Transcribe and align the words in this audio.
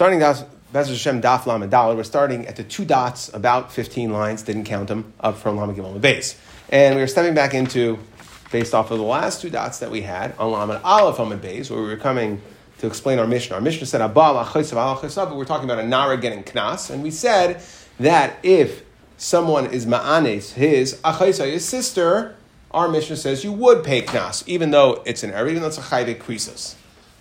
starting 0.00 0.18
Bez 0.18 0.88
Hashem 0.88 1.20
Daf 1.20 1.44
Lamed 1.44 1.70
Daled. 1.70 1.94
We're 1.94 2.04
starting 2.04 2.46
at 2.46 2.56
the 2.56 2.64
two 2.64 2.86
dots, 2.86 3.30
about 3.34 3.70
15 3.70 4.10
lines, 4.10 4.42
didn't 4.42 4.64
count 4.64 4.88
them, 4.88 5.12
up 5.20 5.36
from 5.36 5.58
Lamed 5.58 5.76
Gimel 5.76 6.00
base. 6.00 6.40
And 6.70 6.96
we 6.96 7.02
are 7.02 7.06
stepping 7.06 7.34
back 7.34 7.52
into, 7.52 7.98
based 8.50 8.72
off 8.72 8.90
of 8.90 8.96
the 8.96 9.04
last 9.04 9.42
two 9.42 9.50
dots 9.50 9.80
that 9.80 9.90
we 9.90 10.00
had, 10.00 10.34
on 10.38 10.52
Lamed 10.52 10.82
Aleph 10.84 11.18
Lamed 11.18 11.42
base, 11.42 11.68
where 11.68 11.82
we 11.82 11.86
were 11.86 11.98
coming 11.98 12.40
to 12.78 12.86
explain 12.86 13.18
our 13.18 13.26
Mishnah. 13.26 13.56
Our 13.56 13.60
Mishnah 13.60 13.84
said, 13.84 14.00
Abba, 14.00 14.48
but 14.54 15.36
we're 15.36 15.44
talking 15.44 15.68
about 15.68 15.80
a 15.80 15.86
Nara 15.86 16.16
getting 16.16 16.44
Knas, 16.44 16.88
and 16.88 17.02
we 17.02 17.10
said 17.10 17.60
that 17.98 18.38
if 18.42 18.82
someone 19.18 19.66
is 19.66 19.84
Ma'anes, 19.84 20.54
his 20.54 20.98
Achaisa, 21.04 21.44
his 21.44 21.68
sister, 21.68 22.36
our 22.70 22.88
Mishnah 22.88 23.16
says 23.16 23.44
you 23.44 23.52
would 23.52 23.84
pay 23.84 24.00
Knas, 24.00 24.48
even 24.48 24.70
though 24.70 25.02
it's 25.04 25.22
an 25.22 25.32
error, 25.32 25.50
even 25.50 25.60
though 25.60 25.68
it's 25.68 25.76
a 25.76 25.82
Chayve 25.82 26.16
Krisos. 26.16 26.76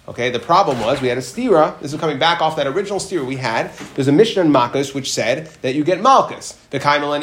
Okay, 0.10 0.32
the 0.32 0.39
problem 0.39 0.80
was 0.80 1.02
we 1.02 1.07
had 1.07 1.20
a 1.20 1.21
stira. 1.21 1.80
This 1.82 1.94
is 1.94 2.00
coming 2.00 2.18
back 2.18 2.41
off 2.41 2.55
that 2.55 2.66
original 2.66 2.98
stira 2.98 3.23
we 3.23 3.36
had. 3.36 3.71
There's 3.94 4.08
a 4.08 4.12
Mishnah 4.12 4.41
in 4.41 4.52
Makos 4.52 4.95
which 4.95 5.13
said 5.13 5.45
that 5.62 5.76
you 5.76 5.84
get 5.84 5.99
Malkus. 5.99 6.58
The 6.72 6.80
Kaimalan 6.80 7.22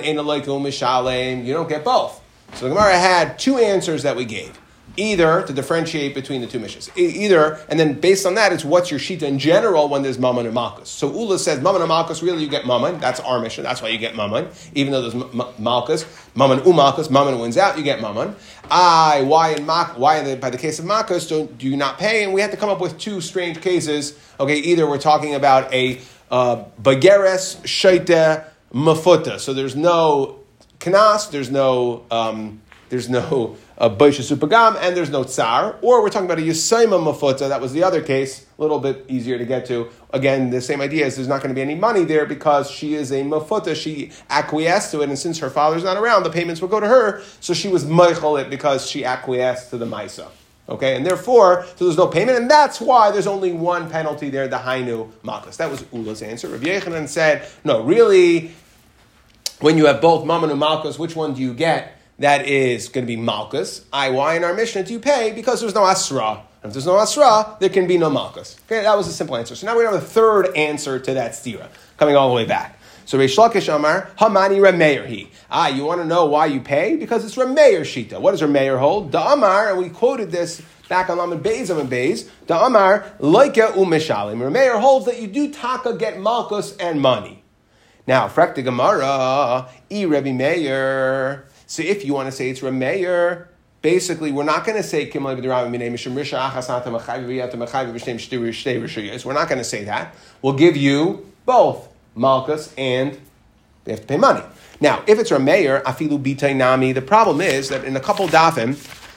Mishalem, 0.61 1.45
you 1.45 1.53
don't 1.53 1.69
get 1.69 1.85
both. 1.85 2.23
So 2.55 2.69
the 2.69 2.75
Gemara 2.77 2.97
had 2.97 3.41
two 3.41 3.59
answers 3.59 4.05
that 4.05 4.15
we 4.15 4.25
gave. 4.25 4.57
Either 4.97 5.43
to 5.43 5.53
differentiate 5.53 6.15
between 6.15 6.41
the 6.41 6.47
two 6.47 6.59
missions. 6.59 6.91
Either, 6.97 7.59
and 7.69 7.79
then 7.79 8.01
based 8.01 8.25
on 8.25 8.35
that, 8.35 8.53
it's 8.53 8.65
what's 8.65 8.91
your 8.91 9.01
shita 9.01 9.23
in 9.23 9.39
general 9.39 9.89
when 9.89 10.03
there's 10.03 10.19
mammon 10.19 10.47
and 10.47 10.55
malchus. 10.55 10.89
So 10.89 11.13
Ula 11.13 11.39
says 11.39 11.61
mammon 11.61 11.83
and 11.83 11.89
malchus, 11.89 12.23
really 12.23 12.43
you 12.43 12.49
get 12.49 12.67
mammon. 12.67 12.99
That's 12.99 13.21
our 13.21 13.41
Mishnah. 13.41 13.63
That's 13.63 13.83
why 13.83 13.89
you 13.89 13.99
get 13.99 14.17
mammon. 14.17 14.49
Even 14.75 14.93
though 14.93 15.09
there's 15.09 15.59
malchus, 15.59 16.07
mammon 16.35 16.61
umalchus, 16.61 17.11
mammon 17.11 17.39
wins 17.39 17.57
out, 17.57 17.77
you 17.77 17.85
get 17.85 18.01
mammon. 18.01 18.35
I, 18.71 19.23
why 19.23 19.51
in 19.51 19.67
mak, 19.67 19.99
why 19.99 20.19
in 20.19 20.25
the, 20.25 20.37
by 20.37 20.51
the 20.51 20.59
case 20.59 20.79
of 20.79 20.85
malchus 20.85 21.27
do, 21.27 21.47
do 21.47 21.69
you 21.69 21.77
not 21.77 21.99
pay? 21.99 22.25
And 22.25 22.33
we 22.33 22.41
had 22.41 22.51
to 22.51 22.57
come 22.57 22.71
up 22.71 22.81
with 22.81 22.99
two 22.99 23.21
strange 23.21 23.61
cases. 23.61 24.19
Okay, 24.41 24.57
either 24.57 24.89
we're 24.89 24.99
talking 24.99 25.35
about 25.35 25.73
a 25.73 26.01
uh, 26.31 26.65
bageres 26.81 27.61
shaita 27.63 28.45
mafuta. 28.73 29.39
So 29.39 29.55
there's 29.55 29.77
no 29.77 30.41
knas, 30.81 31.31
there's 31.31 31.51
no, 31.51 32.05
um, 32.11 32.61
there's 32.89 33.09
no 33.09 33.57
a 33.79 33.91
Baisha 33.91 34.23
Supagam, 34.23 34.79
and 34.81 34.97
there's 34.97 35.11
no 35.11 35.23
Tsar. 35.23 35.77
Or 35.83 36.03
we're 36.03 36.09
talking 36.09 36.27
about 36.27 36.39
a 36.39 36.43
Yisaima 36.43 36.99
Mafuta, 36.99 37.49
that 37.49 37.61
was 37.61 37.73
the 37.73 37.83
other 37.83 38.01
case, 38.01 38.47
a 38.59 38.63
little 38.63 38.81
bit 38.81 39.05
easier 39.09 39.37
to 39.37 39.45
get 39.45 39.67
to. 39.67 39.91
Again, 40.13 40.51
the 40.51 40.61
same 40.61 40.81
idea 40.81 41.07
is 41.07 41.17
there's 41.17 41.29
not 41.29 41.43
going 41.43 41.51
to 41.51 41.55
be 41.55 41.63
any 41.63 41.75
money 41.75 42.05
there 42.05 42.25
because 42.25 42.71
she 42.71 42.95
is 42.95 43.13
a 43.13 43.23
Mafuta, 43.23 43.75
she 43.77 44.13
acquiesced 44.31 44.93
to 44.93 45.03
it, 45.03 45.09
and 45.09 45.19
since 45.19 45.39
her 45.39 45.51
father's 45.51 45.85
not 45.85 45.97
around, 45.97 46.23
the 46.23 46.31
payments 46.31 46.61
will 46.61 46.69
go 46.69 46.81
to 46.81 46.89
her, 46.89 47.23
so 47.41 47.53
she 47.53 47.69
was 47.69 47.85
Meichel 47.85 48.41
it 48.41 48.49
because 48.49 48.89
she 48.89 49.05
acquiesced 49.05 49.71
to 49.71 49.77
the 49.77 49.87
Maisa. 49.87 50.29
Okay, 50.69 50.97
and 50.97 51.07
therefore, 51.07 51.65
so 51.77 51.85
there's 51.85 51.97
no 51.97 52.09
payment, 52.09 52.39
and 52.39 52.51
that's 52.51 52.81
why 52.81 53.13
there's 53.13 53.29
only 53.29 53.53
one 53.53 53.89
penalty 53.89 54.31
there, 54.31 54.49
the 54.49 54.57
Hainu 54.57 55.13
Makas. 55.23 55.59
That 55.59 55.71
was 55.71 55.85
Ula's 55.93 56.23
answer. 56.23 56.49
Rav 56.49 56.61
Yechanan 56.61 57.09
said, 57.09 57.49
no, 57.63 57.85
really, 57.85 58.51
when 59.61 59.79
you 59.79 59.87
have 59.87 60.01
both 60.01 60.27
Mammon 60.27 60.51
and 60.51 60.99
which 60.99 61.15
one 61.15 61.35
do 61.35 61.41
you 61.41 61.55
get? 61.55 61.96
That 62.19 62.47
is 62.47 62.89
going 62.89 63.07
to 63.07 63.17
be 63.17 63.21
Malkus. 63.21 63.85
I, 63.93 64.11
why 64.11 64.37
in 64.37 64.45
our 64.45 64.55
Mishnah 64.55 64.85
do 64.85 64.93
you 64.93 65.01
pay? 65.01 65.33
Because 65.33 65.61
there's 65.61 65.75
no 65.75 65.85
Asra. 65.85 66.43
And 66.63 66.71
If 66.71 66.73
there's 66.73 66.87
no 66.87 66.97
Asra, 66.97 67.57
there 67.61 67.69
can 67.69 67.87
be 67.87 67.99
no 67.99 68.11
Malkus. 68.11 68.57
Okay, 68.67 68.83
that 68.83 68.97
was 68.97 69.07
a 69.07 69.13
simple 69.13 69.37
answer. 69.37 69.55
So 69.55 69.67
now 69.67 69.77
we 69.77 69.85
have 69.85 69.95
a 69.95 70.01
third 70.01 70.55
answer 70.57 70.99
to 70.99 71.15
that 71.15 71.33
stira, 71.33 71.69
coming 71.97 72.17
all 72.17 72.29
the 72.29 72.35
way 72.35 72.47
back. 72.47 72.79
So 73.05 73.19
Reish 73.19 73.37
Lakish 73.37 73.73
Amar, 73.73 74.11
Hamani 74.19 74.59
Remeir 74.59 75.07
he. 75.07 75.31
Ah, 75.49 75.69
you 75.69 75.85
want 75.85 76.01
to 76.01 76.07
know 76.07 76.27
why 76.27 76.47
you 76.47 76.61
pay? 76.61 76.97
Because 76.97 77.25
it's 77.25 77.37
Remeir 77.37 77.83
Shita. 77.83 78.21
What 78.21 78.33
does 78.33 78.43
Remeir 78.43 78.81
hold? 78.81 79.13
Da 79.13 79.33
Amar, 79.35 79.71
and 79.71 79.79
we 79.79 79.91
quoted 79.91 80.33
this 80.33 80.61
back 80.89 81.09
on 81.09 81.19
Lamed 81.19 81.45
Beis 81.45 81.69
Lamed 81.69 81.89
Beis. 81.89 82.29
Da 82.49 82.67
Amar, 82.67 83.07
Loike 83.21 83.75
Umeshalim. 83.75 84.39
Remeir 84.39 84.81
holds 84.81 85.07
that 85.07 85.21
you 85.21 85.29
do 85.29 85.53
taka 85.53 85.97
get 85.97 86.17
Malkus 86.17 86.75
and 86.81 87.01
money. 87.01 87.45
Now, 88.09 88.27
Frekta 88.27 88.65
Gemara, 88.65 89.69
E 89.91 90.05
Rebbe 90.05 90.33
Meir. 90.33 91.47
So 91.67 91.83
if 91.83 92.05
you 92.05 92.15
want 92.15 92.27
to 92.27 92.33
say 92.33 92.49
it's 92.49 92.61
Rameir, 92.61 93.49
basically 93.83 94.33
we're 94.33 94.45
not 94.45 94.65
going 94.65 94.77
to 94.77 94.83
say 94.83 95.11
We're 95.13 95.23
not 95.23 95.43
going 95.43 95.97
to 99.59 99.65
say 99.65 99.85
that. 99.85 100.15
We'll 100.43 100.53
give 100.53 100.77
you 100.77 101.33
both 101.45 101.89
Malchus 102.15 102.73
and 102.79 103.19
they 103.85 103.93
have 103.93 104.01
to 104.01 104.07
pay 104.07 104.17
money. 104.17 104.43
Now, 104.81 105.03
if 105.07 105.19
it's 105.19 105.31
Rameir, 105.31 105.83
Afilu 105.83 106.23
Bitainami, 106.23 106.95
the 106.95 107.03
problem 107.03 107.41
is 107.41 107.69
that 107.69 107.85
in 107.85 107.97
a 107.97 108.01
couple 108.01 108.27
dafim, 108.29 108.77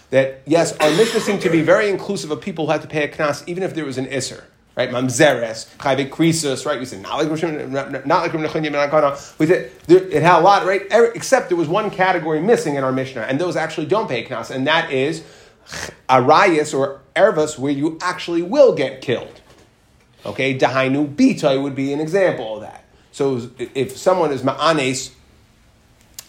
that 0.09 0.41
yes, 0.45 0.75
our 0.77 0.89
Mishnah 0.91 1.19
seem 1.19 1.39
to 1.39 1.49
be 1.49 1.61
very 1.61 1.89
inclusive 1.89 2.31
of 2.31 2.41
people 2.41 2.65
who 2.65 2.71
have 2.71 2.81
to 2.81 2.87
pay 2.87 3.03
a 3.03 3.07
knas, 3.07 3.47
even 3.47 3.63
if 3.63 3.75
there 3.75 3.85
was 3.85 3.97
an 3.97 4.07
Isser 4.07 4.43
right? 4.75 4.89
Mamzeres, 4.89 5.67
chayve 5.77 6.09
krisus, 6.09 6.65
right? 6.65 6.79
We 6.79 6.85
said 6.85 7.01
not 7.01 7.17
like 7.17 8.05
not 8.05 8.21
like 8.21 8.33
We 9.39 9.47
said 9.47 9.71
it 9.87 10.21
had 10.21 10.39
a 10.39 10.41
lot, 10.41 10.65
right? 10.65 10.83
Except 11.15 11.49
there 11.49 11.57
was 11.57 11.67
one 11.67 11.91
category 11.91 12.39
missing 12.41 12.75
in 12.75 12.83
our 12.83 12.91
Mishnah, 12.91 13.21
and 13.21 13.39
those 13.39 13.55
actually 13.55 13.87
don't 13.87 14.07
pay 14.07 14.23
knas, 14.23 14.49
and 14.51 14.67
that 14.67 14.91
is 14.91 15.23
arayas 16.07 16.73
or 16.77 17.01
ervas, 17.15 17.57
where 17.59 17.71
you 17.71 17.97
actually 18.01 18.41
will 18.41 18.73
get 18.73 19.01
killed. 19.01 19.41
Okay, 20.25 20.57
dahainu 20.57 21.13
bita 21.15 21.61
would 21.61 21.75
be 21.75 21.93
an 21.93 21.99
example 21.99 22.55
of 22.55 22.61
that. 22.61 22.83
So 23.11 23.49
if 23.57 23.97
someone 23.97 24.31
is 24.31 24.43
ma'anes, 24.43 25.11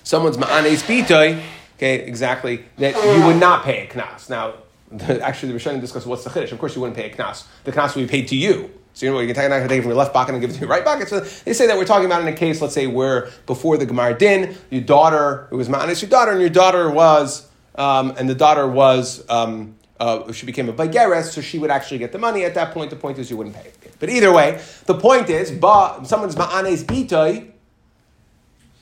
someone's 0.03 0.37
ma'anes 0.37 0.83
bita, 0.85 1.41
okay, 1.77 2.01
exactly, 2.01 2.65
that 2.79 2.95
you 2.95 3.27
would 3.27 3.39
not 3.39 3.65
pay 3.65 3.87
a 3.87 3.87
knas. 3.89 4.29
Now, 4.31 4.55
the, 4.91 5.21
actually, 5.21 5.53
the 5.53 5.59
Rishonim 5.59 5.81
discuss 5.81 6.05
what's 6.07 6.25
the 6.25 6.31
chiddush. 6.31 6.53
Of 6.53 6.59
course, 6.59 6.75
you 6.75 6.81
wouldn't 6.81 6.97
pay 6.97 7.11
a 7.11 7.15
knas. 7.15 7.45
The 7.65 7.73
knas 7.73 7.95
would 7.95 8.03
be 8.03 8.11
paid 8.11 8.29
to 8.29 8.37
you. 8.37 8.71
So 8.93 9.07
you 9.07 9.13
know 9.13 9.17
what? 9.17 9.27
You 9.27 9.33
can 9.33 9.51
take, 9.51 9.71
it 9.71 9.83
from 9.83 9.89
your 9.89 9.95
left 9.95 10.13
pocket 10.13 10.33
and 10.33 10.41
give 10.41 10.51
it 10.51 10.55
to 10.55 10.61
your 10.61 10.69
right 10.69 10.85
pocket. 10.85 11.09
So 11.09 11.21
they 11.21 11.53
say 11.53 11.67
that 11.69 11.77
we're 11.77 11.85
talking 11.85 12.07
about 12.07 12.23
in 12.23 12.29
a 12.29 12.33
case, 12.33 12.61
let's 12.61 12.75
say, 12.75 12.87
where 12.87 13.31
before 13.47 13.77
the 13.77 13.87
Gemar 13.87 14.19
Din, 14.19 14.57
your 14.71 14.83
daughter, 14.83 15.49
it 15.51 15.55
was 15.55 15.69
Ma'anis, 15.69 16.03
your 16.03 16.11
daughter, 16.11 16.33
and 16.33 16.41
your 16.41 16.51
daughter 16.51 16.91
was, 16.91 17.49
um, 17.77 18.15
and 18.19 18.29
the 18.29 18.35
daughter 18.35 18.67
was, 18.67 19.25
um, 19.31 19.77
uh, 20.01 20.33
she 20.33 20.45
became 20.45 20.69
a 20.69 20.73
Bageres, 20.73 21.31
so 21.31 21.41
she 21.41 21.59
would 21.59 21.71
actually 21.71 21.99
get 21.99 22.11
the 22.11 22.19
money. 22.19 22.45
At 22.45 22.55
that 22.55 22.73
point, 22.73 22.91
the 22.91 22.97
point 22.97 23.19
is 23.19 23.31
you 23.31 23.37
wouldn't 23.37 23.55
pay. 23.55 23.71
But 24.01 24.09
either 24.09 24.33
way, 24.33 24.61
the 24.87 24.95
point 24.95 25.31
is, 25.31 25.53
ba, 25.53 26.01
someone's 26.05 26.35
Ma'anes 26.35 26.85
Bitoy, 26.85 27.53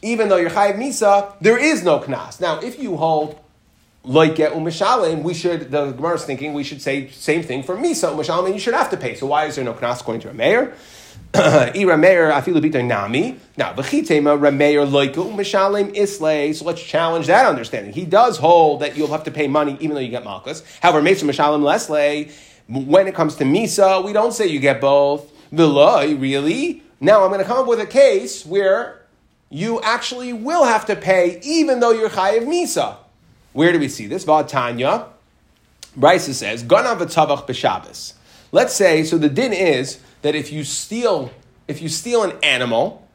even 0.01 0.29
though 0.29 0.37
you're 0.37 0.51
Chayiv 0.51 0.77
Misa, 0.77 1.35
there 1.41 1.59
is 1.59 1.83
no 1.83 1.99
Knas. 1.99 2.41
Now, 2.41 2.61
if 2.61 2.81
you 2.81 2.97
hold 2.97 3.39
like 4.05 4.37
umishalim, 4.37 5.23
we 5.23 5.35
should, 5.35 5.71
the 5.71 5.93
Gemara 5.93 6.15
is 6.15 6.25
thinking 6.25 6.55
we 6.55 6.65
should 6.65 6.81
say 6.81 7.09
same 7.11 7.43
thing 7.43 7.63
for 7.63 7.77
Misa 7.77 8.13
umishalim, 8.13 8.47
and 8.47 8.55
you 8.55 8.61
should 8.61 8.75
have 8.75 8.91
to 8.91 8.97
pay. 8.97 9.15
So 9.15 9.27
why 9.27 9.47
is 9.47 9.57
there 9.57 9.65
no 9.65 9.75
knas 9.75 10.05
going 10.05 10.21
to 10.21 10.31
a 10.31 10.35
mayor? 10.35 10.75
Ira 11.35 11.99
mayor 11.99 12.31
afilu 12.31 12.87
nami. 12.87 13.39
Now, 13.59 13.75
v'chitema 13.75 14.39
rameir 14.39 14.89
loiku 14.89 15.31
umishalim 15.31 15.95
islay. 15.95 16.55
So 16.55 16.65
let's 16.65 16.83
challenge 16.83 17.27
that 17.27 17.45
understanding. 17.45 17.93
He 17.93 18.07
does 18.07 18.39
hold 18.39 18.81
that 18.81 18.97
you'll 18.97 19.09
have 19.09 19.25
to 19.25 19.31
pay 19.31 19.47
money 19.47 19.77
even 19.81 19.95
though 19.95 20.01
you 20.01 20.09
get 20.09 20.25
malchus. 20.25 20.63
However, 20.81 21.03
mesa 21.03 21.27
mishalim 21.27 21.63
leslay. 21.63 22.33
When 22.69 23.09
it 23.09 23.15
comes 23.15 23.37
to 23.37 23.45
Misa, 23.45 24.05
we 24.05 24.13
don't 24.13 24.33
say 24.33 24.47
you 24.47 24.61
get 24.61 24.81
both. 24.81 25.33
V'loi, 25.51 26.21
really? 26.21 26.83
Now 27.01 27.25
I'm 27.25 27.29
going 27.29 27.41
to 27.41 27.47
come 27.47 27.59
up 27.59 27.67
with 27.67 27.81
a 27.81 27.87
case 27.87 28.45
where 28.45 29.03
you 29.51 29.81
actually 29.81 30.33
will 30.33 30.65
have 30.65 30.85
to 30.87 30.97
pay 30.97 31.41
even 31.43 31.81
though 31.81 31.93
you're 31.93 32.11
chayiv 32.11 32.45
Misa. 32.45 32.97
Where 33.53 33.73
do 33.73 33.79
we 33.79 33.89
see 33.89 34.07
this? 34.07 34.25
Vatanya. 34.25 35.09
Brisa 35.97 36.33
says, 36.33 36.63
Ganav 36.63 36.99
v'tavach 36.99 37.47
b'Shabbos. 37.47 38.15
Let's 38.53 38.75
say, 38.75 39.05
so 39.05 39.19
the 39.19 39.29
din 39.29 39.53
is 39.53 40.01
that 40.23 40.35
if 40.35 40.53
you 40.53 40.65
steal, 40.65 41.31
if 41.67 41.83
you 41.83 41.89
steal 41.89 42.23
an 42.23 42.33
animal 42.43 43.07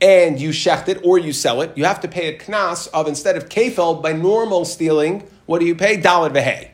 and 0.00 0.40
you 0.40 0.50
shecht 0.50 0.88
it 0.88 1.04
or 1.04 1.18
you 1.18 1.32
sell 1.32 1.60
it, 1.60 1.76
you 1.76 1.84
have 1.84 2.00
to 2.00 2.08
pay 2.08 2.34
a 2.34 2.38
knas 2.38 2.88
of 2.88 3.06
instead 3.06 3.36
of 3.36 3.48
kefel 3.48 4.02
by 4.02 4.12
normal 4.12 4.64
stealing, 4.64 5.28
what 5.46 5.60
do 5.60 5.66
you 5.66 5.74
pay? 5.74 5.96
Dalad 6.00 6.32
v'hei. 6.32 6.70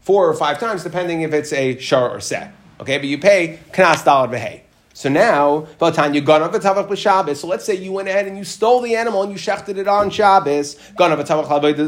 Four 0.00 0.28
or 0.28 0.34
five 0.34 0.58
times, 0.58 0.82
depending 0.82 1.22
if 1.22 1.32
it's 1.32 1.52
a 1.52 1.78
shar 1.78 2.10
or 2.10 2.20
set. 2.20 2.52
Okay, 2.80 2.98
but 2.98 3.06
you 3.06 3.18
pay 3.18 3.58
knas 3.72 4.04
dalad 4.04 4.30
v'hei. 4.30 4.62
So 4.96 5.10
now, 5.10 5.66
you 5.78 6.22
gun 6.22 6.40
of 6.40 6.54
a 6.54 6.58
tavak 6.58 6.88
with 6.88 6.98
Shabbat. 6.98 7.36
so 7.36 7.46
let's 7.46 7.66
say 7.66 7.74
you 7.74 7.92
went 7.92 8.08
ahead 8.08 8.26
and 8.26 8.38
you 8.38 8.44
stole 8.44 8.80
the 8.80 8.96
animal 8.96 9.22
and 9.22 9.30
you 9.30 9.36
shechted 9.36 9.76
it 9.76 9.86
on 9.86 10.08
Shabbos. 10.08 10.74
Gun 10.96 11.12
of 11.12 11.18
a 11.18 11.24
Tabakh 11.24 11.46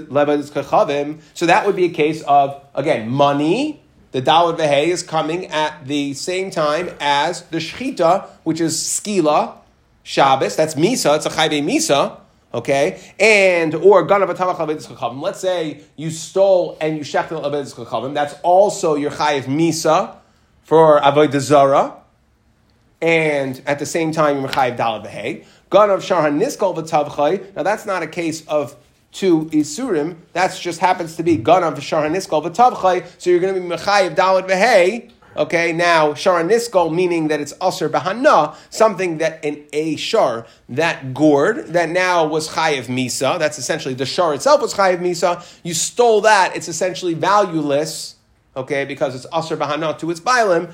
Labadkhavim. 0.08 1.18
So 1.32 1.46
that 1.46 1.64
would 1.64 1.74
be 1.74 1.86
a 1.86 1.88
case 1.88 2.20
of, 2.24 2.62
again, 2.74 3.08
money. 3.08 3.82
The 4.12 4.20
Dalad 4.20 4.58
Vehe 4.58 4.88
is 4.88 5.02
coming 5.02 5.46
at 5.46 5.86
the 5.86 6.12
same 6.12 6.50
time 6.50 6.90
as 7.00 7.44
the 7.44 7.56
Shechita, 7.56 8.28
which 8.44 8.60
is 8.60 8.76
Skila, 8.76 9.56
Shabbos. 10.02 10.54
That's 10.54 10.74
Misa, 10.74 11.16
it's 11.16 11.24
a 11.24 11.30
Chayve 11.30 11.64
Misa. 11.64 12.20
Okay, 12.52 13.00
and 13.18 13.74
or 13.74 14.06
Atabakh 14.06 14.56
Labidzikhavim. 14.56 15.22
Let's 15.22 15.40
say 15.40 15.80
you 15.96 16.10
stole 16.10 16.76
and 16.78 16.98
you 16.98 17.04
shechted 17.04 18.12
That's 18.12 18.34
also 18.42 18.96
your 18.96 19.12
chayiv 19.12 19.44
misa 19.44 20.16
for 20.62 21.00
avodah 21.00 21.40
zara 21.40 21.98
and 23.00 23.62
at 23.66 23.78
the 23.78 23.86
same 23.86 24.12
time 24.12 24.40
you're 24.40 24.48
mechayiv 24.48 24.76
dalad 24.76 25.06
v'hei. 25.06 25.44
Gun 25.70 25.90
of 25.90 26.00
shahan 26.00 26.40
niskol 26.40 26.76
v'tavchay. 26.76 27.54
Now 27.54 27.62
that's 27.62 27.86
not 27.86 28.02
a 28.02 28.06
case 28.06 28.46
of 28.46 28.76
two 29.12 29.46
isurim. 29.46 30.16
That 30.32 30.56
just 30.56 30.80
happens 30.80 31.16
to 31.16 31.22
be 31.22 31.36
gun 31.36 31.62
of 31.62 31.74
shahan 31.74 32.14
niskol 32.14 32.44
v'tavchay. 32.44 33.06
So 33.18 33.30
you're 33.30 33.40
going 33.40 33.54
to 33.54 33.60
be 33.60 33.66
mechayiv 33.66 34.14
dalad 34.14 34.48
v'hei. 34.48 35.10
Okay, 35.36 35.72
now 35.72 36.14
shara 36.14 36.44
niskol 36.44 36.92
meaning 36.92 37.28
that 37.28 37.40
it's 37.40 37.52
aser 37.62 37.88
bahana, 37.88 38.56
something 38.70 39.18
that 39.18 39.44
in 39.44 39.64
a 39.72 39.94
shar 39.94 40.46
that 40.68 41.14
gored 41.14 41.68
that 41.68 41.90
now 41.90 42.26
was 42.26 42.48
chayiv 42.48 42.86
misa. 42.86 43.38
That's 43.38 43.56
essentially 43.56 43.94
the 43.94 44.06
shar 44.06 44.34
itself 44.34 44.60
was 44.60 44.74
chayiv 44.74 44.98
misa. 44.98 45.46
You 45.62 45.74
stole 45.74 46.22
that; 46.22 46.56
it's 46.56 46.66
essentially 46.66 47.14
valueless. 47.14 48.16
Okay, 48.56 48.84
because 48.84 49.14
it's 49.14 49.26
aser 49.32 49.56
bahana 49.56 49.96
to 49.98 50.10
its 50.10 50.18
bialim 50.18 50.72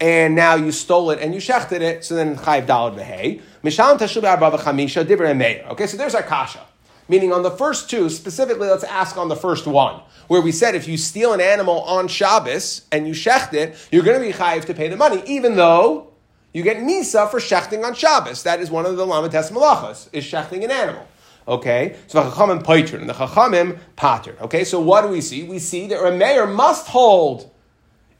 and 0.00 0.34
now 0.34 0.54
you 0.54 0.72
stole 0.72 1.10
it 1.10 1.20
and 1.20 1.34
you 1.34 1.40
shechted 1.40 1.80
it, 1.80 2.04
so 2.04 2.14
then 2.14 2.36
chayiv 2.36 2.66
dalad 2.66 2.98
v'hei. 2.98 3.42
Misham 3.62 3.98
tashub 3.98 4.24
arba 4.24 4.56
v'chamisha 4.56 5.04
divrei 5.04 5.36
meir. 5.36 5.66
Okay, 5.70 5.86
so 5.86 5.96
there's 5.96 6.14
our 6.14 6.22
kasha. 6.22 6.60
Meaning 7.08 7.32
on 7.32 7.42
the 7.42 7.50
first 7.50 7.90
two, 7.90 8.08
specifically, 8.08 8.68
let's 8.68 8.84
ask 8.84 9.16
on 9.16 9.28
the 9.28 9.36
first 9.36 9.66
one, 9.66 10.00
where 10.28 10.40
we 10.40 10.52
said 10.52 10.74
if 10.74 10.86
you 10.86 10.96
steal 10.96 11.32
an 11.32 11.40
animal 11.40 11.80
on 11.82 12.06
Shabbos 12.06 12.86
and 12.92 13.06
you 13.06 13.14
shecht 13.14 13.52
it, 13.52 13.76
you're 13.90 14.04
going 14.04 14.20
to 14.20 14.24
be 14.24 14.32
chayiv 14.32 14.64
to 14.66 14.74
pay 14.74 14.88
the 14.88 14.96
money, 14.96 15.22
even 15.26 15.56
though 15.56 16.12
you 16.54 16.62
get 16.62 16.78
misa 16.78 17.28
for 17.30 17.40
shechting 17.40 17.84
on 17.84 17.94
Shabbos. 17.94 18.44
That 18.44 18.60
is 18.60 18.70
one 18.70 18.86
of 18.86 18.96
the 18.96 19.04
lamates 19.04 19.50
malachas, 19.50 20.08
is 20.12 20.24
shechting 20.24 20.64
an 20.64 20.70
animal. 20.70 21.06
Okay, 21.48 21.96
so 22.06 22.22
the 22.22 22.30
chachamim 22.30 23.00
and 23.00 23.08
the 23.08 23.14
chachamim 23.14 23.78
pater. 23.96 24.36
Okay, 24.42 24.62
so 24.62 24.78
what 24.78 25.02
do 25.02 25.08
we 25.08 25.20
see? 25.20 25.42
We 25.42 25.58
see 25.58 25.88
that 25.88 26.00
a 26.00 26.12
mayor 26.16 26.46
must 26.46 26.86
hold 26.86 27.49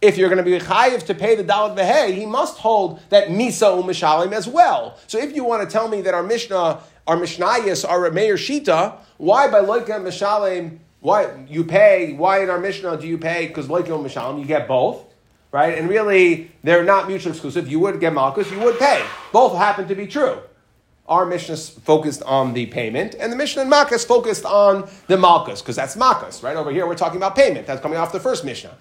if 0.02 0.16
you're 0.16 0.28
going 0.28 0.42
to 0.42 0.50
be 0.50 0.58
chayiv 0.58 1.04
to 1.06 1.14
pay 1.14 1.34
the 1.34 1.44
dalit 1.44 1.76
vehe, 1.76 2.14
he 2.14 2.26
must 2.26 2.58
hold 2.58 3.00
that 3.10 3.28
misa 3.28 3.82
u'mishalim 3.82 4.32
as 4.32 4.48
well. 4.48 4.98
So 5.06 5.18
if 5.18 5.34
you 5.34 5.44
want 5.44 5.68
to 5.68 5.70
tell 5.70 5.88
me 5.88 6.00
that 6.02 6.14
our 6.14 6.22
mishnah, 6.22 6.80
our 7.06 7.16
mishnayis 7.16 7.88
are 7.88 8.06
a 8.06 8.12
mayor 8.12 8.36
shita, 8.36 8.96
why 9.18 9.50
by 9.50 9.60
loika 9.60 10.00
mishalim, 10.00 10.78
why 11.00 11.44
you 11.48 11.64
pay, 11.64 12.12
why 12.14 12.42
in 12.42 12.50
our 12.50 12.58
mishnah 12.58 12.96
do 12.98 13.06
you 13.06 13.18
pay, 13.18 13.48
because 13.48 13.68
loika 13.68 13.88
mishalim, 13.88 14.38
you 14.38 14.46
get 14.46 14.66
both, 14.66 15.04
right? 15.52 15.76
And 15.76 15.88
really, 15.88 16.50
they're 16.62 16.84
not 16.84 17.08
mutually 17.08 17.32
exclusive. 17.32 17.68
You 17.68 17.80
would 17.80 18.00
get 18.00 18.12
malchus, 18.14 18.50
you 18.50 18.60
would 18.60 18.78
pay. 18.78 19.04
Both 19.32 19.56
happen 19.56 19.88
to 19.88 19.94
be 19.94 20.06
true. 20.06 20.38
Our 21.08 21.26
Mishnah 21.26 21.56
focused 21.56 22.22
on 22.22 22.52
the 22.54 22.66
payment, 22.66 23.16
and 23.18 23.32
the 23.32 23.36
Mishnah 23.36 23.62
in 23.62 23.68
Makkah 23.68 23.98
focused 23.98 24.44
on 24.44 24.88
the 25.08 25.18
Malchus, 25.18 25.60
because 25.60 25.74
that's 25.74 25.96
Makkah, 25.96 26.30
right? 26.40 26.56
Over 26.56 26.70
here, 26.70 26.86
we're 26.86 26.94
talking 26.94 27.16
about 27.16 27.34
payment. 27.34 27.66
That's 27.66 27.80
coming 27.80 27.98
off 27.98 28.12
the 28.12 28.20
first 28.20 28.44
Mishnah. 28.44 28.76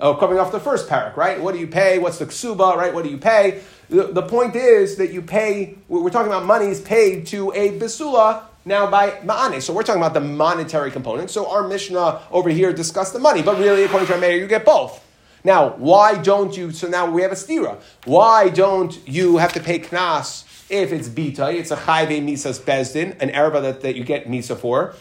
Oh, 0.00 0.14
coming 0.14 0.38
off 0.38 0.50
the 0.50 0.60
first 0.60 0.88
parak, 0.88 1.16
right? 1.16 1.40
What 1.40 1.54
do 1.54 1.60
you 1.60 1.68
pay? 1.68 1.98
What's 1.98 2.18
the 2.18 2.26
ksuba, 2.26 2.76
right? 2.76 2.92
What 2.92 3.04
do 3.04 3.10
you 3.10 3.18
pay? 3.18 3.62
The, 3.88 4.04
the 4.08 4.22
point 4.22 4.56
is 4.56 4.96
that 4.96 5.12
you 5.12 5.22
pay, 5.22 5.76
we're 5.88 6.10
talking 6.10 6.32
about 6.32 6.44
monies 6.44 6.80
paid 6.80 7.26
to 7.28 7.52
a 7.52 7.78
basula 7.78 8.42
now 8.64 8.90
by 8.90 9.10
ma'ane. 9.10 9.62
So 9.62 9.72
we're 9.72 9.84
talking 9.84 10.02
about 10.02 10.14
the 10.14 10.20
monetary 10.20 10.90
component. 10.90 11.30
So 11.30 11.48
our 11.50 11.68
Mishnah 11.68 12.22
over 12.32 12.50
here 12.50 12.72
discussed 12.72 13.12
the 13.12 13.20
money, 13.20 13.42
but 13.42 13.58
really, 13.58 13.84
according 13.84 14.08
to 14.08 14.14
our 14.14 14.20
mayor, 14.20 14.36
you 14.36 14.48
get 14.48 14.64
both. 14.64 15.00
Now, 15.44 15.74
why 15.76 16.16
don't 16.16 16.56
you, 16.56 16.72
so 16.72 16.88
now 16.88 17.10
we 17.10 17.22
have 17.22 17.32
a 17.32 17.36
stira. 17.36 17.78
Why 18.04 18.48
don't 18.48 18.98
you 19.06 19.36
have 19.36 19.52
to 19.52 19.60
pay 19.60 19.78
knas 19.78 20.44
if 20.70 20.90
it's 20.90 21.08
bita? 21.08 21.54
It's 21.54 21.70
a 21.70 21.76
chayve 21.76 22.24
misas 22.24 22.58
bezdin, 22.60 23.20
an 23.20 23.30
erba 23.30 23.60
that, 23.60 23.82
that 23.82 23.94
you 23.94 24.04
get 24.04 24.26
misa 24.26 24.56
for. 24.56 24.94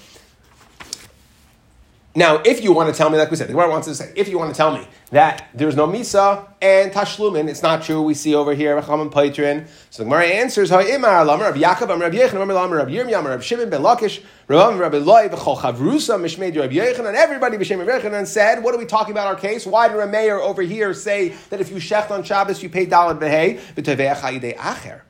Now, 2.16 2.44
if 2.46 2.64
you 2.64 2.74
want 2.74 2.94
to 2.94 2.96
tell 2.96 3.10
me, 3.10 3.18
like 3.18 3.32
we 3.32 3.38
said, 3.38 3.48
the 3.48 3.54
Gemara 3.54 3.72
wants 3.72 3.88
to 3.88 3.96
say, 3.96 4.14
if 4.16 4.28
you 4.28 4.38
want 4.38 4.54
to 4.54 4.56
tell 4.56 4.72
me 4.72 4.88
that 5.10 5.50
there's 5.56 5.76
no 5.76 5.88
misa 5.88 6.48
and 6.62 6.92
tashlumin, 6.92 7.50
it's 7.50 7.64
not 7.64 7.82
true. 7.82 8.04
We 8.04 8.14
see 8.14 8.36
over 8.36 8.54
here 8.54 8.80
Racham 8.80 9.02
and 9.02 9.12
Paitrin. 9.12 9.68
So 9.90 10.04
the 10.04 10.10
Gemara 10.10 10.28
answers, 10.28 10.70
"Ha'imar 10.70 11.26
Rav 11.26 11.56
Yaakov, 11.56 11.90
Am 11.90 12.00
Rav 12.00 12.12
Yechon, 12.12 12.36
Am 12.40 12.50
Lamar 12.50 12.78
Rav 12.78 12.88
Yirmiyam, 12.88 13.26
Rav 13.26 13.44
Shimon 13.44 13.72
ben 13.72 13.82
Lakish, 13.82 14.24
Rav 14.48 14.78
Rav 14.78 14.94
Eloi, 14.94 15.28
V'chol 15.30 15.58
Chavrusa, 15.58 16.20
Mishmeid 16.20 16.56
Rav 16.56 16.70
Yechon, 16.70 17.08
and 17.08 17.18
everybody 17.18 17.58
b'Shem 17.58 17.84
Rav 17.84 18.04
Yechon 18.04 18.28
said, 18.28 18.64
what 18.64 18.76
are 18.76 18.78
we 18.78 18.86
talking 18.86 19.12
about 19.12 19.26
our 19.26 19.36
case? 19.36 19.66
Why 19.66 19.88
did 19.88 19.98
a 19.98 20.06
mayor 20.06 20.40
over 20.40 20.62
here 20.62 20.94
say 20.94 21.30
that 21.50 21.62
if 21.62 21.72
you 21.72 21.78
shecht 21.78 22.12
on 22.12 22.22
Shabbos 22.22 22.62
you 22.62 22.70
pay 22.70 22.86
dalad 22.86 23.18
v'hei 23.18 23.60
b'teveach 23.74 24.18
ha'idei 24.18 24.56
acher? 24.56 25.02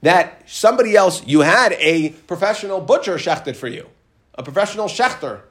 That 0.00 0.44
somebody 0.46 0.96
else, 0.96 1.26
you 1.26 1.40
had 1.40 1.72
a 1.72 2.10
professional 2.26 2.80
butcher 2.80 3.16
shechted 3.16 3.54
for 3.54 3.68
you, 3.68 3.86
a 4.34 4.42
professional 4.42 4.86
shechter 4.86 5.42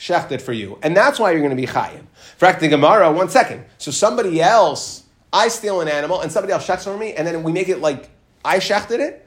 shechted 0.00 0.40
for 0.40 0.54
you. 0.54 0.78
And 0.82 0.96
that's 0.96 1.18
why 1.18 1.30
you're 1.30 1.40
going 1.40 1.50
to 1.50 1.56
be 1.56 1.66
chayim. 1.66 2.06
Frak 2.40 2.58
the 2.58 2.68
Gemara, 2.68 3.12
one 3.12 3.28
second. 3.28 3.64
So 3.76 3.90
somebody 3.90 4.40
else, 4.40 5.04
I 5.32 5.48
steal 5.48 5.82
an 5.82 5.88
animal 5.88 6.22
and 6.22 6.32
somebody 6.32 6.54
else 6.54 6.66
shechts 6.66 6.84
for 6.84 6.96
me, 6.96 7.12
and 7.12 7.26
then 7.26 7.42
we 7.42 7.52
make 7.52 7.68
it 7.68 7.80
like 7.80 8.08
I 8.42 8.58
shechted 8.58 8.98
it. 8.98 9.26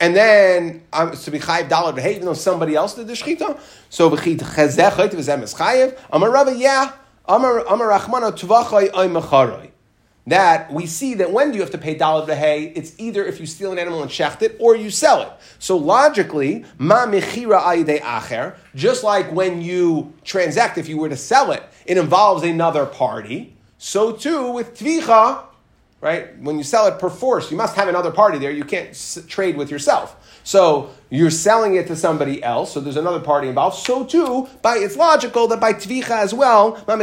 And 0.00 0.14
then 0.14 0.82
I'm 0.92 1.16
to 1.16 1.30
be 1.30 1.40
chayiv 1.40 1.68
dollar 1.68 2.00
hey, 2.00 2.14
even 2.14 2.26
though 2.26 2.34
somebody 2.34 2.76
else 2.76 2.94
did 2.94 3.08
the 3.08 3.14
shechita. 3.14 3.58
So 3.90 4.08
v'chit 4.08 4.38
chezeh 4.38 4.90
chayit 4.92 5.10
v'zem 5.10 5.42
is 5.42 5.54
chayiv. 5.54 5.98
Amar 6.10 6.30
Rava, 6.30 6.54
yeah. 6.54 6.92
Amar 7.26 7.60
Amar 7.66 7.88
Rachmana 7.88 8.32
tuvachay 8.32 8.90
ay 8.94 9.08
macharoi 9.08 9.70
that 10.26 10.72
we 10.72 10.86
see 10.86 11.14
that 11.14 11.30
when 11.32 11.50
do 11.50 11.56
you 11.56 11.60
have 11.62 11.70
to 11.72 11.78
pay 11.78 11.94
dollar 11.94 12.26
to 12.26 12.34
hay? 12.34 12.72
It's 12.74 12.94
either 12.98 13.24
if 13.24 13.40
you 13.40 13.46
steal 13.46 13.72
an 13.72 13.78
animal 13.78 14.02
and 14.02 14.10
shecht 14.10 14.40
it 14.42 14.56
or 14.58 14.74
you 14.74 14.90
sell 14.90 15.20
it. 15.22 15.28
So 15.58 15.76
logically, 15.76 16.64
ma 16.78 17.06
mechira 17.06 17.60
ayde 17.60 18.00
acher, 18.00 18.56
just 18.74 19.04
like 19.04 19.30
when 19.32 19.60
you 19.60 20.12
transact, 20.24 20.78
if 20.78 20.88
you 20.88 20.96
were 20.96 21.10
to 21.10 21.16
sell 21.16 21.52
it, 21.52 21.62
it 21.84 21.98
involves 21.98 22.42
another 22.42 22.86
party. 22.86 23.54
So 23.76 24.12
too 24.12 24.50
with 24.50 24.78
tvicha, 24.78 25.44
right? 26.00 26.38
When 26.40 26.56
you 26.56 26.64
sell 26.64 26.86
it 26.86 26.98
per 26.98 27.10
force, 27.10 27.50
you 27.50 27.56
must 27.56 27.76
have 27.76 27.88
another 27.88 28.10
party 28.10 28.38
there. 28.38 28.50
You 28.50 28.64
can't 28.64 28.90
s- 28.90 29.18
trade 29.28 29.56
with 29.58 29.70
yourself. 29.70 30.16
So 30.44 30.90
you're 31.10 31.30
selling 31.30 31.74
it 31.74 31.86
to 31.88 31.96
somebody 31.96 32.42
else, 32.42 32.72
so 32.72 32.80
there's 32.80 32.96
another 32.96 33.20
party 33.20 33.48
involved. 33.48 33.78
So 33.78 34.04
too, 34.04 34.46
by 34.62 34.76
it's 34.76 34.96
logical 34.96 35.48
that 35.48 35.58
by 35.58 35.72
tvicha 35.72 36.10
as 36.10 36.32
well, 36.32 36.76
and 36.86 36.98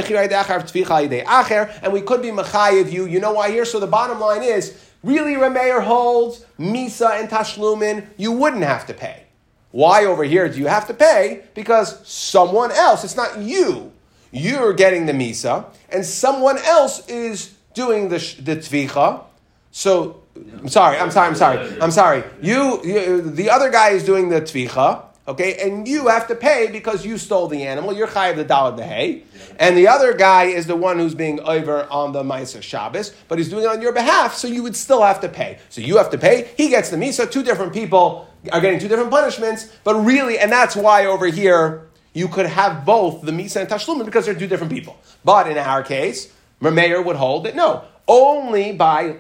we 1.94 2.02
could 2.02 2.22
be 2.22 2.30
mechayiv 2.30 2.92
you. 2.92 3.06
You 3.06 3.20
know 3.20 3.34
why 3.34 3.50
here? 3.50 3.66
So 3.66 3.80
the 3.80 3.88
bottom 3.88 4.20
line 4.20 4.44
is, 4.44 4.80
really 5.04 5.34
Rameir 5.34 5.84
holds 5.84 6.46
Misa 6.60 7.20
and 7.20 7.30
Tashlumin, 7.30 8.06
you 8.16 8.32
wouldn't 8.32 8.64
have 8.64 8.86
to 8.88 8.94
pay. 8.94 9.24
Why 9.72 10.06
over 10.06 10.24
here 10.24 10.48
do 10.48 10.60
you 10.60 10.68
have 10.68 10.88
to 10.88 10.94
pay? 10.94 11.44
Because 11.56 12.08
someone 12.08 12.72
else, 12.72 13.04
it's 13.04 13.16
not 13.16 13.40
you. 13.40 13.92
You're 14.32 14.74
getting 14.74 15.08
the 15.08 15.14
Misa, 15.14 15.66
and 15.90 16.06
someone 16.06 16.58
else 16.60 17.08
is 17.08 17.56
doing 17.74 18.10
the, 18.10 18.18
the 18.40 18.58
Tvicha. 18.58 19.24
So 19.72 20.21
I'm 20.36 20.70
sorry, 20.70 20.98
I'm 20.98 21.12
sorry, 21.12 21.28
I'm 21.28 21.36
sorry, 21.36 21.82
I'm 21.82 21.92
sorry. 21.92 22.24
You, 22.42 22.82
you 22.84 23.22
the 23.22 23.50
other 23.50 23.70
guy 23.70 23.90
is 23.90 24.04
doing 24.04 24.30
the 24.30 24.42
tvicha, 24.42 25.04
okay, 25.28 25.58
and 25.62 25.88
you 25.88 26.08
have 26.08 26.28
to 26.28 26.36
pay 26.36 26.70
because 26.72 27.06
you 27.06 27.18
stole 27.18 27.48
the 27.48 27.64
animal. 27.64 27.94
You're 27.94 28.08
chayiv 28.08 28.36
the 28.36 28.44
dollar 28.44 28.76
the 28.76 28.84
hay, 28.84 29.24
and 29.60 29.76
the 29.76 29.88
other 29.88 30.14
guy 30.14 30.46
is 30.46 30.68
the 30.68 30.76
one 30.76 31.00
who's 31.00 31.16
being 31.16 31.40
over 31.42 31.84
on 31.92 32.12
the 32.14 32.24
Maisa 32.24 32.62
Shabbos, 32.62 33.14
but 33.28 33.38
he's 33.38 33.50
doing 33.50 33.64
it 33.64 33.68
on 33.68 33.82
your 33.82 33.92
behalf, 33.92 34.36
so 34.36 34.48
you 34.48 34.64
would 34.64 34.76
still 34.76 35.02
have 35.02 35.20
to 35.22 35.30
pay. 35.30 35.60
So 35.70 35.82
you 35.82 35.98
have 35.98 36.10
to 36.12 36.18
pay. 36.18 36.52
He 36.58 36.70
gets 36.70 36.90
the 36.90 36.98
misa. 36.98 37.30
Two 37.30 37.44
different 37.44 37.74
people 37.74 38.28
are 38.52 38.62
getting 38.62 38.80
two 38.80 38.88
different 38.88 39.12
punishments, 39.12 39.72
but 39.84 39.96
really, 39.96 40.40
and 40.40 40.52
that's 40.52 40.76
why 40.76 41.06
over 41.06 41.28
here 41.28 41.88
you 42.14 42.28
could 42.28 42.46
have 42.46 42.86
both 42.86 43.22
the 43.22 43.32
misa 43.32 43.62
and 43.62 43.70
tashlumin 43.70 44.06
because 44.06 44.26
they're 44.26 44.36
two 44.36 44.48
different 44.48 44.72
people. 44.72 44.98
But 45.24 45.50
in 45.50 45.58
our 45.58 45.84
case, 45.84 46.34
Rameir 46.62 47.04
would 47.04 47.16
hold 47.16 47.46
that 47.46 47.56
no, 47.56 47.84
only 48.08 48.74
by 48.74 49.18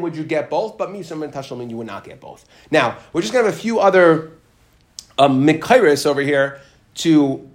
would 0.00 0.16
you 0.16 0.24
get 0.24 0.50
both, 0.50 0.78
but 0.78 0.88
misam 0.90 1.22
and 1.22 1.32
tashlumin 1.32 1.70
you 1.70 1.76
would 1.76 1.86
not 1.86 2.04
get 2.04 2.20
both. 2.20 2.44
Now 2.70 2.98
we're 3.12 3.20
just 3.20 3.32
going 3.32 3.44
to 3.44 3.50
have 3.50 3.58
a 3.58 3.60
few 3.60 3.78
other 3.78 4.32
um, 5.18 5.44
over 6.06 6.20
here 6.20 6.60
to 6.96 7.48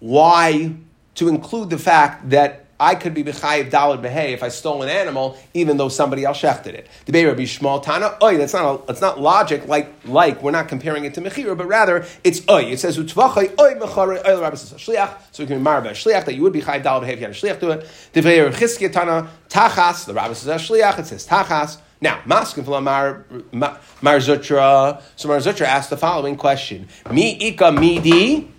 why 0.00 0.74
to 1.14 1.28
include 1.28 1.70
the 1.70 1.78
fact 1.78 2.30
that 2.30 2.66
I 2.80 2.94
could 2.94 3.12
be 3.12 3.22
b'chayiv 3.22 3.70
dalad 3.70 4.00
behei 4.00 4.32
if 4.32 4.42
I 4.42 4.48
stole 4.48 4.82
an 4.82 4.88
animal, 4.88 5.36
even 5.52 5.76
though 5.76 5.90
somebody 5.90 6.24
else 6.24 6.40
shechted 6.40 6.68
it. 6.68 6.88
The 7.04 7.12
Beir 7.12 7.28
Rabbi 7.28 7.42
Shmuel 7.42 7.82
Tana, 7.82 8.16
oy, 8.22 8.38
that's 8.38 8.54
not 8.54 8.80
a, 8.82 8.86
that's 8.86 9.02
not 9.02 9.20
logic. 9.20 9.68
Like 9.68 9.92
like 10.06 10.42
we're 10.42 10.50
not 10.50 10.68
comparing 10.68 11.04
it 11.04 11.12
to 11.14 11.20
mechira, 11.20 11.56
but 11.56 11.66
rather 11.66 12.06
it's 12.24 12.40
oy. 12.48 12.64
It 12.64 12.80
says 12.80 12.96
utvachay 12.96 13.60
oy 13.60 13.74
mecharei 13.74 14.26
oy 14.26 14.40
Rabbi 14.40 14.56
shliach. 14.56 15.18
So 15.30 15.42
we 15.42 15.46
can 15.46 15.58
remember 15.58 15.90
shliach 15.90 16.24
that 16.24 16.34
you 16.34 16.42
would 16.42 16.54
be 16.54 16.62
chayiv 16.62 16.82
dalad 16.82 17.02
behei 17.02 17.12
if 17.12 17.20
you 17.20 17.26
had 17.26 17.34
a 17.36 17.38
shliach 17.38 17.60
to 17.60 17.70
it. 17.72 17.88
The 18.14 18.22
Beir 18.22 18.50
Chizkiya 18.50 18.90
Tana 18.90 19.28
tachas. 19.50 20.06
The 20.06 20.14
Rabbi 20.14 20.32
says 20.32 20.62
shliach. 20.62 20.98
It 20.98 21.06
says 21.06 21.26
tachas. 21.26 21.78
Now, 22.00 22.22
Maskin 22.24 22.64
Mar, 22.82 23.26
Mar 23.52 24.16
Zutra. 24.16 25.02
So 25.16 25.28
Mar 25.28 25.36
Zutra 25.36 25.66
asked 25.66 25.90
the 25.90 25.98
following 25.98 26.36
question: 26.36 26.88
Mi 27.10 27.36
ika 27.36 27.70
midi. 27.72 28.50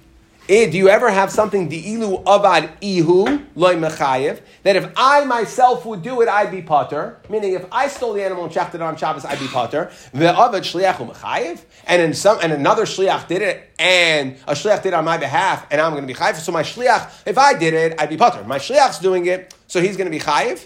Eh, 0.50 0.70
do 0.72 0.78
you 0.78 0.90
ever 0.90 1.12
have 1.12 1.32
something 1.32 1.70
ilu 1.70 2.24
avad 2.24 2.72
ihu 2.82 3.46
loy 3.56 3.76
mechayev 3.76 4.42
that 4.64 4.76
if 4.76 4.92
I 4.96 5.24
myself 5.24 5.86
would 5.86 6.02
do 6.02 6.22
it, 6.22 6.28
I'd 6.28 6.50
be 6.50 6.64
potter? 6.64 7.20
Meaning, 7.30 7.54
if 7.54 7.66
I 7.72 7.88
stole 7.88 8.14
the 8.14 8.24
animal 8.24 8.46
and 8.46 8.54
checked 8.54 8.74
it 8.74 8.82
on 8.82 8.98
Shabbos, 8.98 9.24
I'd 9.24 9.40
be 9.40 9.48
potter. 9.48 9.92
The 10.14 10.26
avad 10.26 10.62
shliachu 10.62 11.14
mechayev, 11.14 11.62
and 11.86 12.02
in 12.02 12.16
some 12.16 12.40
and 12.42 12.52
another 12.52 12.86
shliach 12.86 13.28
did 13.28 13.44
it, 13.44 13.70
and 13.78 14.36
a 14.48 14.54
shliach 14.54 14.82
did 14.82 14.90
it 14.90 14.94
on 14.96 15.06
my 15.06 15.18
behalf, 15.18 15.68
and 15.70 15.80
I'm 15.80 15.92
going 15.92 16.08
to 16.08 16.08
be 16.08 16.18
chayev. 16.18 16.36
So 16.38 16.52
my 16.52 16.64
shliach, 16.64 17.28
if 17.28 17.38
I 17.38 17.54
did 17.54 17.76
it, 17.76 18.02
I'd 18.02 18.10
be 18.10 18.18
potter. 18.18 18.44
My 18.44 18.58
shliach's 18.58 18.98
doing 18.98 19.28
it, 19.28 19.54
so 19.68 19.80
he's 19.80 19.96
going 19.96 20.12
to 20.12 20.18
be 20.18 20.20
chayev. 20.20 20.66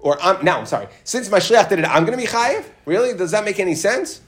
Or 0.00 0.20
I'm, 0.20 0.44
now, 0.44 0.58
I'm 0.58 0.66
sorry. 0.66 0.88
Since 1.04 1.30
my 1.30 1.38
shliach 1.38 1.68
did 1.68 1.78
it, 1.78 1.84
I'm 1.84 2.04
going 2.04 2.18
to 2.18 2.22
be 2.22 2.28
chayev. 2.28 2.64
Really? 2.84 3.16
Does 3.16 3.30
that 3.30 3.44
make 3.44 3.60
any 3.60 3.76
sense? 3.76 4.20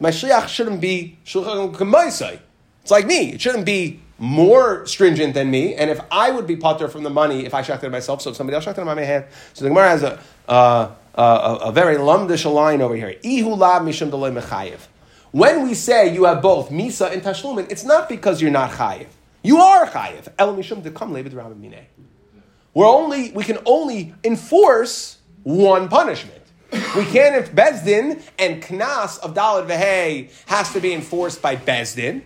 My 0.00 0.10
shliach 0.10 0.48
shouldn't 0.48 0.80
be 0.80 1.16
shulchan 1.24 2.40
It's 2.82 2.90
like 2.90 3.06
me. 3.06 3.32
It 3.32 3.40
shouldn't 3.40 3.64
be 3.64 4.00
more 4.18 4.86
stringent 4.86 5.34
than 5.34 5.50
me, 5.50 5.74
and 5.74 5.90
if 5.90 6.00
I 6.10 6.30
would 6.30 6.46
be 6.46 6.56
potter 6.56 6.88
from 6.88 7.02
the 7.02 7.10
money 7.10 7.44
if 7.44 7.54
I 7.54 7.62
shechted 7.62 7.84
it 7.84 7.90
myself, 7.90 8.22
so 8.22 8.30
if 8.30 8.36
somebody 8.36 8.54
else 8.54 8.64
shechted 8.64 8.78
it 8.78 8.88
on 8.88 8.96
my 8.96 9.02
hand. 9.02 9.26
So 9.52 9.64
the 9.64 9.70
Gemara 9.70 9.88
has 9.88 10.02
a, 10.02 10.20
uh, 10.48 10.90
a, 11.14 11.22
a 11.66 11.72
very 11.72 11.96
lumdish 11.96 12.50
line 12.50 12.80
over 12.80 12.96
here. 12.96 13.16
Ihu 13.22 13.50
lab 13.50 13.82
mishum 13.82 14.10
mechayev. 14.10 14.78
When 15.32 15.64
we 15.64 15.74
say 15.74 16.14
you 16.14 16.24
have 16.24 16.40
both 16.40 16.70
misa 16.70 17.12
and 17.12 17.22
tashlumin, 17.22 17.70
it's 17.70 17.84
not 17.84 18.08
because 18.08 18.40
you're 18.40 18.50
not 18.50 18.70
chayiv. 18.70 19.08
You 19.42 19.58
are 19.58 19.86
chayiv. 19.86 20.32
El 20.38 20.56
mishum 20.56 20.82
dekam 20.82 21.12
rabbi 21.34 21.84
We're 22.72 22.86
only 22.86 23.32
we 23.32 23.44
can 23.44 23.58
only 23.66 24.14
enforce 24.24 25.18
one 25.42 25.88
punishment. 25.88 26.42
We 26.72 27.04
can't 27.04 27.36
if 27.36 27.52
Bezdin 27.52 28.22
and 28.38 28.62
Knas 28.62 29.18
of 29.20 29.34
Dalit 29.34 29.66
Vehei 29.66 30.30
has 30.46 30.72
to 30.72 30.80
be 30.80 30.92
enforced 30.92 31.40
by 31.40 31.56
Bezdin. 31.56 32.22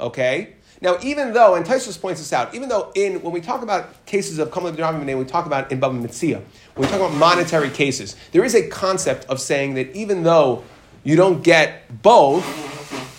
Okay? 0.00 0.54
Now, 0.80 0.98
even 1.02 1.32
though, 1.32 1.54
and 1.54 1.66
Tosfos 1.66 2.00
points 2.00 2.20
this 2.20 2.32
out, 2.32 2.54
even 2.54 2.68
though 2.68 2.92
in 2.94 3.20
when 3.22 3.32
we 3.32 3.40
talk 3.40 3.62
about 3.62 4.04
cases 4.06 4.38
of 4.38 4.52
Kamal 4.52 4.72
B'Dravim 4.72 5.18
we 5.18 5.24
talk 5.24 5.46
about 5.46 5.72
in 5.72 5.80
Baba 5.80 5.98
Mitzia, 5.98 6.40
when 6.74 6.86
we 6.86 6.86
talk 6.86 7.00
about 7.00 7.14
monetary 7.14 7.70
cases, 7.70 8.14
there 8.32 8.44
is 8.44 8.54
a 8.54 8.68
concept 8.68 9.24
of 9.26 9.40
saying 9.40 9.74
that 9.74 9.94
even 9.96 10.22
though 10.22 10.62
you 11.02 11.16
don't 11.16 11.42
get 11.42 12.02
both, 12.02 12.44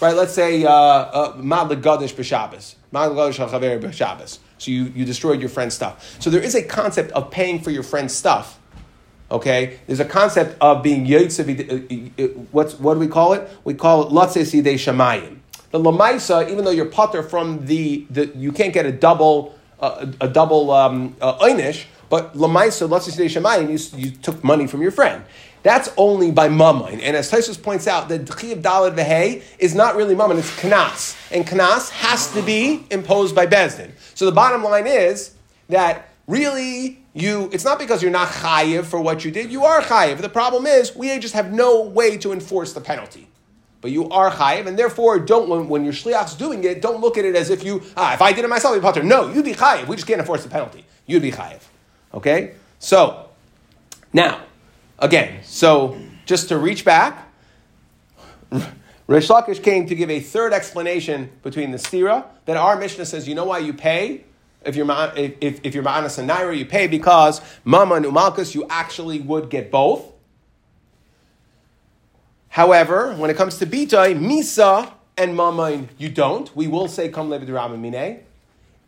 right? 0.01 0.15
Let's 0.15 0.33
say 0.33 0.63
uh, 0.63 0.71
uh, 0.71 1.35
Mad 1.37 1.67
Legadish 1.67 2.13
B'Shabbos, 2.13 2.75
Mad 2.91 3.11
Legadish 3.11 3.45
Chaver 3.45 3.81
B'Shabbos. 3.81 4.39
So 4.57 4.71
you, 4.71 4.85
you 4.95 5.05
destroyed 5.05 5.39
your 5.39 5.49
friend's 5.49 5.73
stuff. 5.73 6.17
So 6.19 6.29
there 6.29 6.41
is 6.41 6.55
a 6.55 6.63
concept 6.63 7.11
of 7.11 7.31
paying 7.31 7.59
for 7.61 7.71
your 7.71 7.83
friend's 7.83 8.13
stuff. 8.13 8.59
Okay, 9.31 9.79
there's 9.85 9.99
a 9.99 10.05
concept 10.05 10.57
of 10.59 10.81
being 10.81 11.05
yotzev. 11.05 12.19
Uh, 12.19 12.27
what's 12.51 12.79
what 12.79 12.95
do 12.95 12.99
we 12.99 13.07
call 13.07 13.33
it? 13.33 13.47
We 13.63 13.75
call 13.75 14.07
it 14.07 14.11
latzei 14.11 14.41
sidei 14.41 14.73
shamayim. 14.73 15.38
The 15.71 15.79
lamaisa, 15.79 16.49
even 16.49 16.65
though 16.65 16.71
you're 16.71 16.85
putter 16.85 17.21
from 17.21 17.65
the, 17.65 18.05
the 18.09 18.27
you 18.35 18.51
can't 18.51 18.73
get 18.73 18.85
a 18.85 18.91
double 18.91 19.55
uh, 19.79 20.11
a, 20.19 20.27
double 20.27 20.71
um, 20.71 21.15
uh, 21.21 21.37
einish, 21.39 21.85
but 22.09 22.33
lamaisa 22.33 22.89
latzei 22.89 23.15
sidei 23.15 23.29
shamayim, 23.29 23.69
you, 23.69 23.99
you 23.99 24.11
took 24.11 24.43
money 24.43 24.67
from 24.67 24.81
your 24.81 24.91
friend. 24.91 25.23
That's 25.61 25.89
only 25.97 26.31
by 26.31 26.49
mammon. 26.49 27.01
And 27.01 27.17
as 27.17 27.29
Tosfos 27.29 27.61
points 27.61 27.87
out, 27.87 28.07
the 28.07 28.17
Dchiv 28.17 28.61
Dalad 28.61 28.95
Vehe 28.95 29.43
is 29.57 29.75
not 29.75 29.95
really 29.95 30.15
mammon, 30.15 30.37
it's 30.37 30.51
knas. 30.61 31.17
And 31.31 31.45
knas 31.45 31.89
has 31.89 32.31
to 32.33 32.41
be 32.41 32.85
imposed 32.89 33.35
by 33.35 33.45
Bezdin. 33.45 33.91
So 34.15 34.25
the 34.25 34.31
bottom 34.31 34.63
line 34.63 34.87
is 34.87 35.35
that 35.67 36.09
really 36.27 36.99
you 37.13 37.49
it's 37.51 37.65
not 37.65 37.79
because 37.79 38.01
you're 38.01 38.11
not 38.11 38.29
chayiv 38.29 38.85
for 38.85 39.01
what 39.01 39.25
you 39.25 39.31
did, 39.31 39.51
you 39.51 39.65
are 39.65 39.81
chayiv. 39.81 40.19
The 40.19 40.29
problem 40.29 40.65
is 40.65 40.95
we 40.95 41.17
just 41.19 41.33
have 41.33 41.51
no 41.51 41.81
way 41.81 42.17
to 42.17 42.31
enforce 42.31 42.73
the 42.73 42.81
penalty. 42.81 43.28
But 43.81 43.91
you 43.91 44.09
are 44.09 44.29
chayiv, 44.29 44.67
and 44.67 44.77
therefore 44.77 45.19
don't 45.19 45.47
when, 45.47 45.69
when 45.69 45.83
your 45.83 45.93
shliach's 45.93 46.35
doing 46.35 46.63
it, 46.63 46.81
don't 46.81 46.99
look 46.99 47.17
at 47.17 47.25
it 47.25 47.35
as 47.35 47.49
if 47.49 47.63
you 47.63 47.81
ah 47.95 48.13
if 48.13 48.21
I 48.21 48.33
did 48.33 48.43
it 48.43 48.49
myself, 48.49 48.73
I'd 48.75 48.79
be 48.79 48.81
potter. 48.81 49.03
No, 49.03 49.31
you'd 49.31 49.45
be 49.45 49.53
chayiv. 49.53 49.87
We 49.87 49.95
just 49.95 50.07
can't 50.07 50.19
enforce 50.19 50.43
the 50.43 50.49
penalty. 50.49 50.85
You'd 51.05 51.21
be 51.21 51.31
chayiv. 51.31 51.61
Okay, 52.13 52.55
so 52.79 53.29
now 54.11 54.41
Again, 54.99 55.39
so 55.43 55.97
just 56.25 56.49
to 56.49 56.57
reach 56.57 56.83
back, 56.83 57.29
Reish 58.51 58.67
Lakish 59.07 59.63
came 59.63 59.87
to 59.87 59.95
give 59.95 60.09
a 60.09 60.19
third 60.19 60.51
explanation 60.51 61.29
between 61.41 61.71
the 61.71 61.77
stira 61.77 62.25
that 62.45 62.57
our 62.57 62.77
Mishnah 62.77 63.05
says, 63.05 63.27
you 63.27 63.33
know 63.33 63.45
why 63.45 63.59
you 63.59 63.73
pay? 63.73 64.25
If 64.65 64.75
you're 64.75 64.85
if, 65.15 65.61
if 65.63 65.73
you're 65.73 65.83
ma'anas 65.83 66.19
and 66.19 66.29
naira, 66.29 66.55
you 66.55 66.65
pay 66.65 66.87
because 66.87 67.39
mama 67.63 67.95
and 67.95 68.05
umalkus, 68.05 68.53
you 68.53 68.67
actually 68.69 69.21
would 69.21 69.49
get 69.49 69.71
both. 69.71 70.03
However, 72.49 73.13
when 73.15 73.29
it 73.29 73.37
comes 73.37 73.57
to 73.59 73.65
bitay, 73.65 74.19
misa 74.19 74.91
and 75.17 75.37
mamain, 75.37 75.87
you 75.97 76.09
don't. 76.09 76.53
We 76.55 76.67
will 76.67 76.87
say 76.87 77.09
levid 77.09 77.79
mine. 77.79 78.23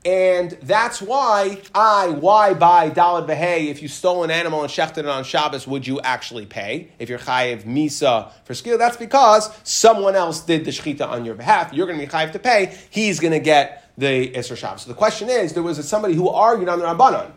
And 0.03 0.57
that's 0.63 0.99
why 0.99 1.61
I, 1.75 2.09
why 2.09 2.55
buy 2.55 2.89
Dalad 2.89 3.27
Behe, 3.27 3.67
if 3.67 3.83
you 3.83 3.87
stole 3.87 4.23
an 4.23 4.31
animal 4.31 4.63
and 4.63 4.71
shechted 4.71 4.99
it 4.99 5.05
on 5.05 5.23
Shabbos, 5.23 5.67
would 5.67 5.85
you 5.85 6.01
actually 6.01 6.47
pay? 6.47 6.89
If 6.97 7.07
you're 7.07 7.19
chayiv 7.19 7.65
Misa 7.65 8.31
for 8.43 8.55
skill, 8.55 8.79
that's 8.79 8.97
because 8.97 9.55
someone 9.63 10.15
else 10.15 10.41
did 10.41 10.65
the 10.65 10.71
shechita 10.71 11.07
on 11.07 11.23
your 11.23 11.35
behalf. 11.35 11.71
You're 11.71 11.85
going 11.85 11.99
to 11.99 12.05
be 12.05 12.11
chayiv 12.11 12.31
to 12.31 12.39
pay. 12.39 12.75
He's 12.89 13.19
going 13.19 13.33
to 13.33 13.39
get 13.39 13.91
the 13.95 14.31
Isra 14.31 14.57
Shabbos. 14.57 14.81
So 14.81 14.87
the 14.87 14.95
question 14.95 15.29
is, 15.29 15.53
there 15.53 15.61
was 15.61 15.87
somebody 15.87 16.15
who 16.15 16.29
argued 16.29 16.67
on 16.67 16.79
the 16.79 16.85
Rabbanon. 16.85 17.31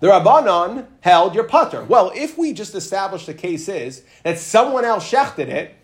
The 0.00 0.08
Rabbanon 0.08 0.86
held 1.00 1.34
your 1.34 1.44
putter. 1.44 1.82
Well, 1.82 2.12
if 2.14 2.36
we 2.36 2.52
just 2.52 2.74
established 2.74 3.26
the 3.26 3.34
case 3.34 3.68
is 3.68 4.02
that 4.24 4.38
someone 4.38 4.84
else 4.84 5.10
shechted 5.10 5.48
it, 5.48 5.74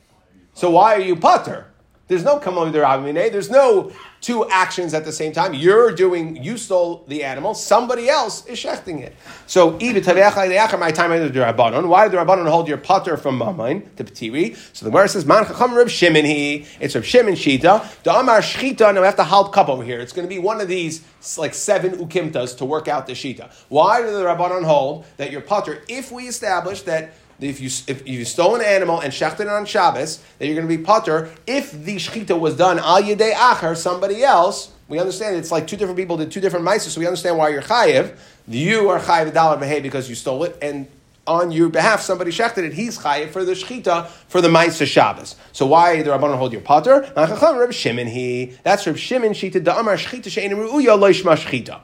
so 0.53 0.71
why 0.71 0.95
are 0.95 1.01
you 1.01 1.17
putter? 1.17 1.72
There's 2.13 2.25
no 2.25 2.39
kamon 2.39 2.73
There's 2.73 3.51
no 3.51 3.93
two 4.21 4.49
actions 4.51 4.95
at 4.95 5.05
the 5.05 5.13
same 5.13 5.33
time. 5.33 5.53
You're 5.53 5.93
doing, 5.93 6.43
you 6.43 6.57
stole 6.57 7.05
the 7.09 7.25
animal, 7.25 7.55
somebody 7.55 8.09
else 8.09 8.47
is 8.47 8.59
shechting 8.59 9.01
it. 9.01 9.17
So, 9.47 9.73
my 9.73 10.91
time 10.93 11.11
the 11.11 11.41
rabbanon. 11.41 11.89
Why 11.89 12.09
did 12.09 12.13
the 12.13 12.25
Rabbanon 12.25 12.49
hold 12.49 12.69
your 12.69 12.79
potter 12.79 13.17
from 13.17 13.39
Mamain 13.39 13.95
to 13.97 14.05
Petiri? 14.05 14.57
So 14.73 14.85
the 14.85 14.91
Gemara 14.91 15.09
says, 15.09 15.27
Man 15.27 15.45
Chacham 15.45 15.75
Reb 15.75 15.89
Shimon 15.89 16.25
he, 16.25 16.67
it's 16.81 16.95
Reb 16.95 17.05
Shimon 17.05 17.35
Shita. 17.35 18.03
The 18.05 18.15
Amar 18.15 18.41
Shchita, 18.41 18.95
now 18.95 19.01
we 19.01 19.07
have 19.07 19.17
to 19.17 19.25
halt 19.25 19.53
cup 19.53 19.69
over 19.69 19.83
here. 19.83 20.01
It's 20.01 20.13
going 20.13 20.29
to 20.29 20.33
be 20.33 20.39
one 20.39 20.61
of 20.61 20.69
these 20.69 21.05
like 21.37 21.55
seven 21.55 21.93
ukimtas 21.97 22.57
to 22.59 22.65
work 22.65 22.89
out 22.89 23.07
the 23.07 23.15
Shita. 23.15 23.53
Why 23.69 24.03
do 24.03 24.11
the 24.13 24.25
Rabbanon 24.25 24.65
hold 24.65 25.05
that 25.17 25.33
your 25.33 25.41
potter? 25.41 25.83
if 25.89 26.11
we 26.11 26.29
establish 26.29 26.83
that 26.83 27.13
if 27.43 27.61
you 27.61 27.71
if 27.87 28.07
you 28.07 28.25
stole 28.25 28.55
an 28.55 28.63
animal 28.63 29.01
and 29.01 29.13
shechted 29.13 29.41
it 29.41 29.49
on 29.49 29.65
Shabbos, 29.65 30.23
that 30.39 30.47
you're 30.47 30.55
going 30.55 30.69
to 30.69 30.77
be 30.77 30.83
potter. 30.83 31.31
If 31.47 31.73
the 31.73 31.97
shechita 31.97 32.39
was 32.39 32.57
done 32.57 32.79
al 32.79 33.03
yedei 33.03 33.33
acher, 33.33 33.77
somebody 33.77 34.23
else, 34.23 34.73
we 34.89 34.99
understand 34.99 35.37
it's 35.37 35.51
like 35.51 35.67
two 35.67 35.77
different 35.77 35.99
people 35.99 36.17
did 36.17 36.31
two 36.31 36.41
different 36.41 36.67
mitzvahs, 36.67 36.91
so 36.91 37.01
we 37.01 37.07
understand 37.07 37.39
why 37.39 37.49
you're 37.49 37.63
chayiv. 37.63 38.17
You 38.47 38.89
are 38.91 39.01
chayiv 39.01 39.29
a 39.29 39.33
dollar 39.33 39.61
behay 39.61 39.83
because 39.83 40.09
you 40.09 40.15
stole 40.15 40.45
it, 40.45 40.57
and 40.61 40.87
on 41.27 41.53
your 41.53 41.69
behalf 41.69 42.01
somebody 42.01 42.31
shechted 42.31 42.65
it. 42.65 42.75
He's 42.75 42.99
chayiv 42.99 43.31
for 43.31 43.45
the 43.45 43.53
shechita 43.53 44.09
for 44.29 44.41
the 44.41 44.49
mitzvah 44.49 44.87
Shabbos. 44.87 45.37
So 45.53 45.67
why 45.67 46.03
the 46.03 46.11
rabbanon 46.11 46.39
hold 46.39 46.53
your 46.53 46.63
potter? 46.63 47.13
Reb 47.17 47.73
Shimon 47.73 48.09
he. 48.09 48.57
That's 48.63 48.87
Reb 48.87 48.97
Shimon 48.97 49.33
shita 49.33 49.63
da'amar 49.63 49.97
shechita 49.97 50.51
ru'uya 50.51 51.37
shechita. 51.37 51.81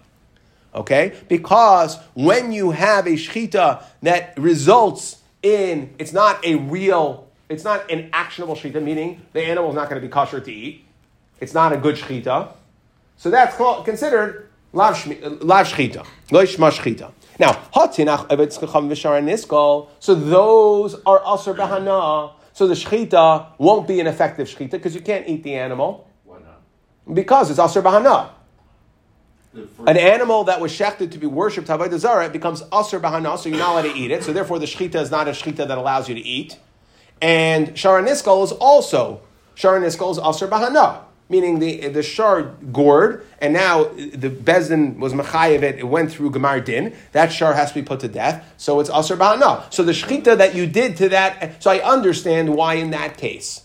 Okay, 0.75 1.15
because 1.29 1.99
when 2.15 2.53
you 2.53 2.73
have 2.73 3.07
a 3.07 3.13
shechita 3.13 3.83
that 4.03 4.39
results 4.39 5.17
in 5.43 5.95
it's 5.99 6.13
not 6.13 6.45
a 6.45 6.57
real, 6.57 7.29
it's 7.49 7.65
not 7.65 7.91
an 7.91 8.11
actionable 8.13 8.55
shechita, 8.55 8.83
meaning 8.83 9.23
the 9.33 9.43
animal 9.43 9.71
is 9.71 9.77
not 9.77 9.89
going 9.89 10.01
to 10.01 10.07
be 10.07 10.11
kosher 10.11 10.41
to 10.41 10.53
eat. 10.53 10.85
It's 11.41 11.55
not 11.55 11.73
a 11.73 11.77
good 11.77 11.97
shechita. 11.97 12.53
So 13.17 13.31
that's 13.31 13.57
called, 13.57 13.85
considered 13.85 14.49
lav 14.73 14.97
shechita, 14.97 16.07
lo 16.31 16.43
shechita. 16.45 17.13
Now, 17.39 17.53
hatinach 17.75 18.27
evetz 18.29 18.59
chacham 18.59 18.89
v'shar 18.89 19.23
niskol. 19.23 19.89
So 20.01 20.15
those 20.15 20.97
are 21.07 21.21
aser 21.21 21.55
bahana. 21.55 22.33
So 22.53 22.67
the 22.67 22.75
shechita 22.75 23.53
won't 23.59 23.87
be 23.87 24.01
an 24.01 24.09
effective 24.09 24.49
shechita 24.49 24.73
because 24.73 24.95
you 24.95 25.01
can't 25.01 25.29
eat 25.29 25.45
the 25.45 25.55
animal. 25.55 26.09
Why 26.25 26.39
not? 26.39 27.15
Because 27.15 27.51
it's 27.51 27.61
aser 27.61 27.83
bahana. 27.83 28.31
An 29.87 29.97
animal 29.97 30.45
that 30.45 30.61
was 30.61 30.73
shechted 30.73 31.13
to 31.13 31.19
be 31.19 31.27
worshipped 31.27 31.69
Avodah 31.69 31.99
Zara, 31.99 32.27
it 32.27 32.33
becomes 32.33 32.63
Aser 32.73 33.01
Bahana, 33.01 33.39
so 33.39 33.49
you're 33.49 33.59
not 33.59 33.73
allowed 33.73 33.93
to 33.93 33.99
eat 33.99 34.11
it. 34.11 34.25
So 34.25 34.33
therefore, 34.33 34.59
the 34.59 34.67
Shechita 34.67 34.97
is 34.97 35.11
not 35.11 35.29
a 35.29 35.33
Shechita 35.33 35.69
that 35.69 35.79
allows 35.79 36.09
you 36.09 36.15
to 36.15 36.21
eat. 36.21 36.59
And 37.21 37.69
Sharaniskal 37.69 38.45
is 38.45 38.53
also, 38.53 39.21
Sharaniskal 39.57 40.13
is 40.13 40.19
Aser 40.19 40.49
Bahana, 40.49 41.03
meaning 41.29 41.59
the, 41.59 41.89
the 41.89 42.03
Shar 42.03 42.43
gored, 42.73 43.27
and 43.41 43.53
now 43.53 43.85
the 43.85 44.31
Bezdin 44.31 44.99
was 44.99 45.13
Machayev 45.13 45.63
it, 45.63 45.79
it 45.79 45.89
went 45.89 46.13
through 46.13 46.31
Gemar 46.31 46.65
Din. 46.65 46.95
That 47.13 47.33
Shar 47.33 47.55
has 47.55 47.71
to 47.71 47.75
be 47.75 47.83
put 47.83 48.01
to 48.01 48.09
death, 48.09 48.55
so 48.57 48.81
it's 48.81 48.91
Aser 48.91 49.17
Bahana. 49.17 49.73
So 49.73 49.83
the 49.83 49.93
Shechita 49.93 50.39
that 50.39 50.55
you 50.55 50.67
did 50.67 50.97
to 50.99 51.09
that, 51.11 51.63
so 51.63 51.71
I 51.71 51.79
understand 51.81 52.55
why 52.55 52.75
in 52.75 52.91
that 52.91 53.17
case 53.17 53.63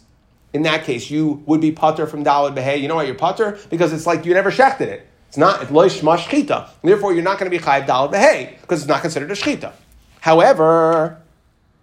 in 0.53 0.62
that 0.62 0.83
case, 0.83 1.09
you 1.09 1.43
would 1.47 1.59
be 1.59 1.71
putter 1.71 2.05
from 2.05 2.23
Dalad 2.23 2.55
Behe. 2.55 2.79
You 2.79 2.88
know 2.88 2.95
why 2.95 3.03
you're 3.03 3.15
putter? 3.15 3.57
Because 3.69 3.91
it's 3.91 4.05
like 4.05 4.23
you 4.25 4.33
never 4.33 4.51
shechted 4.51 4.81
it. 4.81 5.07
It's 5.33 5.37
not, 5.39 5.63
it's 5.63 5.71
loish 5.71 5.99
shchita. 5.99 6.69
Therefore, 6.83 7.11
you're 7.11 7.23
not 7.23 7.39
going 7.39 7.51
to 7.51 7.57
be 7.57 7.63
chayiv 7.63 7.87
dal 7.87 8.07
behay 8.07 8.61
because 8.61 8.81
it's 8.81 8.87
not 8.87 9.01
considered 9.01 9.31
a 9.31 9.33
shchita. 9.33 9.73
However, 10.21 11.23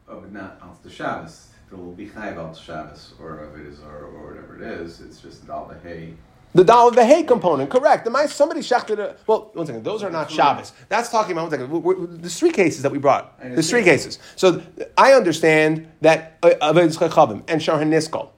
oh, 0.09 0.21
but 0.21 0.33
not 0.33 0.61
on 0.63 0.77
the 0.85 0.89
Shabbos. 0.89 1.49
It 1.69 1.77
will 1.77 1.91
be 1.91 2.07
chayiv 2.07 2.37
al 2.37 2.55
Shabbos 2.55 3.15
or 3.21 3.43
if 3.43 3.61
it 3.61 3.67
is 3.67 3.81
or, 3.81 4.05
or 4.05 4.29
whatever 4.29 4.55
it 4.55 4.63
is. 4.63 5.01
It's 5.01 5.21
just 5.21 5.49
dal 5.49 5.69
behay. 5.69 6.15
The 6.55 6.63
dal 6.63 6.93
behay 6.93 7.27
component, 7.27 7.71
correct. 7.71 8.05
The 8.05 8.27
somebody 8.29 8.61
shechted 8.61 9.01
a, 9.01 9.17
well, 9.27 9.51
one 9.55 9.67
second, 9.67 9.83
those 9.83 10.05
are 10.05 10.11
not 10.11 10.31
Shabbos. 10.31 10.73
That's 10.89 11.11
talking 11.11 11.33
about, 11.33 11.51
one 11.51 11.91
second, 11.91 12.23
there's 12.23 12.39
three 12.39 12.53
cases 12.53 12.83
that 12.83 12.93
we 12.93 12.99
brought. 12.99 13.37
There's 13.41 13.69
three 13.69 13.83
cases. 13.83 14.21
So 14.37 14.63
I 14.97 15.15
understand 15.15 15.91
that 16.03 16.39
uh, 16.45 16.51
Aved 16.63 16.97
Chavim 16.97 17.43
and 17.49 17.61
Shar 17.61 17.81
Niskol 17.81 18.29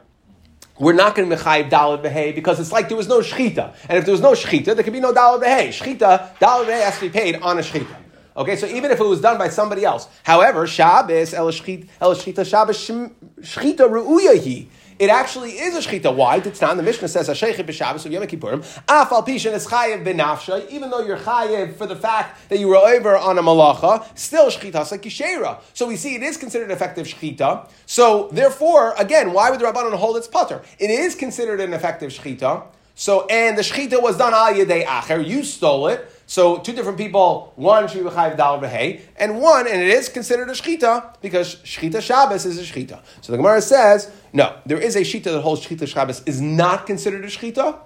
we're 0.83 0.93
not 0.93 1.15
going 1.15 1.31
to 1.31 1.37
mechayiv 1.37 1.71
dalad 1.71 2.03
behay 2.03 2.35
because 2.35 2.59
it's 2.59 2.73
like 2.73 2.89
there 2.89 2.97
was 2.97 3.07
no 3.07 3.21
shchita, 3.21 3.73
and 3.89 3.99
if 3.99 4.05
there 4.05 4.11
was 4.11 4.21
no 4.21 4.33
shchita, 4.33 4.75
there 4.75 4.83
could 4.83 4.93
be 4.93 4.99
no 4.99 5.12
dalad 5.15 5.41
behay. 5.41 5.69
Shchita, 5.69 6.37
dalad 6.39 6.67
behay 6.67 6.83
has 6.83 6.97
to 6.97 7.03
be 7.03 7.09
paid 7.09 7.37
on 7.37 7.57
a 7.57 7.62
shchita. 7.62 7.97
Okay, 8.37 8.57
so 8.57 8.67
even 8.67 8.91
if 8.91 8.99
it 8.99 9.05
was 9.05 9.21
done 9.21 9.39
by 9.39 9.49
somebody 9.49 9.85
else. 9.85 10.09
However, 10.25 10.67
Shabbos, 10.67 11.35
El 11.35 11.53
Shchita 11.53 12.45
Shabbos 12.45 12.89
Shchita 12.89 13.89
Ru'uyahi. 13.89 14.67
It 15.02 15.11
actually 15.11 15.59
is 15.59 15.75
a 15.75 15.80
shchita. 15.80 16.14
Why? 16.14 16.37
It's 16.37 16.61
not. 16.61 16.76
The 16.76 16.82
Mishnah 16.85 17.09
says 17.09 17.28
Hashaychit 17.28 17.66
b'Shabbos 17.66 18.06
of 18.06 18.12
Yom 18.12 18.23
Kippurim. 18.23 18.61
Af 18.88 19.09
pishin 19.26 19.52
is 19.52 19.66
chayev 19.66 20.04
b'nafshay. 20.04 20.71
Even 20.71 20.90
though 20.90 21.00
you're 21.00 21.16
chayev 21.16 21.75
for 21.75 21.88
the 21.88 21.97
fact 21.97 22.49
that 22.50 22.61
you 22.61 22.68
were 22.68 22.76
over 22.76 23.16
on 23.16 23.37
a 23.37 23.42
malacha, 23.42 24.06
still 24.16 24.47
shchita 24.47 24.88
like 24.92 25.02
kishera. 25.02 25.61
So 25.75 25.88
we 25.88 25.97
see 25.97 26.14
it 26.14 26.23
is 26.23 26.37
considered 26.37 26.71
effective 26.71 27.09
shchita. 27.09 27.68
So 27.85 28.28
therefore, 28.30 28.94
again, 28.97 29.32
why 29.32 29.50
would 29.50 29.59
the 29.59 29.64
rabbanon 29.64 29.92
hold 29.97 30.18
its 30.18 30.28
putter? 30.28 30.62
It 30.78 30.90
is 30.90 31.16
considered 31.16 31.59
an 31.59 31.75
effective 31.75 32.12
shchita. 32.12 32.62
So 32.94 33.26
and 33.26 33.59
the 33.59 33.62
shchita 33.62 34.00
was 34.00 34.18
done 34.18 34.32
al 34.32 34.54
yedei 34.54 34.85
acher. 34.85 35.26
You 35.26 35.42
stole 35.42 35.88
it. 35.88 36.09
So 36.26 36.59
two 36.59 36.73
different 36.73 36.99
people, 36.99 37.52
one 37.57 37.88
should 37.88 38.05
be 38.05 38.11
chayiv 38.11 38.37
b'hei, 38.37 39.00
and 39.17 39.41
one, 39.41 39.67
and 39.67 39.81
it 39.81 39.88
is 39.88 40.09
considered 40.09 40.49
a 40.49 40.52
shchita 40.52 41.21
because 41.21 41.57
shchita 41.57 42.00
Shabbos 42.00 42.47
is 42.47 42.59
a 42.59 42.62
shchita. 42.62 43.00
So 43.21 43.33
the 43.33 43.38
Gemara 43.38 43.61
says, 43.61 44.11
no, 44.33 44.57
there 44.64 44.79
is 44.79 44.97
a 44.97 45.00
shita 45.00 45.25
that 45.25 45.41
holds 45.43 45.67
shchita 45.67 45.87
Shabbos 45.87 46.23
is 46.25 46.41
not 46.41 46.87
considered 46.87 47.25
a 47.25 47.29
shchita, 47.29 47.79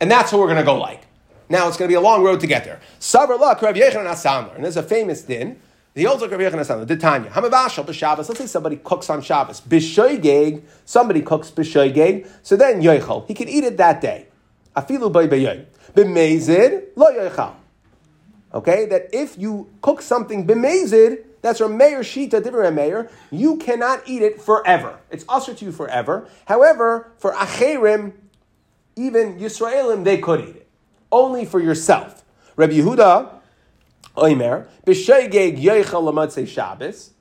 and 0.00 0.10
that's 0.10 0.32
what 0.32 0.40
we're 0.40 0.46
going 0.46 0.58
to 0.58 0.64
go 0.64 0.76
like. 0.76 1.02
Now 1.48 1.66
it's 1.68 1.78
going 1.78 1.88
to 1.88 1.92
be 1.92 1.96
a 1.96 2.00
long 2.00 2.22
road 2.22 2.40
to 2.40 2.46
get 2.46 2.64
there. 2.64 2.80
Sabr 3.00 3.38
luck, 3.40 3.62
Rav 3.62 3.74
Asamler, 3.74 4.54
and 4.54 4.64
there's 4.64 4.76
a 4.76 4.82
famous 4.82 5.22
din. 5.22 5.58
The 5.94 6.06
old 6.06 6.20
Rav 6.20 6.30
Yechon 6.30 6.54
Asamler, 6.54 7.00
Tanya, 7.00 7.30
Hamavashal 7.30 7.86
b'Shabbos. 7.86 8.28
Let's 8.28 8.38
say 8.38 8.46
somebody 8.46 8.76
cooks 8.76 9.08
on 9.08 9.22
Shabbos, 9.22 9.62
b'shoygeg. 9.62 10.62
Somebody 10.84 11.22
cooks 11.22 11.50
b'shoygeg, 11.50 12.28
so 12.42 12.56
then 12.56 12.82
yoichel, 12.82 13.26
he 13.26 13.34
can 13.34 13.48
eat 13.48 13.64
it 13.64 13.78
that 13.78 14.00
day. 14.00 14.26
Afilu 14.76 15.10
bay 15.10 15.26
b'yoy. 15.26 15.64
B'mezid 15.94 16.88
lo 16.94 17.06
yoichal. 17.06 17.54
Okay, 18.54 18.86
that 18.86 19.10
if 19.12 19.36
you 19.38 19.70
cook 19.82 20.00
something 20.00 20.46
b'mezid, 20.46 21.24
that's 21.42 21.60
mayor 21.60 22.00
shita, 22.00 22.42
different 22.42 22.74
mayor, 22.74 23.10
you 23.30 23.56
cannot 23.56 24.02
eat 24.06 24.22
it 24.22 24.40
forever. 24.40 24.98
It's 25.10 25.24
usher 25.28 25.54
to 25.54 25.64
you 25.64 25.72
forever. 25.72 26.28
However, 26.46 27.12
for 27.18 27.32
acherim, 27.34 28.12
even 28.96 29.38
Yisraelim, 29.38 30.04
they 30.04 30.18
could 30.18 30.40
eat 30.40 30.56
it. 30.56 30.68
Only 31.12 31.44
for 31.44 31.60
yourself. 31.60 32.24
Rabbi 32.56 32.74
Yehuda, 32.74 33.30
Oimer, 34.16 34.66
b'sheigeg 34.84 35.62
yoichel 35.62 36.02
l'matzei 36.02 36.48
Shabbos, 36.48 37.12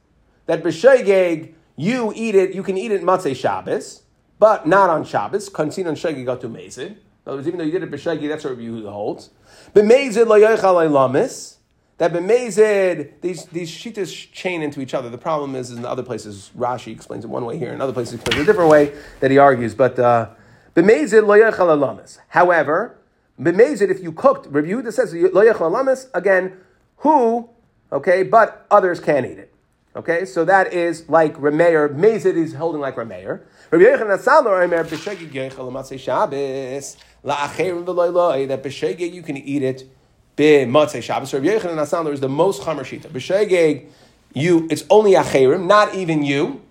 that 0.45 0.63
b'sheigeg, 0.63 1.53
you 1.75 2.11
eat 2.15 2.33
it, 2.35 2.55
you 2.55 2.63
can 2.63 2.77
eat 2.77 2.91
it 2.91 3.03
matzei 3.03 3.35
Shabbos, 3.35 4.01
but 4.39 4.65
not 4.65 4.89
on 4.89 5.03
Shabbos, 5.03 5.49
konsin 5.49 5.87
on 5.87 5.95
sheigeg 5.95 6.25
mezid. 6.25 6.97
In 7.27 7.31
other 7.31 7.39
words, 7.39 7.47
even 7.49 7.57
though 7.57 7.65
you 7.65 7.73
did 7.73 7.83
it 7.83 7.91
b'sheigeg, 7.91 8.29
that's 8.29 8.45
what 8.45 8.57
Yehuda 8.57 8.89
holds. 8.89 9.31
B'mezid 9.75 10.27
lo 10.27 10.39
yoichel 10.39 10.89
lamis, 10.89 11.57
that 11.97 12.13
b'mezid, 12.13 13.19
these, 13.19 13.47
these 13.47 13.69
shitas 13.69 14.31
chain 14.31 14.61
into 14.61 14.79
each 14.79 14.93
other. 14.93 15.09
The 15.09 15.17
problem 15.17 15.53
is, 15.53 15.69
in 15.71 15.83
other 15.83 16.03
places, 16.03 16.51
Rashi 16.57 16.93
explains 16.93 17.25
it 17.25 17.27
one 17.27 17.43
way 17.43 17.57
here, 17.57 17.73
in 17.73 17.81
other 17.81 17.91
places, 17.91 18.13
explains 18.13 18.39
it 18.39 18.43
a 18.43 18.45
different 18.45 18.69
way 18.69 18.93
that 19.19 19.29
he 19.29 19.37
argues. 19.37 19.75
But 19.75 19.99
uh, 19.99 20.29
b'mezid 20.73 21.27
lo 21.27 21.37
lamis. 21.37 22.17
However, 22.29 22.97
b'mezid, 23.37 23.89
if 23.89 24.01
you 24.01 24.13
cooked, 24.13 24.47
Rabbi 24.49 24.69
Yehuda 24.69 24.93
says 24.93 25.13
lo 25.13 25.43
yoichel 25.43 25.69
lamis, 25.69 26.07
again, 26.13 26.55
who, 26.99 27.49
okay, 27.91 28.23
but 28.23 28.65
others 28.71 29.01
can 29.01 29.25
eat 29.25 29.37
it. 29.37 29.53
Okay, 29.97 30.25
so 30.25 30.45
that 30.45 30.73
is 30.73 31.09
like 31.09 31.35
Remeir. 31.37 31.89
Mezid 31.89 32.35
is 32.35 32.53
holding 32.53 32.79
like 32.79 32.97
Remeir. 32.97 33.41
Rabbi 33.71 33.83
Yechon 33.83 34.15
Asalo 34.15 34.45
Remeir 34.45 34.85
b'shegig 34.85 35.31
yoichel 35.31 35.71
lamatzei 35.71 35.99
Shabbos 35.99 36.97
that 37.23 38.63
b'shegig 38.63 39.13
you 39.13 39.21
can 39.21 39.37
eat 39.37 39.63
it 39.63 39.89
b'matzei 40.37 41.01
Shabbos. 41.01 41.33
Rabbi 41.33 41.47
Yechon 41.47 41.75
Asalo 41.75 42.11
is 42.11 42.19
the 42.19 42.29
most 42.29 42.61
chamer 42.61 42.81
shita. 42.81 43.09
B'shegig 43.09 43.87
you 44.33 44.67
it's 44.69 44.83
only 44.89 45.13
acherim, 45.13 45.65
not 45.67 45.95
even 45.95 46.23
you. 46.23 46.61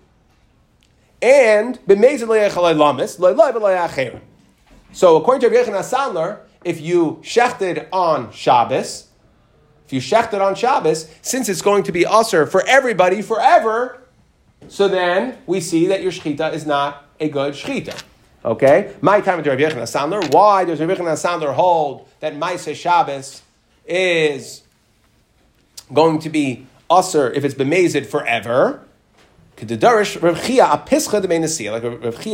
And 1.21 1.79
b'mezid 1.85 2.27
loyechel 2.27 2.75
lamis 2.75 3.19
loy 3.19 3.33
loy 3.33 3.51
v'loy 3.51 3.87
acherim. 3.87 4.21
So 4.91 5.17
according 5.17 5.41
to 5.41 5.55
Rabbi 5.55 5.69
Yechon 5.69 5.79
Asalo, 5.79 6.39
if 6.63 6.81
you 6.81 7.19
shechted 7.23 7.87
on 7.91 8.31
Shabbos. 8.31 9.05
If 9.85 9.93
you 9.93 10.01
shechted 10.01 10.41
on 10.41 10.53
Shabbos, 10.55 11.09
since 11.21 11.47
it's 11.47 11.61
going 11.61 11.83
to 11.83 11.93
be 11.93 12.05
usher 12.05 12.45
for 12.45 12.61
everybody 12.67 13.21
forever, 13.21 14.03
so 14.67 14.89
then 14.89 15.37
we 15.45 15.61
see 15.61 15.87
that 15.87 16.03
your 16.03 16.11
shechita 16.11 16.51
is 16.51 16.65
not 16.65 17.05
a 17.21 17.29
good 17.29 17.53
shechita. 17.53 18.03
Okay? 18.45 18.93
My 19.01 19.21
time 19.21 19.37
with 19.37 19.47
Rabbi 19.47 19.61
Yechon 19.61 19.81
Sandler. 19.83 20.33
Why 20.33 20.65
does 20.65 20.79
Rabbi 20.79 20.95
Yechon 20.95 21.05
Sandler 21.13 21.53
hold 21.53 22.07
that 22.19 22.35
Maisa 22.35 22.75
Shabbos 22.75 23.41
is 23.85 24.61
going 25.93 26.19
to 26.19 26.29
be 26.29 26.65
usher 26.89 27.31
if 27.31 27.43
it's 27.43 27.55
bemazed 27.55 28.05
forever? 28.05 28.81
Like 29.59 29.71
Rav 30.21 30.43
Chia 30.45 30.65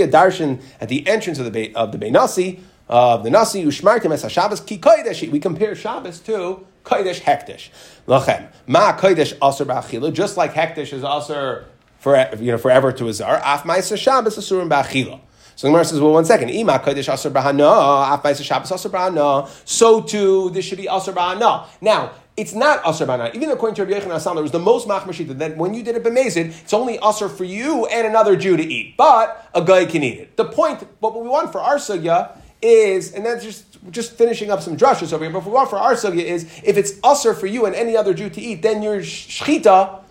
darshan 0.09 0.61
at 0.81 0.89
the 0.89 1.07
entrance 1.07 1.39
of 1.39 1.53
the 1.53 1.73
of 1.73 1.93
the 1.93 1.97
Beinasi 1.97 2.59
of 2.89 3.23
the 3.23 3.29
Nasi 3.29 3.63
Ushmartim 3.63 4.11
as 4.11 4.29
Shabbos 4.29 4.59
ki 4.59 4.77
kodesh. 4.77 5.31
We 5.31 5.39
compare 5.39 5.73
Shabbos 5.73 6.19
to 6.19 6.65
kodesh 6.83 7.21
hektish. 7.21 7.69
Lachem 8.07 8.49
ma 8.67 8.97
kodesh 8.97 9.31
aser 9.41 9.63
ba'achila, 9.65 10.11
just 10.11 10.35
like 10.35 10.53
hektish 10.53 10.91
is 10.91 11.03
aser 11.05 11.65
for 11.99 12.17
you 12.39 12.51
know 12.51 12.57
forever 12.57 12.91
to 12.91 13.07
azar. 13.07 13.37
Af 13.37 13.63
ma'aser 13.63 13.97
Shabbos 13.97 14.37
asurim 14.37 14.69
ba'achila. 14.69 15.21
So 15.55 15.67
the 15.67 15.71
Gemara 15.71 15.85
says, 15.85 15.99
well, 15.99 16.13
one 16.13 16.25
second. 16.25 16.49
Ima 16.49 16.79
kodesh 16.79 17.11
aser 17.11 17.29
b'hana, 17.29 18.13
af 18.13 18.41
Shabbos 18.41 18.71
aser 18.71 18.89
b'hana. 18.89 19.47
So 19.67 20.01
too, 20.01 20.49
this 20.51 20.65
should 20.65 20.77
be 20.79 20.87
aser 20.87 21.13
b'hana. 21.13 21.67
Now. 21.81 22.11
It's 22.35 22.55
not 22.55 22.83
Asr 22.83 23.05
Bana. 23.05 23.29
Even 23.35 23.51
according 23.51 23.75
to 23.75 23.85
Rabbi 23.85 24.03
Yechon 24.03 24.09
Asam, 24.09 24.33
there 24.33 24.41
was 24.41 24.51
the 24.51 24.57
most 24.57 24.87
machmashita 24.87 25.37
that 25.37 25.55
when 25.55 25.75
you 25.75 25.83
did 25.83 25.95
it 25.95 26.03
b'mezid, 26.03 26.47
it's 26.63 26.73
only 26.73 26.97
Asr 26.97 27.29
for 27.29 27.43
you 27.43 27.85
and 27.85 28.07
another 28.07 28.35
Jew 28.35 28.57
to 28.57 28.63
eat. 28.63 28.97
But 28.97 29.47
a 29.53 29.63
guy 29.63 29.85
can 29.85 30.01
eat 30.01 30.17
it. 30.17 30.35
The 30.35 30.45
point, 30.45 30.83
what 30.99 31.13
we 31.13 31.27
want 31.27 31.51
for 31.51 31.61
our 31.61 31.75
sugya 31.75 32.35
is, 32.59 33.13
and 33.13 33.23
that's 33.23 33.43
just 33.43 33.77
just 33.91 34.13
finishing 34.13 34.49
up 34.49 34.61
some 34.63 34.75
drushes 34.75 35.13
over 35.13 35.23
here, 35.23 35.31
but 35.31 35.43
what 35.43 35.47
we 35.47 35.51
want 35.51 35.69
for 35.69 35.77
our 35.77 35.93
sugya 35.93 36.23
is, 36.23 36.45
if 36.63 36.75
it's 36.75 36.93
usher 37.03 37.35
for 37.35 37.45
you 37.45 37.67
and 37.67 37.75
any 37.75 37.95
other 37.95 38.15
Jew 38.15 38.31
to 38.31 38.41
eat, 38.41 38.63
then 38.63 38.81
your 38.81 39.01
shchita 39.01 40.01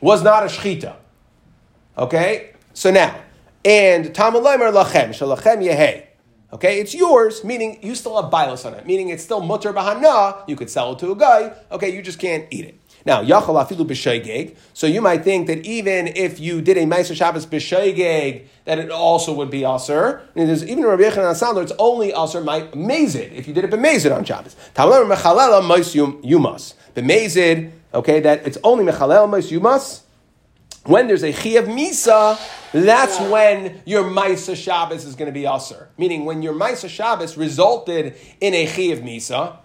was 0.00 0.22
not 0.22 0.44
a 0.44 0.46
shchita. 0.46 0.94
Okay? 1.98 2.52
So 2.74 2.92
now, 2.92 3.18
and 3.64 4.06
Tamalaymer 4.06 4.72
lachem, 4.72 5.10
shalachem 5.10 5.62
yehei. 5.62 6.06
Okay, 6.52 6.80
it's 6.80 6.94
yours, 6.94 7.44
meaning 7.44 7.78
you 7.82 7.94
still 7.94 8.20
have 8.20 8.30
bias 8.30 8.66
on 8.66 8.74
it, 8.74 8.84
meaning 8.86 9.08
it's 9.08 9.24
still 9.24 9.40
mutter 9.40 9.72
bahana, 9.72 10.46
you 10.46 10.54
could 10.54 10.68
sell 10.68 10.92
it 10.92 10.98
to 10.98 11.10
a 11.10 11.16
guy, 11.16 11.50
okay, 11.70 11.90
you 11.90 12.02
just 12.02 12.18
can't 12.18 12.46
eat 12.50 12.66
it. 12.66 12.78
Now, 13.04 13.22
yachal 13.22 13.56
afilu. 13.64 14.56
So 14.74 14.86
you 14.86 15.00
might 15.00 15.24
think 15.24 15.46
that 15.46 15.64
even 15.64 16.08
if 16.08 16.38
you 16.38 16.60
did 16.60 16.76
a 16.76 16.84
meiser 16.84 17.16
Shabbos 17.16 17.46
b'shoygeg, 17.46 18.44
that 18.66 18.78
it 18.78 18.90
also 18.90 19.32
would 19.32 19.50
be 19.50 19.64
aser. 19.64 20.20
And 20.36 20.48
there's 20.48 20.64
even 20.64 20.84
Rabbi 20.84 21.04
Yechon 21.04 21.16
HaSandlar, 21.16 21.62
it's 21.62 21.72
only 21.78 22.10
aser 22.10 22.42
mezid 22.42 23.32
if 23.32 23.48
you 23.48 23.54
did 23.54 23.64
it 23.64 23.70
b'mezid 23.70 24.14
on 24.14 24.24
Shabbos. 24.24 24.54
Tamalar 24.74 25.10
mechalela 25.10 25.66
mois 25.66 25.94
yumas. 25.94 26.74
B'mezid, 26.94 27.72
okay, 27.94 28.20
that 28.20 28.46
it's 28.46 28.58
only 28.62 28.84
mechalel 28.84 29.28
yumas. 29.28 30.01
When 30.84 31.06
there's 31.06 31.22
a 31.22 31.32
chi 31.32 31.50
of 31.50 31.66
misa, 31.66 32.38
that's 32.72 33.20
when 33.30 33.82
your 33.84 34.02
Maisa 34.02 34.56
Shabbos 34.56 35.04
is 35.04 35.14
going 35.14 35.26
to 35.26 35.32
be 35.32 35.46
Aser. 35.46 35.88
Meaning, 35.96 36.24
when 36.24 36.42
your 36.42 36.54
Maisa 36.54 36.88
Shabbos 36.88 37.36
resulted 37.36 38.16
in 38.40 38.54
a 38.54 38.66
chi 38.66 38.92
of 38.92 39.00
misa, 39.00 39.58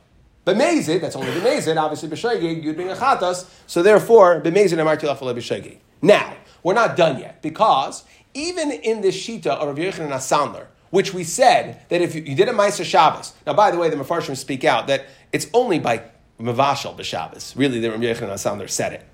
B'mezid, 0.45 1.01
that's 1.01 1.15
only 1.17 1.32
b'mezid, 1.32 1.75
obviously 1.75 2.08
b'shegig, 2.08 2.63
you'd 2.63 2.77
bring 2.77 2.89
a 2.89 2.95
chatas, 2.95 3.49
so 3.67 3.84
therefore, 3.84 4.39
b'mezid 4.39 4.77
amarti 4.77 5.01
lafale 5.01 5.36
b'shegig. 5.36 5.80
Now, 6.01 6.38
we're 6.63 6.73
not 6.73 6.95
done 6.95 7.19
yet, 7.19 7.41
because 7.41 8.06
even 8.34 8.71
in 8.71 9.01
this 9.01 9.17
shita 9.17 9.47
of 9.47 9.67
Rav 9.67 9.75
Yechon 9.75 10.06
and 10.06 10.13
HaSandlar, 10.13 10.67
which 10.89 11.13
we 11.13 11.25
said 11.25 11.82
that 11.89 12.01
if 12.01 12.15
you, 12.15 12.21
you 12.21 12.34
did 12.34 12.47
a 12.47 12.53
Maisa 12.53 12.86
Shabbos, 12.86 13.34
now 13.45 13.53
by 13.56 13.71
the 13.71 13.77
way, 13.77 13.89
the 13.89 13.97
Mefarshim 13.97 14.38
speak 14.38 14.63
out 14.63 14.88
that 14.88 15.08
it's 15.34 15.47
only 15.53 15.80
by 15.80 16.03
Mavashal 16.39 16.95
b'Shabbos. 16.95 17.58
Really, 17.58 17.82
the 17.82 17.91
Rav 17.91 17.99
Yechon 17.99 18.21
and 18.21 18.32
HaSandlar 18.32 18.69
said 18.69 18.93
it. 18.93 19.06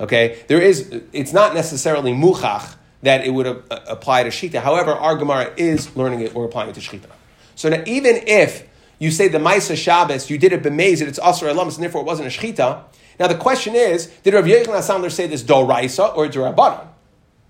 Okay? 0.00 0.42
There 0.48 0.60
is, 0.60 1.02
it's 1.12 1.32
not 1.32 1.54
necessarily 1.54 2.12
muchach 2.12 2.76
that 3.02 3.24
it 3.24 3.30
would 3.30 3.46
uh, 3.46 3.60
apply 3.86 4.24
to 4.24 4.30
Shita. 4.30 4.60
However, 4.60 4.92
our 4.92 5.16
Gemara 5.16 5.52
is 5.56 5.94
learning 5.96 6.20
it 6.20 6.34
or 6.34 6.44
applying 6.44 6.70
it 6.70 6.74
to 6.74 6.80
Shita. 6.80 7.10
So 7.54 7.68
now, 7.68 7.82
even 7.86 8.16
if 8.26 8.68
you 8.98 9.10
say 9.10 9.28
the 9.28 9.38
Maisa 9.38 9.76
Shabbos, 9.76 10.30
you 10.30 10.38
did 10.38 10.52
it 10.52 10.62
b'mezid, 10.62 11.06
it's 11.06 11.18
Asr 11.18 11.50
Alamas, 11.50 11.76
and 11.76 11.84
therefore 11.84 12.02
it 12.02 12.06
wasn't 12.06 12.28
a 12.28 12.36
Shechita. 12.36 12.82
Now 13.18 13.26
the 13.26 13.36
question 13.36 13.74
is, 13.74 14.06
did 14.22 14.34
Rav 14.34 14.44
Yechon 14.44 14.66
HaSandlar 14.66 15.10
say 15.10 15.26
this 15.26 15.42
Doraisa 15.42 16.16
or 16.16 16.28
Durabanan? 16.28 16.86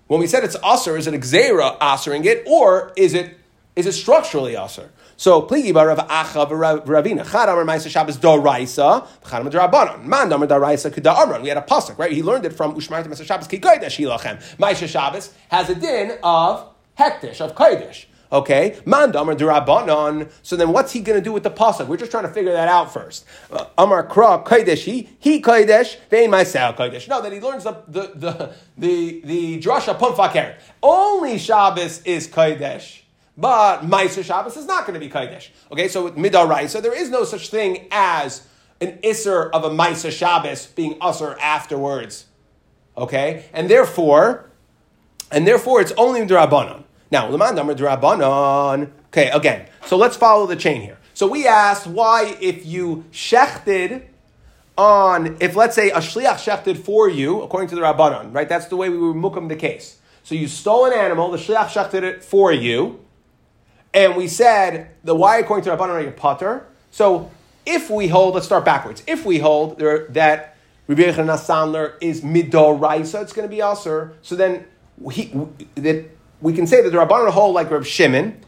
When 0.06 0.20
we 0.20 0.26
said 0.26 0.44
it's 0.44 0.56
Asr, 0.56 0.98
is 0.98 1.06
it 1.06 1.14
Xera 1.20 1.78
Asering 1.78 2.24
it, 2.24 2.44
or 2.46 2.92
is 2.96 3.14
it 3.14 3.36
is 3.76 3.86
it 3.86 3.92
structurally 3.92 4.54
Asr? 4.54 4.88
So 5.18 5.42
pligi 5.42 5.74
bar 5.74 5.88
Rav 5.88 5.98
Acha 5.98 6.48
Ravina 6.48 7.28
Chad 7.28 7.48
Amar 7.48 7.64
Maisa 7.64 7.90
Shabbos 7.90 8.16
Doraisa 8.18 9.04
Chad 9.28 9.40
Amar 9.40 9.52
Durabanan 9.52 10.04
Man 10.04 10.32
Amar 10.32 10.46
Doraisa 10.46 10.92
Kuda 10.92 11.12
Amran. 11.12 11.42
We 11.42 11.48
had 11.48 11.58
a 11.58 11.62
pasuk 11.62 11.98
right. 11.98 12.12
He 12.12 12.22
learned 12.22 12.44
it 12.44 12.52
from 12.52 12.76
Ushmartim 12.76 13.08
Maisa 13.08 13.26
Shabbos 13.26 13.48
Ki 13.48 13.58
Kodesh 13.58 13.98
Hilachem. 13.98 14.40
Maisa 14.58 14.86
Shabbos 14.86 15.34
has 15.48 15.68
a 15.70 15.74
din 15.74 16.16
of 16.22 16.68
hektish 16.96 17.40
of 17.40 17.56
kodesh. 17.56 18.04
Okay, 18.30 18.78
mandamar 18.84 19.36
durabanan. 19.36 20.30
So 20.44 20.54
then, 20.54 20.70
what's 20.70 20.92
he 20.92 21.00
going 21.00 21.18
to 21.18 21.24
do 21.24 21.32
with 21.32 21.42
the 21.42 21.50
pasuk? 21.50 21.88
We're 21.88 21.96
just 21.96 22.12
trying 22.12 22.22
to 22.22 22.32
figure 22.32 22.52
that 22.52 22.68
out 22.68 22.92
first. 22.92 23.24
Uh, 23.50 23.64
Amar 23.76 24.06
kra 24.06 24.46
kodesh 24.46 24.84
he 24.84 25.08
he 25.18 25.42
kodesh 25.42 25.96
vein 26.10 26.30
myself 26.30 26.76
kodesh. 26.76 27.08
No, 27.08 27.20
that 27.22 27.32
he 27.32 27.40
learns 27.40 27.64
the 27.64 27.82
the 27.88 28.12
the 28.14 28.52
the, 28.76 29.20
the 29.24 29.60
drasha 29.60 29.98
pumfakeret. 29.98 30.60
Only 30.80 31.38
Shabbos 31.38 32.02
is 32.02 32.28
kodesh. 32.28 33.00
But 33.38 33.82
Meiser 33.82 34.24
Shabbos 34.24 34.56
is 34.56 34.66
not 34.66 34.84
going 34.84 34.94
to 34.94 35.00
be 35.00 35.08
Kodesh. 35.08 35.50
Okay, 35.70 35.86
so 35.86 36.02
with 36.02 36.16
Midar 36.16 36.68
so 36.68 36.80
there 36.80 36.92
is 36.92 37.08
no 37.08 37.22
such 37.22 37.50
thing 37.50 37.86
as 37.92 38.44
an 38.80 38.98
Isser 39.04 39.48
of 39.52 39.62
a 39.62 39.70
Meiser 39.70 40.10
Shabbos 40.10 40.66
being 40.66 40.98
Usser 40.98 41.38
afterwards. 41.38 42.26
Okay, 42.96 43.44
and 43.52 43.70
therefore, 43.70 44.50
and 45.30 45.46
therefore 45.46 45.80
it's 45.80 45.92
only 45.92 46.22
Drabanan. 46.22 46.82
Now, 47.12 47.28
Leman 47.28 47.54
Damar 47.54 47.76
Drabanan. 47.76 48.90
Okay, 49.06 49.30
again, 49.30 49.68
so 49.86 49.96
let's 49.96 50.16
follow 50.16 50.46
the 50.46 50.56
chain 50.56 50.80
here. 50.80 50.98
So 51.14 51.28
we 51.28 51.46
asked 51.46 51.86
why 51.86 52.36
if 52.40 52.66
you 52.66 53.04
shechted 53.12 54.06
on, 54.76 55.36
if 55.40 55.54
let's 55.54 55.76
say 55.76 55.90
a 55.90 55.98
shliach 55.98 56.44
shechted 56.44 56.76
for 56.76 57.08
you, 57.08 57.42
according 57.42 57.68
to 57.68 57.76
the 57.76 57.82
Rabbanon, 57.82 58.34
right? 58.34 58.48
That's 58.48 58.66
the 58.66 58.76
way 58.76 58.88
we 58.88 58.98
would 58.98 59.16
mukum 59.16 59.48
the 59.48 59.56
case. 59.56 59.98
So 60.24 60.34
you 60.34 60.48
stole 60.48 60.86
an 60.86 60.92
animal, 60.92 61.30
the 61.30 61.38
shliach 61.38 61.68
shechted 61.68 62.02
it 62.02 62.24
for 62.24 62.52
you, 62.52 63.00
and 63.94 64.16
we 64.16 64.28
said 64.28 64.90
the 65.04 65.14
why 65.14 65.38
according 65.38 65.64
to 65.64 65.70
Rabbanon 65.70 65.90
are 65.90 66.00
your 66.00 66.12
putter. 66.12 66.66
So 66.90 67.30
if 67.66 67.90
we 67.90 68.08
hold, 68.08 68.34
let's 68.34 68.46
start 68.46 68.64
backwards. 68.64 69.02
If 69.06 69.24
we 69.24 69.38
hold 69.38 69.78
there, 69.78 70.06
that 70.08 70.56
Rabbi 70.86 71.02
Yochanan 71.02 71.38
Sandler 71.38 71.94
is 72.00 72.22
midoraisa, 72.22 73.22
it's 73.22 73.32
going 73.32 73.48
to 73.48 73.54
be 73.54 73.60
aser. 73.60 74.14
So 74.22 74.36
then 74.36 74.64
we, 74.98 75.32
that 75.74 76.06
we 76.40 76.52
can 76.52 76.66
say 76.66 76.82
that 76.82 76.90
the 76.90 76.96
Rabbanon 76.96 77.30
hold 77.30 77.54
like 77.54 77.70
Reb 77.70 77.84
Shimon, 77.84 78.40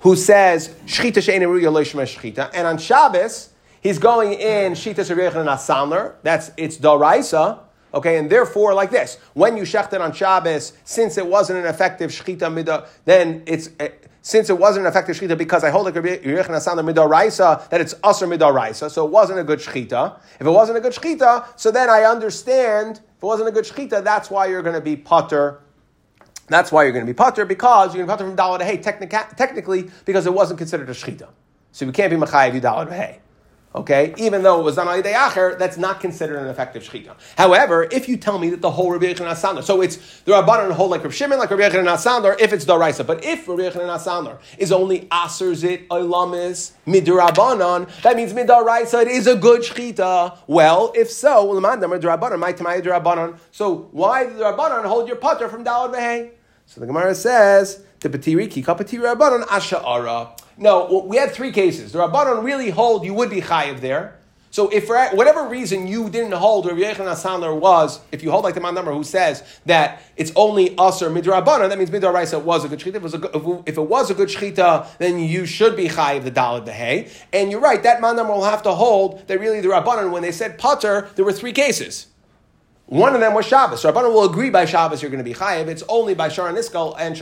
who 0.00 0.16
says 0.16 0.68
shchita 0.86 1.14
shchita, 1.14 2.50
and 2.52 2.66
on 2.66 2.78
Shabbos 2.78 3.50
he's 3.80 3.98
going 3.98 4.32
in 4.32 4.72
shita 4.72 5.08
Rabbi 5.08 5.34
Yochanan 5.34 5.56
Sandler. 5.56 6.14
That's 6.22 6.50
it's 6.56 6.76
doraisa. 6.78 7.60
Okay, 7.92 8.18
and 8.18 8.28
therefore, 8.28 8.74
like 8.74 8.90
this, 8.90 9.18
when 9.34 9.56
you 9.56 9.62
shechted 9.62 10.00
on 10.00 10.12
Shabbos, 10.12 10.72
since 10.82 11.16
it 11.16 11.24
wasn't 11.24 11.60
an 11.60 11.66
effective 11.66 12.10
shechita 12.10 12.52
midah, 12.52 12.88
then 13.04 13.44
it's 13.46 13.68
since 14.24 14.48
it 14.48 14.58
wasn't 14.58 14.86
an 14.86 14.90
effective 14.90 15.18
shechita 15.18 15.36
because 15.36 15.64
I 15.64 15.70
hold 15.70 15.84
like 15.84 15.94
Rabbi 15.94 16.16
Yechon 16.16 16.48
midaraisa 16.48 17.68
that 17.68 17.80
it's 17.82 17.94
usher 18.02 18.26
midaraisa, 18.26 18.90
so 18.90 19.04
it 19.04 19.10
wasn't 19.10 19.38
a 19.38 19.44
good 19.44 19.58
shechita. 19.58 20.18
If 20.40 20.46
it 20.46 20.50
wasn't 20.50 20.78
a 20.78 20.80
good 20.80 20.94
shechita, 20.94 21.46
so 21.60 21.70
then 21.70 21.90
I 21.90 22.04
understand 22.04 22.96
if 22.96 23.22
it 23.22 23.26
wasn't 23.26 23.50
a 23.50 23.52
good 23.52 23.66
shechita, 23.66 24.02
that's 24.02 24.30
why 24.30 24.46
you're 24.46 24.62
going 24.62 24.76
to 24.76 24.80
be 24.80 24.96
putter. 24.96 25.60
That's 26.48 26.72
why 26.72 26.84
you're 26.84 26.92
going 26.92 27.04
to 27.04 27.12
be 27.12 27.14
putter 27.14 27.44
because 27.44 27.94
you're 27.94 28.06
going 28.06 28.18
to 28.18 28.24
putter 28.24 28.36
from 28.36 28.58
to 28.58 28.64
hay 28.64 28.78
technically 28.78 29.90
because 30.06 30.24
it 30.24 30.32
wasn't 30.32 30.56
considered 30.56 30.88
a 30.88 30.94
shechita. 30.94 31.28
So 31.72 31.84
we 31.84 31.92
can't 31.92 32.10
be 32.10 32.16
machayev 32.16 32.88
to 32.88 32.94
hay. 32.94 33.20
Okay, 33.76 34.14
even 34.18 34.44
though 34.44 34.60
it 34.60 34.62
was 34.62 34.76
done 34.76 34.86
on 34.86 35.02
day 35.02 35.14
acher, 35.14 35.58
that's 35.58 35.76
not 35.76 35.98
considered 35.98 36.38
an 36.38 36.46
effective 36.46 36.84
shechita. 36.84 37.16
However, 37.36 37.88
if 37.90 38.08
you 38.08 38.16
tell 38.16 38.38
me 38.38 38.50
that 38.50 38.60
the 38.60 38.70
whole 38.70 38.92
Rabbi 38.92 39.06
Yechon 39.06 39.28
Asandar, 39.28 39.64
so 39.64 39.80
it's 39.80 39.96
the 40.20 40.30
Rabbanon 40.30 40.70
hold 40.70 40.92
like 40.92 41.02
Rabbi 41.02 41.12
Shimon, 41.12 41.40
like 41.40 41.50
Rabbi 41.50 41.68
Yechon 41.68 41.84
Asandar, 41.84 42.40
if 42.40 42.52
it's 42.52 42.64
daraisa, 42.64 43.04
but 43.04 43.24
if 43.24 43.48
Rabbi 43.48 43.62
Yechon 43.62 43.80
Asandar 43.80 44.38
is 44.58 44.70
only 44.70 45.08
aser 45.12 45.56
zit 45.56 45.88
olamis 45.88 46.70
midirabanan, 46.86 47.90
that 48.02 48.14
means 48.14 48.32
midaraisa, 48.32 49.02
it 49.02 49.08
is 49.08 49.26
a 49.26 49.34
good 49.34 49.62
shechita. 49.62 50.38
Well, 50.46 50.92
if 50.94 51.10
so, 51.10 51.44
l'mandam 51.44 51.98
midirabanan, 51.98 52.38
my 52.38 52.52
tamay 52.52 52.80
dirabanan. 52.80 53.38
So 53.50 53.88
why 53.90 54.24
did 54.26 54.36
the 54.36 54.44
Rabbanon 54.44 54.84
hold 54.84 55.08
your 55.08 55.16
putter 55.16 55.48
from 55.48 55.64
dalad 55.64 55.92
vehe? 55.92 56.30
So 56.66 56.80
the 56.80 56.86
Gemara 56.86 57.14
says, 57.14 57.82
the 58.04 58.10
patiri 58.10 58.48
ki 58.48 58.62
kapatiri 58.62 59.16
Rabbanon. 59.16 60.40
No, 60.56 61.04
we 61.06 61.16
had 61.16 61.32
three 61.32 61.50
cases. 61.50 61.92
The 61.92 61.98
Rabbanon 61.98 62.44
really 62.44 62.70
hold 62.70 63.04
you 63.04 63.14
would 63.14 63.30
be 63.30 63.40
chayiv 63.40 63.80
there. 63.80 64.18
So 64.50 64.68
if 64.68 64.86
for 64.86 64.96
whatever 65.08 65.48
reason 65.48 65.88
you 65.88 66.08
didn't 66.08 66.30
hold, 66.30 66.66
Rabbi 66.66 66.78
Yechon 66.78 67.06
HaSandlar 67.06 67.58
was, 67.58 67.98
if 68.12 68.22
you 68.22 68.30
hold 68.30 68.44
like 68.44 68.54
the 68.54 68.60
man 68.60 68.74
number 68.74 68.92
who 68.92 69.02
says 69.02 69.42
that 69.66 70.00
it's 70.16 70.30
only 70.36 70.78
us 70.78 71.02
or 71.02 71.10
midrabanan, 71.10 71.70
that 71.70 71.76
means 71.76 71.90
midrabaisa 71.90 72.40
was 72.40 72.64
a 72.64 72.68
good 72.68 72.78
shechita. 72.78 72.94
If 73.66 73.76
it 73.76 73.80
was 73.80 74.10
a, 74.10 74.14
good 74.14 74.28
shechita, 74.28 74.96
then 74.98 75.18
you 75.18 75.44
should 75.44 75.74
be 75.74 75.88
chayiv 75.88 76.22
the 76.22 76.30
dalad 76.30 76.66
the 76.66 76.72
hay. 76.72 77.10
And 77.32 77.50
you're 77.50 77.58
right, 77.58 77.82
that 77.82 78.00
man 78.00 78.14
number 78.14 78.32
will 78.32 78.44
have 78.44 78.62
to 78.62 78.74
hold 78.74 79.26
that 79.26 79.40
really 79.40 79.60
the 79.60 79.68
rabbanon 79.68 80.12
when 80.12 80.22
they 80.22 80.30
said 80.30 80.56
putter, 80.56 81.08
there 81.16 81.24
were 81.24 81.32
three 81.32 81.52
cases. 81.52 82.06
One 82.86 83.14
of 83.14 83.20
them 83.20 83.32
was 83.32 83.46
Shabbos. 83.46 83.80
So 83.80 83.90
Rabbanan 83.90 84.12
will 84.12 84.24
agree 84.24 84.50
by 84.50 84.66
Shabbos 84.66 85.00
you're 85.00 85.10
going 85.10 85.24
to 85.24 85.28
be 85.28 85.34
chayiv. 85.34 85.68
It's 85.68 85.82
only 85.88 86.14
by 86.14 86.28
Shar 86.28 86.48
and 86.48 86.58
Iskal 86.58 86.94
and 86.98 87.16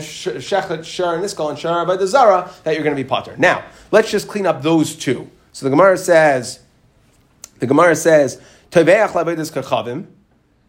Shechet 0.00 0.84
Shar 0.84 1.14
and 1.14 1.24
Iskal 1.24 1.50
and 1.50 1.58
Shar 1.58 1.86
by 1.86 1.96
the 1.96 2.06
Zara 2.06 2.50
that 2.64 2.74
you're 2.74 2.84
going 2.84 2.94
to 2.94 3.02
be 3.02 3.08
potter. 3.08 3.34
Now 3.38 3.64
let's 3.90 4.10
just 4.10 4.28
clean 4.28 4.46
up 4.46 4.62
those 4.62 4.94
two. 4.94 5.30
So 5.52 5.64
the 5.64 5.70
Gemara 5.70 5.96
says, 5.96 6.60
the 7.60 7.66
Gemara 7.66 7.96
says, 7.96 8.40
Toveach 8.70 9.10
labedes 9.10 9.50
kachavim. 9.50 10.06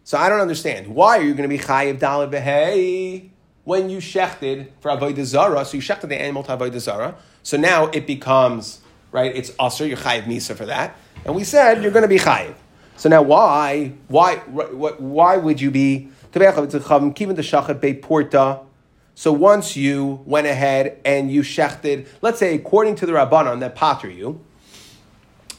So 0.04 0.16
I 0.16 0.28
don't 0.28 0.40
understand. 0.40 0.86
Why 0.86 1.18
are 1.18 1.22
you 1.22 1.34
going 1.34 1.48
to 1.48 1.54
be 1.54 1.62
chayiv 1.62 1.98
dalad 1.98 2.30
behei 2.32 3.30
when 3.64 3.90
you 3.90 3.98
shechted 3.98 4.68
for 4.80 4.92
avodah 4.92 5.24
zara? 5.24 5.64
So 5.64 5.76
you 5.76 5.82
shechted 5.82 6.08
the 6.08 6.18
animal 6.18 6.42
to 6.44 6.56
avodah 6.56 6.78
zara. 6.78 7.16
So 7.42 7.56
now 7.56 7.88
it 7.88 8.06
becomes 8.06 8.80
right. 9.12 9.34
It's 9.34 9.50
aser. 9.60 9.86
You're 9.86 9.98
chayiv 9.98 10.24
misa 10.24 10.54
for 10.54 10.66
that. 10.66 10.96
And 11.24 11.34
we 11.34 11.44
said 11.44 11.82
you're 11.82 11.92
going 11.92 12.02
to 12.02 12.08
be 12.08 12.18
chayiv. 12.18 12.54
So 12.96 13.08
now 13.08 13.22
why, 13.22 13.92
why, 14.08 14.36
why 14.36 15.36
would 15.36 15.60
you 15.60 15.70
be, 15.70 16.08
so 19.18 19.32
once 19.32 19.76
you 19.76 20.22
went 20.26 20.46
ahead 20.46 21.00
and 21.04 21.32
you 21.32 21.40
shechted, 21.40 22.06
let's 22.20 22.38
say 22.38 22.54
according 22.54 22.96
to 22.96 23.06
the 23.06 23.12
Rabbanon 23.12 23.60
that 23.60 23.74
pater 23.74 24.10
you, 24.10 24.44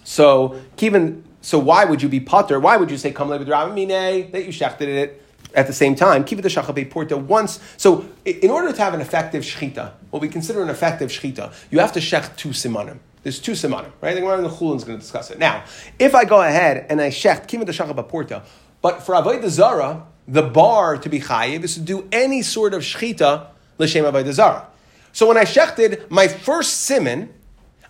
so 0.04 0.62
even 0.80 1.24
so 1.42 1.58
why 1.58 1.86
would 1.86 2.02
you 2.02 2.10
be 2.10 2.20
pater? 2.20 2.60
Why 2.60 2.78
would 2.78 2.92
you 2.92 2.98
say 2.98 3.12
come 3.12 3.30
with 3.30 3.48
Mine 3.48 3.88
that 3.88 4.46
you 4.46 4.52
shechted 4.52 4.82
it 4.82 5.24
at 5.56 5.66
the 5.66 5.74
same 5.74 5.96
time? 5.96 6.24
Keep 6.24 6.42
the 6.42 6.50
shachabe 6.50 6.90
porta 6.92 7.18
once. 7.18 7.60
So 7.78 8.08
in 8.26 8.52
order 8.52 8.72
to 8.72 8.82
have 8.82 8.94
an 8.94 9.02
effective 9.02 9.44
shechita, 9.44 9.94
what 10.12 10.22
we 10.22 10.30
consider 10.30 10.62
an 10.62 10.70
effective 10.70 11.10
shechita, 11.10 11.54
you 11.72 11.80
have 11.80 11.94
to 11.94 12.00
shech 12.00 12.36
two 12.36 12.50
simanim. 12.50 13.00
There's 13.28 13.40
two 13.40 13.52
simanim, 13.52 13.92
right? 14.00 14.14
The 14.14 14.22
Gemara 14.22 14.38
in 14.38 14.44
the 14.46 14.50
Chulin 14.50 14.78
is 14.78 14.86
going 14.86 14.98
to 14.98 15.02
discuss 15.02 15.32
it. 15.32 15.38
Now, 15.38 15.66
if 16.00 16.16
I 16.16 16.24
go 16.24 16.42
ahead 16.42 16.86
and 16.90 17.02
I 17.02 17.10
shecht 17.10 17.46
kimat 17.48 18.08
porta, 18.08 18.44
but 18.82 19.04
for 19.04 19.16
avodah 19.16 19.50
zara, 19.50 20.06
the 20.30 20.44
bar 20.44 20.98
to 20.98 21.10
be 21.10 21.20
chayiv 21.20 21.66
is 21.66 21.74
to 21.74 21.82
do 21.82 22.08
any 22.14 22.42
sort 22.42 22.74
of 22.74 22.84
shchita 22.84 23.48
l'shem 23.80 24.06
avodah 24.06 24.32
zara. 24.32 24.68
So 25.12 25.28
when 25.28 25.36
I 25.36 25.44
shechted 25.44 26.10
my 26.10 26.30
first 26.30 26.86
simon, 26.86 27.34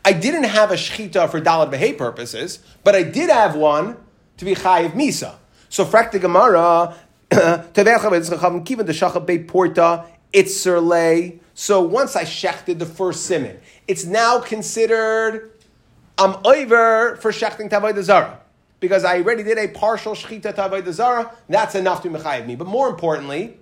I 0.04 0.12
didn't 0.14 0.46
have 0.46 0.72
a 0.72 0.76
shchita 0.76 1.30
for 1.30 1.40
dalad 1.40 1.72
behay 1.72 1.96
purposes, 1.96 2.58
but 2.84 2.96
I 2.96 3.04
did 3.04 3.30
have 3.30 3.56
one 3.56 3.96
to 4.38 4.46
be 4.46 4.56
chayiv 4.56 4.94
misa. 4.94 5.36
So 5.70 5.86
frak 5.86 6.10
the 6.10 6.18
Gemara, 6.18 6.96
porta 9.48 10.06
itzerle. 10.34 11.40
So 11.60 11.82
once 11.82 12.16
I 12.16 12.24
shechted 12.24 12.78
the 12.78 12.86
first 12.86 13.26
simon, 13.26 13.60
it's 13.88 14.06
now 14.06 14.40
considered 14.40 15.54
I'm 16.16 16.36
over 16.46 17.16
for 17.16 17.32
shechting 17.32 17.68
tavoy 17.68 18.00
zara 18.04 18.40
because 18.80 19.04
I 19.04 19.18
already 19.18 19.42
did 19.42 19.58
a 19.58 19.68
partial 19.70 20.14
shechita 20.14 20.54
tavoy 20.54 20.88
zara. 20.92 21.36
That's 21.50 21.74
enough 21.74 22.04
to 22.04 22.10
mechayiv 22.10 22.46
me. 22.46 22.56
But 22.56 22.68
more 22.68 22.88
importantly, 22.88 23.58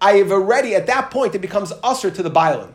I 0.00 0.14
have 0.14 0.32
already 0.32 0.74
at 0.74 0.88
that 0.88 1.12
point 1.12 1.36
it 1.36 1.38
becomes 1.38 1.72
usher 1.84 2.10
to 2.10 2.24
the 2.24 2.30
bialim. 2.30 2.74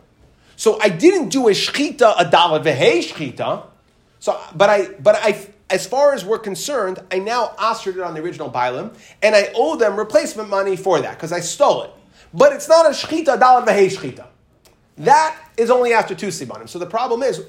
So 0.56 0.80
I 0.80 0.88
didn't 0.88 1.28
do 1.28 1.49
a 1.49 1.52
shechita 1.52 2.13
a 2.17 2.23
dalat 2.23 2.63
vehe 2.63 2.99
shechita. 2.99 3.65
So, 4.21 4.39
but 4.56 4.69
I, 4.69 4.88
but 4.97 5.15
I, 5.15 5.45
as 5.69 5.86
far 5.86 6.13
as 6.13 6.23
we're 6.23 6.39
concerned, 6.39 7.04
I 7.12 7.19
now 7.19 7.54
ushered 7.58 7.97
it 7.97 8.02
on 8.02 8.13
the 8.13 8.21
original 8.21 8.49
bialim, 8.49 8.95
and 9.21 9.36
I 9.36 9.52
owe 9.56 9.76
them 9.76 9.97
replacement 9.97 10.47
money 10.47 10.78
for 10.78 11.02
that 11.02 11.17
because 11.17 11.34
I 11.34 11.41
stole 11.41 11.84
it. 11.84 11.91
But 12.34 12.54
it's 12.54 12.69
not 12.69 12.86
a 12.86 12.91
shechita 12.91 13.38
dalat 13.38 13.67
vehe 13.67 13.89
shechita. 13.89 14.28
That 14.97 15.36
is 15.58 15.71
only 15.71 15.93
after 15.93 16.13
two 16.13 16.27
simanim. 16.27 16.69
So 16.69 16.77
the 16.77 16.86
problem 16.86 17.23
is, 17.23 17.43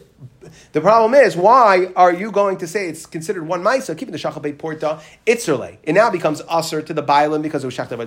the 0.73 0.81
problem 0.81 1.15
is, 1.15 1.37
why 1.37 1.91
are 1.95 2.13
you 2.13 2.31
going 2.31 2.57
to 2.59 2.67
say 2.67 2.89
it's 2.89 3.05
considered 3.05 3.47
one 3.47 3.63
ma'isa, 3.63 3.97
keeping 3.97 4.13
the 4.13 4.19
shachabei 4.19 4.57
porta 4.57 5.01
itzerle? 5.27 5.77
It 5.83 5.93
now 5.93 6.11
becomes 6.11 6.41
aser 6.51 6.81
to 6.81 6.95
the 6.95 7.03
bailim 7.03 7.43
because 7.43 7.63
it 7.63 7.67
was 7.67 7.77
shachta 7.77 7.99
by. 7.99 8.07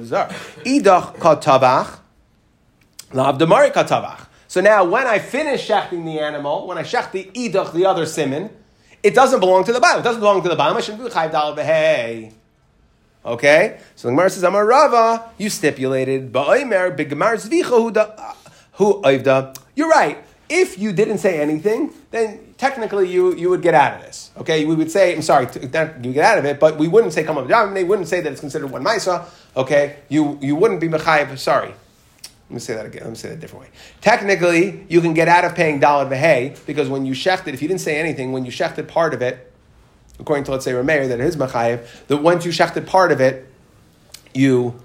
Idach 0.63 1.17
katavach, 1.17 1.99
lav 3.13 3.37
demari 3.37 3.71
katavach. 3.71 4.25
So 4.47 4.61
now 4.61 4.85
when 4.85 5.05
I 5.05 5.19
finish 5.19 5.67
shechting 5.67 6.05
the 6.05 6.19
animal, 6.19 6.65
when 6.65 6.77
I 6.77 6.83
shech 6.83 7.11
the 7.11 7.25
idach, 7.35 7.73
the 7.73 7.85
other 7.85 8.05
simon, 8.07 8.49
it 9.03 9.13
doesn't 9.13 9.39
belong 9.39 9.63
to 9.65 9.73
the 9.73 9.79
bailim. 9.79 9.99
It 9.99 10.03
doesn't 10.03 10.21
belong 10.21 10.41
to 10.41 10.49
the 10.49 10.55
bailim. 10.55 10.77
I 10.77 10.81
shouldn't 10.81 11.03
do 11.03 11.09
chayv 11.09 11.31
dal 11.31 11.55
behei. 11.55 12.33
Okay? 13.23 13.79
So 13.95 14.07
the 14.07 14.13
Gemara 14.13 14.29
says, 14.31 14.43
Amar 14.43 14.65
Rava, 14.65 15.31
you 15.37 15.49
stipulated, 15.49 16.31
ba'oimer, 16.31 16.97
b'gemar 16.97 17.35
zvicha 17.35 18.33
who 18.77 19.01
oivda. 19.01 19.57
You're 19.75 19.89
right. 19.89 20.23
If 20.49 20.79
you 20.79 20.93
didn't 20.93 21.17
say 21.17 21.41
anything, 21.41 21.93
then 22.11 22.53
technically 22.57 23.11
you, 23.11 23.35
you 23.35 23.49
would 23.49 23.61
get 23.61 23.73
out 23.73 23.95
of 23.95 24.01
this. 24.01 24.31
Okay, 24.37 24.63
we 24.63 24.75
would 24.75 24.89
say, 24.89 25.13
I'm 25.13 25.21
sorry, 25.21 25.47
you 25.61 25.67
get 25.67 26.23
out 26.23 26.37
of 26.37 26.45
it, 26.45 26.59
but 26.59 26.77
we 26.77 26.87
wouldn't 26.87 27.11
say 27.11 27.23
come 27.23 27.37
up 27.37 27.47
They 27.73 27.83
wouldn't 27.83 28.07
say 28.07 28.21
that 28.21 28.31
it's 28.31 28.39
considered 28.39 28.71
one 28.71 28.83
maisa. 28.83 29.25
Okay, 29.57 29.97
you 30.07 30.39
you 30.41 30.55
wouldn't 30.55 30.79
be 30.79 30.87
mechayiv. 30.87 31.37
Sorry, 31.37 31.67
Let 31.69 32.51
me 32.51 32.59
say 32.59 32.75
that 32.75 32.85
again. 32.85 33.01
Let 33.03 33.09
me 33.09 33.15
say 33.17 33.29
that 33.29 33.35
a 33.35 33.41
different 33.41 33.65
way. 33.65 33.71
Technically, 33.99 34.85
you 34.87 35.01
can 35.01 35.13
get 35.13 35.27
out 35.27 35.43
of 35.43 35.53
paying 35.53 35.81
dalad 35.81 36.09
v'hei 36.09 36.65
because 36.65 36.87
when 36.87 37.05
you 37.05 37.13
shechted, 37.13 37.53
if 37.53 37.61
you 37.61 37.67
didn't 37.67 37.81
say 37.81 37.99
anything, 37.99 38.31
when 38.31 38.45
you 38.45 38.51
shechted 38.51 38.87
part 38.87 39.13
of 39.13 39.21
it, 39.21 39.51
according 40.19 40.45
to 40.45 40.51
let's 40.51 40.63
say 40.63 40.71
Rameir, 40.71 41.09
that 41.09 41.19
it 41.19 41.25
is 41.25 41.35
that 41.35 42.21
once 42.21 42.45
you 42.45 42.51
shechted 42.51 42.85
part 42.85 43.11
of 43.11 43.19
it, 43.19 43.51
you, 44.33 44.79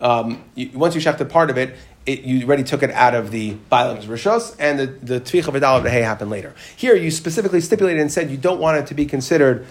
um, 0.00 0.44
you 0.54 0.70
once 0.74 0.94
you 0.94 1.00
shechted 1.00 1.30
part 1.30 1.48
of 1.48 1.56
it, 1.56 1.76
it, 2.06 2.20
you 2.22 2.46
already 2.46 2.64
took 2.64 2.82
it 2.82 2.90
out 2.90 3.14
of 3.14 3.30
the 3.30 3.54
Bailam's 3.70 4.06
Rishos, 4.06 4.56
and 4.58 4.78
the, 4.78 4.86
the 4.86 5.20
Vidal 5.20 5.76
of 5.76 5.84
the 5.84 5.90
hay 5.90 6.02
happened 6.02 6.30
later. 6.30 6.54
Here, 6.76 6.94
you 6.96 7.10
specifically 7.10 7.60
stipulated 7.60 8.00
and 8.00 8.10
said 8.10 8.30
you 8.30 8.36
don't 8.36 8.60
want 8.60 8.78
it 8.78 8.86
to 8.88 8.94
be 8.94 9.06
considered 9.06 9.66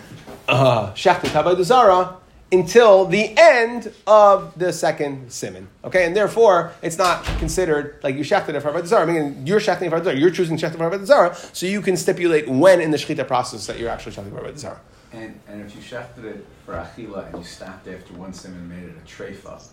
uh, 0.47 0.91
Shechted 0.93 1.29
Kavod 1.29 1.61
Zara 1.63 2.17
until 2.51 3.05
the 3.05 3.37
end 3.37 3.93
of 4.07 4.57
the 4.57 4.73
second 4.73 5.31
simon. 5.31 5.67
Okay, 5.83 6.05
and 6.05 6.15
therefore 6.15 6.73
it's 6.81 6.97
not 6.97 7.23
considered 7.37 7.99
like 8.03 8.15
you 8.15 8.23
shechted 8.23 8.55
it 8.55 8.61
for 8.61 8.85
Zarah. 8.85 9.03
I 9.03 9.05
mean, 9.05 9.45
you're 9.45 9.59
shechting 9.59 9.89
for 9.89 9.99
Avodah 9.99 10.05
Zarah. 10.05 10.17
You're 10.17 10.31
choosing 10.31 10.57
shechted 10.57 10.77
for 10.77 11.05
Zarah, 11.05 11.35
so 11.53 11.65
you 11.65 11.81
can 11.81 11.95
stipulate 11.95 12.47
when 12.47 12.81
in 12.81 12.91
the 12.91 12.97
shechita 12.97 13.27
process 13.27 13.67
that 13.67 13.77
you're 13.79 13.89
actually 13.89 14.13
shechting 14.13 14.31
for 14.31 14.41
Avodah. 14.41 14.79
And, 15.11 15.39
and 15.47 15.61
if 15.61 15.75
you 15.75 15.81
shechted 15.81 16.23
it 16.23 16.45
for 16.65 16.73
achila 16.73 17.27
and 17.27 17.39
you 17.39 17.43
stopped 17.43 17.87
after 17.87 18.13
one 18.13 18.33
simon 18.33 18.59
and 18.59 18.69
made 18.69 18.83
it 18.83 18.95
a 18.95 19.07
treifa, 19.07 19.63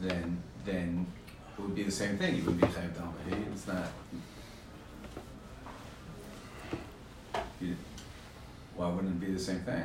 then 0.00 0.42
then 0.64 1.06
it 1.58 1.62
would 1.62 1.74
be 1.74 1.82
the 1.82 1.90
same 1.90 2.16
thing. 2.16 2.36
You 2.36 2.44
would 2.44 2.60
be 2.60 2.66
chayav 2.66 2.94
dal 2.94 3.14
It's 3.52 3.66
not. 3.66 3.88
You, 7.60 7.76
why 8.76 8.88
wouldn't 8.88 9.20
it 9.20 9.26
be 9.26 9.32
the 9.32 9.40
same 9.40 9.60
thing? 9.60 9.84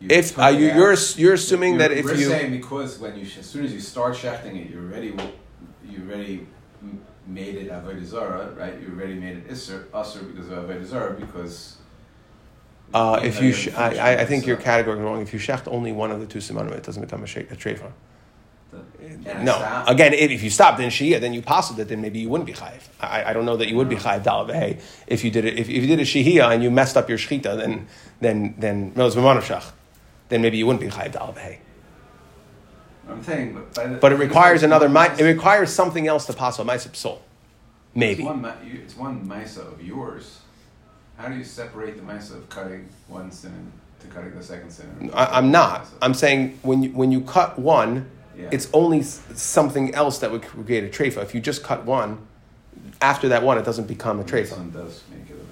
You 0.00 0.08
if 0.10 0.38
uh, 0.38 0.48
you, 0.48 0.66
you're 0.66 0.96
you're 1.16 1.34
assuming 1.34 1.74
you're, 1.74 1.78
that 1.80 1.92
if 1.92 2.04
we're 2.04 2.14
you 2.14 2.28
saying 2.28 2.52
because 2.52 2.98
when 2.98 3.16
you 3.16 3.26
as 3.38 3.46
soon 3.46 3.64
as 3.64 3.72
you 3.72 3.80
start 3.80 4.14
shechting 4.14 4.56
it, 4.64 4.70
you 4.70 4.78
already 4.78 5.14
you 5.86 6.08
already 6.08 6.46
made 7.26 7.56
it 7.56 7.70
avodah 7.70 8.04
zara, 8.04 8.52
right? 8.56 8.80
You 8.80 8.88
already 8.94 9.14
made 9.14 9.38
it 9.38 9.50
iser 9.50 9.88
usher 9.92 10.22
because 10.22 10.48
of 10.48 10.58
avodah 10.64 10.84
zara 10.84 11.12
because. 11.14 11.76
Uh, 12.94 13.18
if 13.22 13.40
you, 13.40 13.54
sh- 13.54 13.72
I, 13.74 14.20
I 14.20 14.26
think 14.26 14.46
your 14.46 14.58
category 14.58 14.98
is 14.98 15.02
wrong. 15.02 15.22
If 15.22 15.32
you 15.32 15.38
shecht 15.38 15.66
only 15.66 15.92
one 15.92 16.10
of 16.10 16.20
the 16.20 16.26
two 16.26 16.40
simanim, 16.40 16.72
it 16.72 16.82
doesn't 16.82 17.00
become 17.02 17.22
a, 17.22 17.26
sh- 17.26 17.38
a. 17.38 17.56
No. 19.42 19.84
Again, 19.86 20.14
if 20.14 20.42
you 20.42 20.50
stopped 20.50 20.80
in 20.80 20.88
shia, 20.88 21.20
then 21.20 21.34
you 21.34 21.42
passed 21.42 21.78
it, 21.78 21.88
then 21.88 22.00
maybe 22.00 22.18
you 22.20 22.28
wouldn't 22.28 22.46
be 22.46 22.54
chayiv. 22.54 22.82
I, 23.00 23.24
I 23.24 23.32
don't 23.32 23.44
know 23.44 23.56
that 23.56 23.68
you 23.68 23.76
would 23.76 23.88
be 23.88 23.96
chayiv 23.96 24.22
dal 24.22 24.48
if 25.06 25.24
you 25.24 25.30
did 25.30 25.44
it. 25.44 25.58
If, 25.58 25.68
if 25.68 25.82
you 25.82 25.86
did 25.86 26.00
a 26.00 26.04
shihia 26.04 26.52
and 26.52 26.62
you 26.62 26.70
messed 26.70 26.96
up 26.96 27.08
your 27.08 27.18
shchita, 27.18 27.56
then 27.56 27.86
then 28.20 28.54
then 28.58 28.92
then 28.94 30.40
maybe 30.40 30.56
you 30.56 30.66
wouldn't 30.66 30.80
be 30.80 30.88
chayiv 30.88 31.12
dal 31.12 31.34
I'm 33.08 33.22
saying, 33.22 33.54
but, 33.74 34.00
but 34.00 34.12
it 34.12 34.16
requires 34.16 34.62
another. 34.62 34.86
It 35.18 35.24
requires 35.24 35.72
something 35.72 36.06
else 36.06 36.24
to 36.26 36.32
pass 36.32 36.58
on 36.58 36.66
ma'aseh 36.66 36.94
soul. 36.94 37.22
Maybe 37.94 38.22
it's 38.22 38.30
one, 38.30 38.54
it's 38.64 38.96
one 38.96 39.28
ma'aseh 39.28 39.72
of 39.72 39.82
yours. 39.82 40.40
How 41.16 41.28
do 41.28 41.36
you 41.36 41.44
separate 41.44 41.96
the 41.96 42.02
ma'aseh 42.02 42.36
of 42.36 42.48
cutting 42.48 42.88
one 43.08 43.30
sin 43.30 43.72
to 44.00 44.06
cutting 44.06 44.34
the 44.34 44.42
second 44.42 44.70
sin? 44.70 45.10
I, 45.12 45.38
am 45.38 45.50
not. 45.50 45.86
I'm 46.00 46.14
saying 46.14 46.58
when 46.62 46.84
you, 46.84 46.90
when 46.92 47.12
you 47.12 47.20
cut 47.22 47.58
one 47.58 48.10
yeah. 48.36 48.48
It's 48.50 48.68
only 48.72 49.02
something 49.02 49.94
else 49.94 50.18
that 50.20 50.30
would 50.30 50.42
create 50.42 50.84
a 50.84 50.88
treifa. 50.88 51.22
If 51.22 51.34
you 51.34 51.40
just 51.40 51.62
cut 51.62 51.84
one, 51.84 52.26
after 53.00 53.28
that 53.28 53.42
one, 53.42 53.58
it 53.58 53.64
doesn't 53.64 53.88
become 53.88 54.20
a 54.20 54.24
treifa. 54.24 54.72
does 54.72 55.02
make 55.10 55.28
it 55.30 55.42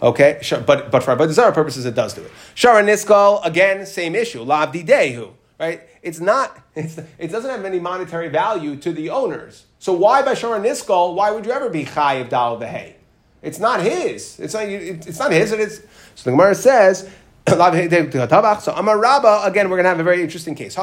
Okay, 0.00 0.40
but 0.64 0.90
but 0.90 1.02
for 1.02 1.16
Avodah 1.16 1.52
purposes, 1.52 1.84
it 1.84 1.94
does 1.94 2.14
do 2.14 2.22
it. 2.22 2.30
Shara 2.54 2.84
Niskal, 2.84 3.44
again, 3.44 3.84
same 3.84 4.14
issue. 4.14 4.44
Labdi 4.44 4.86
Dehu, 4.86 5.32
right? 5.58 5.82
It's 6.02 6.20
not, 6.20 6.56
it's, 6.76 6.98
it 7.18 7.28
doesn't 7.28 7.50
have 7.50 7.64
any 7.64 7.80
monetary 7.80 8.28
value 8.28 8.76
to 8.76 8.92
the 8.92 9.10
owners. 9.10 9.66
So 9.78 9.92
why 9.92 10.22
by 10.22 10.34
Shara 10.34 10.60
Niskal, 10.60 11.14
why 11.14 11.30
would 11.30 11.46
you 11.46 11.52
ever 11.52 11.68
be 11.68 11.84
Chayiv 11.84 12.28
Dal 12.28 12.60
Behay? 12.60 12.94
It's 13.42 13.58
not 13.58 13.80
his. 13.80 14.38
It's 14.40 14.54
not, 14.54 14.64
it's 14.64 15.18
not 15.18 15.32
his. 15.32 15.52
And 15.52 15.60
It's, 15.62 15.78
so 15.78 16.24
the 16.24 16.30
Gemara 16.32 16.54
says, 16.54 17.08
so 17.48 18.72
Amar 18.72 18.98
Rabba, 18.98 19.42
again, 19.44 19.68
we're 19.68 19.76
going 19.76 19.84
to 19.84 19.90
have 19.90 20.00
a 20.00 20.04
very 20.04 20.22
interesting 20.22 20.54
case. 20.54 20.74
So 20.74 20.82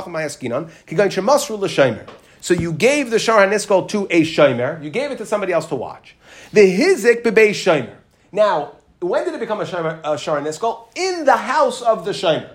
you 2.54 2.74
gave 2.74 3.10
the 3.10 3.20
Shar 3.20 3.48
HaNiskol 3.48 3.90
to 3.90 4.08
a 4.10 4.22
Shomer. 4.22 4.84
You 4.84 4.90
gave 4.90 5.12
it 5.12 5.18
to 5.18 5.26
somebody 5.26 5.54
else 5.54 5.66
to 5.68 5.76
watch. 5.76 6.16
The 6.54 6.62
Hizik 6.62 7.24
bebe 7.24 7.52
Shomer. 7.52 7.96
Now, 8.32 8.74
when 9.00 9.26
did 9.26 9.34
it 9.34 9.40
become 9.40 9.62
a, 9.62 9.66
shomer, 9.66 10.00
a 10.04 10.18
Shar 10.18 10.42
HaNiskol? 10.42 10.88
In 10.96 11.26
the 11.26 11.38
house 11.38 11.82
of 11.82 12.06
the 12.06 12.12
Shomer 12.12 12.55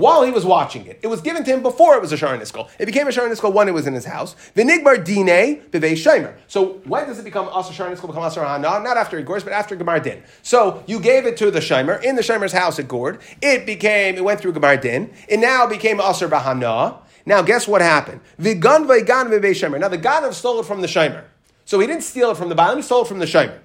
while 0.00 0.22
he 0.22 0.30
was 0.30 0.44
watching 0.44 0.86
it. 0.86 0.98
It 1.02 1.06
was 1.06 1.20
given 1.20 1.44
to 1.44 1.50
him 1.52 1.62
before 1.62 1.94
it 1.94 2.00
was 2.00 2.10
a 2.10 2.16
Shar 2.16 2.36
HaNiskol. 2.36 2.68
It 2.78 2.86
became 2.86 3.06
a 3.06 3.12
Shar 3.12 3.28
HaNiskol 3.28 3.52
when 3.52 3.68
it 3.68 3.72
was 3.72 3.86
in 3.86 3.94
his 3.94 4.06
house. 4.06 4.34
Vinigbar 4.56 5.04
Dine 5.04 5.60
Bivei 5.70 5.92
Shomer. 5.92 6.34
So 6.48 6.80
when 6.84 7.06
does 7.06 7.18
it 7.18 7.24
become 7.24 7.48
Asa 7.48 7.72
Shar 7.72 7.90
HaNiskol 7.90 8.08
become 8.08 8.22
Asa 8.22 8.44
Hana? 8.44 8.80
Not 8.80 8.96
after 8.96 9.18
it 9.18 9.26
gores, 9.26 9.44
but 9.44 9.52
after 9.52 9.76
Gemar 9.76 10.02
Din. 10.02 10.22
So 10.42 10.82
you 10.86 10.98
gave 10.98 11.26
it 11.26 11.36
to 11.36 11.50
the 11.50 11.60
Shomer 11.60 12.02
in 12.02 12.16
the 12.16 12.22
Shomer's 12.22 12.52
house 12.52 12.78
at 12.78 12.88
Gord. 12.88 13.20
It 13.42 13.66
became, 13.66 14.16
it 14.16 14.24
went 14.24 14.40
through 14.40 14.54
Gemar 14.54 14.80
Din. 14.80 15.12
It 15.28 15.38
now 15.38 15.66
became 15.66 16.00
Asa 16.00 16.28
Bahana. 16.28 16.98
Now 17.26 17.42
guess 17.42 17.68
what 17.68 17.82
happened? 17.82 18.20
Vigan 18.40 18.86
Vaigan 18.86 19.28
Bivei 19.28 19.52
Shomer. 19.52 19.78
Now 19.78 19.88
the 19.88 19.98
Ganav 19.98 20.32
stole 20.32 20.60
it 20.60 20.66
from 20.66 20.80
the 20.80 20.88
Shomer. 20.88 21.24
So 21.66 21.78
he 21.78 21.86
didn't 21.86 22.02
steal 22.02 22.30
it 22.30 22.36
from 22.36 22.48
the 22.48 22.56
Baalim, 22.56 22.76
he 22.76 22.82
stole 22.82 23.02
it 23.02 23.08
from 23.08 23.18
the 23.18 23.26
Shomer. 23.26 23.58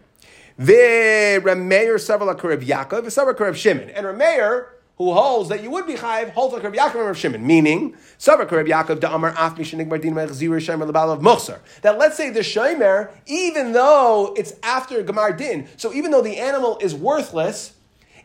Ve 0.57 1.39
Rameir 1.41 1.95
Karib 2.37 2.61
Yaakov, 2.63 3.35
Karib 3.35 3.55
Shimon. 3.55 3.89
And 3.89 4.05
Rameir 4.05 4.67
who 4.97 5.11
holds 5.11 5.49
that 5.49 5.61
you 5.61 5.69
would 5.71 5.85
be 5.85 5.95
chayiv, 5.95 6.31
holds 6.31 6.53
like 6.53 6.63
Rabbi 6.63 6.77
Yaakov 6.77 6.95
and 6.95 7.05
Rabbi 7.05 7.17
Shimon, 7.17 7.45
meaning, 7.45 7.95
Savak 8.17 8.49
Rabbi 8.49 8.69
Yaakov 8.69 8.99
da 9.01 9.13
Amar 9.13 9.31
Af 9.31 9.55
Mishanik 9.55 9.89
Mardin 9.89 10.13
Mechzir 10.13 10.49
Shemer 10.51 10.89
Lebal 10.89 11.13
of 11.13 11.19
Muchsar. 11.19 11.59
That 11.81 11.97
let's 11.97 12.15
say 12.15 12.29
the 12.29 12.39
Shemer, 12.39 13.11
even 13.25 13.73
though 13.73 14.33
it's 14.37 14.53
after 14.63 15.03
Gemar 15.03 15.37
Din, 15.37 15.67
so 15.75 15.93
even 15.93 16.11
though 16.11 16.21
the 16.21 16.37
animal 16.37 16.77
is 16.79 16.95
worthless, 16.95 17.73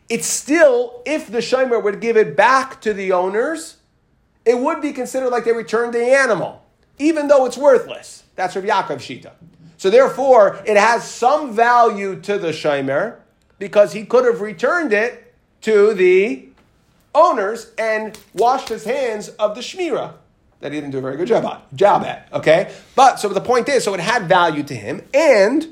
it's 0.09 0.27
still, 0.27 1.03
if 1.07 1.31
the 1.31 1.39
Shemer 1.39 1.83
would 1.83 2.01
give 2.01 2.17
it 2.17 2.37
back 2.37 2.81
to 2.83 2.95
the 2.95 3.13
owners, 3.13 3.79
it 4.45 4.59
would 4.59 4.81
be 4.81 4.93
considered 4.93 5.31
like 5.31 5.45
they 5.45 5.53
returned 5.53 5.93
the 5.93 6.05
animal, 6.05 6.65
even 6.99 7.27
though 7.27 7.47
it's 7.47 7.59
worthless. 7.59 8.23
That's 8.37 8.55
Rabbi 8.55 8.69
Yaakov 8.69 8.99
Shita. 8.99 9.33
So 9.77 9.91
therefore, 9.91 10.63
it 10.67 10.77
has 10.77 11.03
some 11.03 11.53
value 11.53 12.21
to 12.21 12.39
the 12.39 12.51
Shemer 12.51 13.17
because 13.59 13.93
he 13.93 14.05
could 14.05 14.25
have 14.25 14.41
returned 14.41 14.93
it 14.93 15.35
to 15.63 15.95
the 15.95 16.50
owners 17.15 17.73
and 17.79 18.19
washed 18.35 18.69
his 18.69 18.85
hands 18.85 19.29
of 19.31 19.55
the 19.55 19.61
shmira 19.61 20.15
that 20.61 20.73
he 20.73 20.81
didn't 20.81 20.93
do 20.93 20.99
a 20.99 21.03
very 21.03 21.17
good 21.17 21.29
job 21.29 21.45
at. 21.45 21.75
Job 21.75 22.05
at 22.05 22.29
okay, 22.33 22.73
but 22.95 23.19
so 23.19 23.29
the 23.29 23.41
point 23.41 23.69
is, 23.69 23.85
so 23.85 23.95
it 23.95 24.01
had 24.01 24.29
value 24.29 24.63
to 24.63 24.75
him, 24.75 25.03
and 25.15 25.67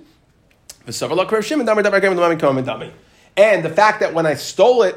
and 3.36 3.64
the 3.64 3.70
fact 3.70 4.00
that 4.00 4.14
when 4.14 4.26
I 4.26 4.34
stole 4.34 4.82
it, 4.82 4.94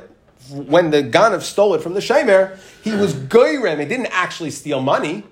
when 0.50 0.90
the 0.90 1.04
Ganav 1.04 1.42
stole 1.42 1.76
it 1.76 1.84
from 1.84 1.94
the 1.94 2.00
Shemer, 2.00 2.58
he 2.84 2.92
was 2.92 3.14
goyrem. 3.14 3.80
He 3.80 3.86
didn't 3.86 4.08
actually 4.08 4.52
steal 4.52 4.82
money. 4.82 5.24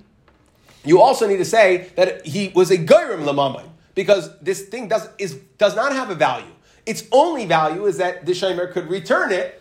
You 0.84 1.02
also 1.02 1.28
need 1.28 1.38
to 1.38 1.46
say 1.46 1.92
that 1.96 2.26
he 2.26 2.50
was 2.50 2.72
a 2.72 2.78
goyrem 2.78 3.24
lamamay 3.24 3.64
because 3.96 4.38
this 4.40 4.64
thing 4.64 4.90
does 4.90 5.10
is 5.18 5.36
does 5.58 5.76
not 5.76 5.94
have 5.94 6.10
a 6.10 6.16
value. 6.16 6.52
Its 6.86 7.04
only 7.12 7.46
value 7.46 7.86
is 7.86 7.98
that 7.98 8.26
the 8.26 8.34
Shemer 8.34 8.72
could 8.72 8.90
return 8.90 9.32
it 9.32 9.59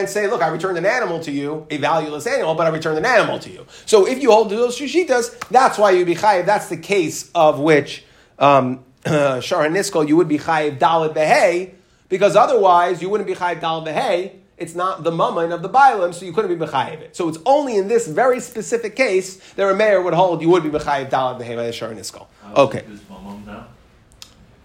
and 0.00 0.08
say, 0.08 0.26
look, 0.26 0.42
I 0.42 0.48
returned 0.48 0.76
an 0.78 0.86
animal 0.86 1.20
to 1.20 1.30
you, 1.30 1.66
a 1.70 1.76
valueless 1.76 2.26
animal, 2.26 2.54
but 2.54 2.66
I 2.66 2.70
returned 2.70 2.98
an 2.98 3.04
animal 3.04 3.38
to 3.38 3.50
you. 3.50 3.66
So 3.86 4.06
if 4.06 4.20
you 4.22 4.30
hold 4.30 4.50
to 4.50 4.56
those 4.56 4.78
shishitas, 4.78 5.48
that's 5.48 5.78
why 5.78 5.92
you'd 5.92 6.06
be 6.06 6.14
chayiv. 6.14 6.46
That's 6.46 6.68
the 6.68 6.76
case 6.76 7.30
of 7.34 7.58
which 7.60 8.04
um, 8.38 8.84
Shara 9.04 9.70
Niskol, 9.70 10.08
you 10.08 10.16
would 10.16 10.28
be 10.28 10.38
chayiv 10.38 10.78
dalid 10.78 11.14
behay, 11.14 11.72
because 12.08 12.34
otherwise 12.36 13.00
you 13.00 13.08
wouldn't 13.08 13.28
be 13.28 13.34
chayiv 13.34 13.60
dalid 13.60 13.86
behay. 13.86 14.32
It's 14.56 14.74
not 14.74 15.04
the 15.04 15.10
mummin 15.10 15.54
of 15.54 15.62
the 15.62 15.70
bialim, 15.70 16.12
so 16.12 16.26
you 16.26 16.34
couldn't 16.34 16.58
be 16.58 16.66
mechayiv 16.66 17.00
it. 17.00 17.16
So 17.16 17.30
it's 17.30 17.38
only 17.46 17.78
in 17.78 17.88
this 17.88 18.06
very 18.06 18.40
specific 18.40 18.94
case 18.94 19.36
that 19.54 19.66
a 19.66 19.74
mayor 19.74 20.02
would 20.02 20.12
hold 20.12 20.42
you 20.42 20.50
would 20.50 20.62
be 20.62 20.68
mechayiv 20.68 21.08
dalid 21.08 21.40
behay 21.40 21.56
by 21.56 21.66
the 21.66 21.72
Shara 21.72 21.96
Niskol. 21.96 22.26
Okay. 22.56 22.84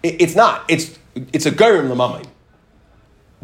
it's 0.02 0.34
not. 0.34 0.64
It's 0.68 0.98
it's 1.14 1.46
a 1.46 1.50
gerim 1.50 1.88
lemamim. 1.88 2.26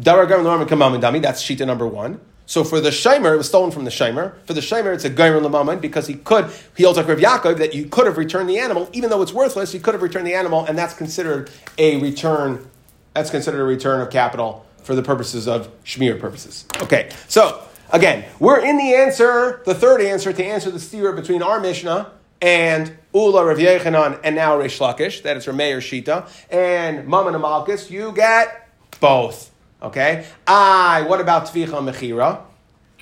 That's 0.03 1.43
Shita 1.43 1.65
number 1.65 1.87
one. 1.87 2.19
So 2.45 2.63
for 2.63 2.81
the 2.81 2.89
Shimer, 2.89 3.33
it 3.33 3.37
was 3.37 3.47
stolen 3.47 3.71
from 3.71 3.85
the 3.85 3.91
Shimer. 3.91 4.33
For 4.45 4.53
the 4.53 4.61
Shimer, 4.61 4.93
it's 4.93 5.05
a 5.05 5.09
Gaimer 5.09 5.41
Lamaman 5.41 5.79
because 5.79 6.07
he 6.07 6.15
could, 6.15 6.51
he 6.75 6.83
holds 6.83 6.97
like 6.97 7.07
Rav 7.07 7.17
Yaakov 7.17 7.57
that 7.57 7.73
you 7.73 7.85
could 7.85 8.05
have 8.05 8.17
returned 8.17 8.49
the 8.49 8.59
animal, 8.59 8.89
even 8.91 9.09
though 9.09 9.21
it's 9.21 9.31
worthless, 9.33 9.73
you 9.73 9.79
could 9.79 9.93
have 9.93 10.03
returned 10.03 10.27
the 10.27 10.33
animal, 10.33 10.65
and 10.65 10.77
that's 10.77 10.93
considered 10.93 11.49
a 11.77 12.01
return, 12.01 12.69
that's 13.13 13.29
considered 13.29 13.61
a 13.61 13.63
return 13.63 14.01
of 14.01 14.09
capital 14.09 14.65
for 14.83 14.93
the 14.93 15.01
purposes 15.01 15.47
of 15.47 15.69
Shmir 15.85 16.19
purposes. 16.19 16.65
Okay, 16.81 17.09
so 17.29 17.63
again, 17.91 18.25
we're 18.39 18.59
in 18.59 18.77
the 18.77 18.93
answer, 18.93 19.61
the 19.65 19.73
third 19.73 20.01
answer 20.01 20.33
to 20.33 20.43
answer 20.43 20.69
the 20.69 20.79
steer 20.79 21.13
between 21.13 21.41
our 21.41 21.61
Mishnah 21.61 22.11
and 22.41 22.97
Ula 23.13 23.45
Rav 23.45 23.57
Yechanan 23.57 24.19
and 24.21 24.35
now 24.35 24.57
Reish 24.57 24.79
Lakish, 24.79 25.23
that 25.23 25.37
is 25.37 25.45
Rameir 25.45 25.77
Shita, 25.77 26.29
and 26.49 27.07
Mammon 27.07 27.35
Amalkus, 27.35 27.89
you 27.89 28.11
get 28.11 28.69
both. 28.99 29.52
Okay? 29.83 30.25
I, 30.47 31.03
what 31.03 31.19
about 31.19 31.45
Tvicha 31.45 31.67
Mechira? 31.67 32.41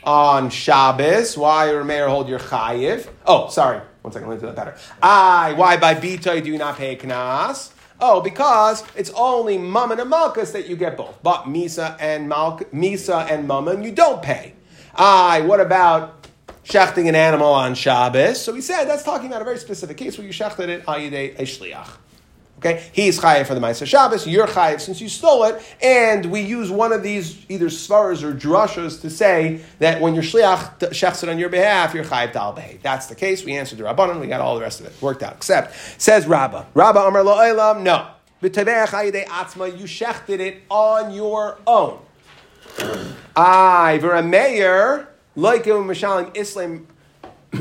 On 0.03 0.49
Shabbos, 0.49 1.37
why 1.37 1.67
Rameir 1.67 2.09
hold 2.09 2.27
your 2.27 2.39
chayiv? 2.39 3.07
Oh, 3.25 3.49
sorry. 3.49 3.81
One 4.01 4.11
second, 4.11 4.29
let 4.29 4.35
me 4.35 4.41
do 4.41 4.47
that 4.47 4.55
better. 4.55 4.75
I, 5.01 5.53
why 5.53 5.77
by 5.77 5.93
bita 5.93 6.43
do 6.43 6.51
you 6.51 6.57
not 6.57 6.77
pay 6.77 6.95
knas? 6.95 7.71
Oh, 7.99 8.19
because 8.19 8.83
it's 8.95 9.11
only 9.11 9.59
mammon 9.59 9.99
and 9.99 10.09
malchus 10.09 10.53
that 10.53 10.67
you 10.67 10.75
get 10.75 10.97
both. 10.97 11.21
But 11.21 11.43
misa 11.43 11.95
and 11.99 12.27
mal- 12.27 12.57
misa 12.73 13.29
and 13.29 13.47
mammon 13.47 13.83
you 13.83 13.91
don't 13.91 14.23
pay. 14.23 14.53
I, 14.95 15.41
what 15.41 15.59
about 15.59 16.27
shechting 16.63 17.07
an 17.07 17.13
animal 17.13 17.53
on 17.53 17.75
Shabbos? 17.75 18.41
So 18.41 18.53
we 18.53 18.61
said 18.61 18.85
that's 18.85 19.03
talking 19.03 19.27
about 19.27 19.43
a 19.43 19.45
very 19.45 19.59
specific 19.59 19.97
case 19.97 20.17
where 20.17 20.25
you 20.25 20.33
shechted 20.33 20.67
it 20.67 20.83
ayide 20.87 21.37
a 21.37 21.43
shliach. 21.43 21.89
Okay, 22.63 22.87
he's 22.93 23.19
chayiv 23.19 23.47
for 23.47 23.55
the 23.55 23.59
Ma'aser 23.59 23.87
Shabbos. 23.87 24.27
You're 24.27 24.45
chayiv 24.45 24.81
since 24.81 25.01
you 25.01 25.09
stole 25.09 25.45
it, 25.45 25.59
and 25.81 26.27
we 26.27 26.41
use 26.41 26.69
one 26.69 26.93
of 26.93 27.01
these 27.01 27.43
either 27.49 27.69
svaras 27.69 28.21
or 28.21 28.33
drashas 28.33 29.01
to 29.01 29.09
say 29.09 29.61
that 29.79 29.99
when 29.99 30.13
your 30.13 30.21
shliach 30.21 30.77
shechs 30.91 31.23
it 31.23 31.29
on 31.29 31.39
your 31.39 31.49
behalf, 31.49 31.95
you're 31.95 32.03
chayiv 32.03 32.33
dal. 32.33 32.55
That's 32.83 33.07
the 33.07 33.15
case. 33.15 33.43
We 33.43 33.57
answered 33.57 33.79
the 33.79 33.83
rabbanon. 33.85 34.21
We 34.21 34.27
got 34.27 34.41
all 34.41 34.53
the 34.53 34.61
rest 34.61 34.79
of 34.79 34.85
it 34.85 34.93
worked 35.01 35.23
out. 35.23 35.37
Except 35.37 35.73
says 35.99 36.27
Rabba, 36.27 36.67
Rabba 36.75 36.99
Amar 36.99 37.23
Lo 37.23 37.35
Eilam, 37.37 37.81
no. 37.81 38.09
Atzma, 38.43 39.77
you 39.79 39.85
shechted 39.85 40.39
it 40.39 40.61
on 40.69 41.11
your 41.11 41.57
own. 41.65 41.99
I, 43.35 43.99
Verameyer, 43.99 45.07
like 45.35 45.63
Mishalim 45.63 46.35
Islam 46.37 46.85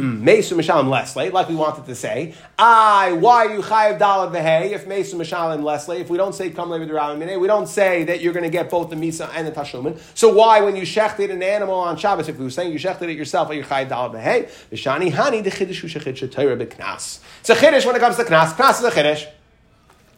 Mesu 0.22 0.56
Mishalim 0.56 0.88
Leslie, 0.88 1.30
like 1.30 1.48
we 1.48 1.54
wanted 1.54 1.86
to 1.86 1.94
say. 1.94 2.34
I, 2.58 3.12
why 3.12 3.46
are 3.46 3.54
you 3.54 3.60
Chayiv 3.60 3.98
Dalad 3.98 4.32
Vehe 4.32 4.70
if 4.70 4.86
Mesu 4.86 5.16
Mishalim 5.16 5.62
Leslie? 5.62 5.98
If 5.98 6.10
we 6.10 6.16
don't 6.16 6.34
say 6.34 6.50
Kam 6.50 6.70
Levi 6.70 7.36
we 7.36 7.46
don't 7.46 7.66
say 7.66 8.04
that 8.04 8.20
you're 8.20 8.32
going 8.32 8.44
to 8.44 8.50
get 8.50 8.70
both 8.70 8.90
the 8.90 8.96
Misa 8.96 9.30
and 9.34 9.46
the 9.46 9.52
Tashlumin. 9.52 10.00
So 10.14 10.32
why, 10.32 10.60
when 10.60 10.76
you 10.76 10.82
shechted 10.82 11.30
an 11.30 11.42
animal 11.42 11.74
on 11.74 11.96
Shabbos, 11.96 12.28
if 12.28 12.38
we 12.38 12.44
were 12.44 12.50
saying 12.50 12.72
you 12.72 12.78
shechted 12.78 13.02
it 13.02 13.16
yourself, 13.16 13.50
are 13.50 13.54
you 13.54 13.64
Chayiv 13.64 13.88
Dalad 13.88 14.12
Vehe? 14.12 14.50
Vishani 14.70 15.12
Hani, 15.12 15.44
the 15.44 15.50
Chiddush 15.50 15.82
Ushachid 15.84 16.16
Shetayra 16.16 16.60
B'Knas. 16.60 17.20
It's 17.40 17.50
a 17.50 17.54
Chiddush 17.54 17.86
when 17.86 17.96
it 17.96 18.00
comes 18.00 18.16
to 18.16 18.24
Knas. 18.24 18.52
Knas 18.54 18.78
is 18.78 18.84
a 18.84 18.90
Chiddush. 18.90 19.26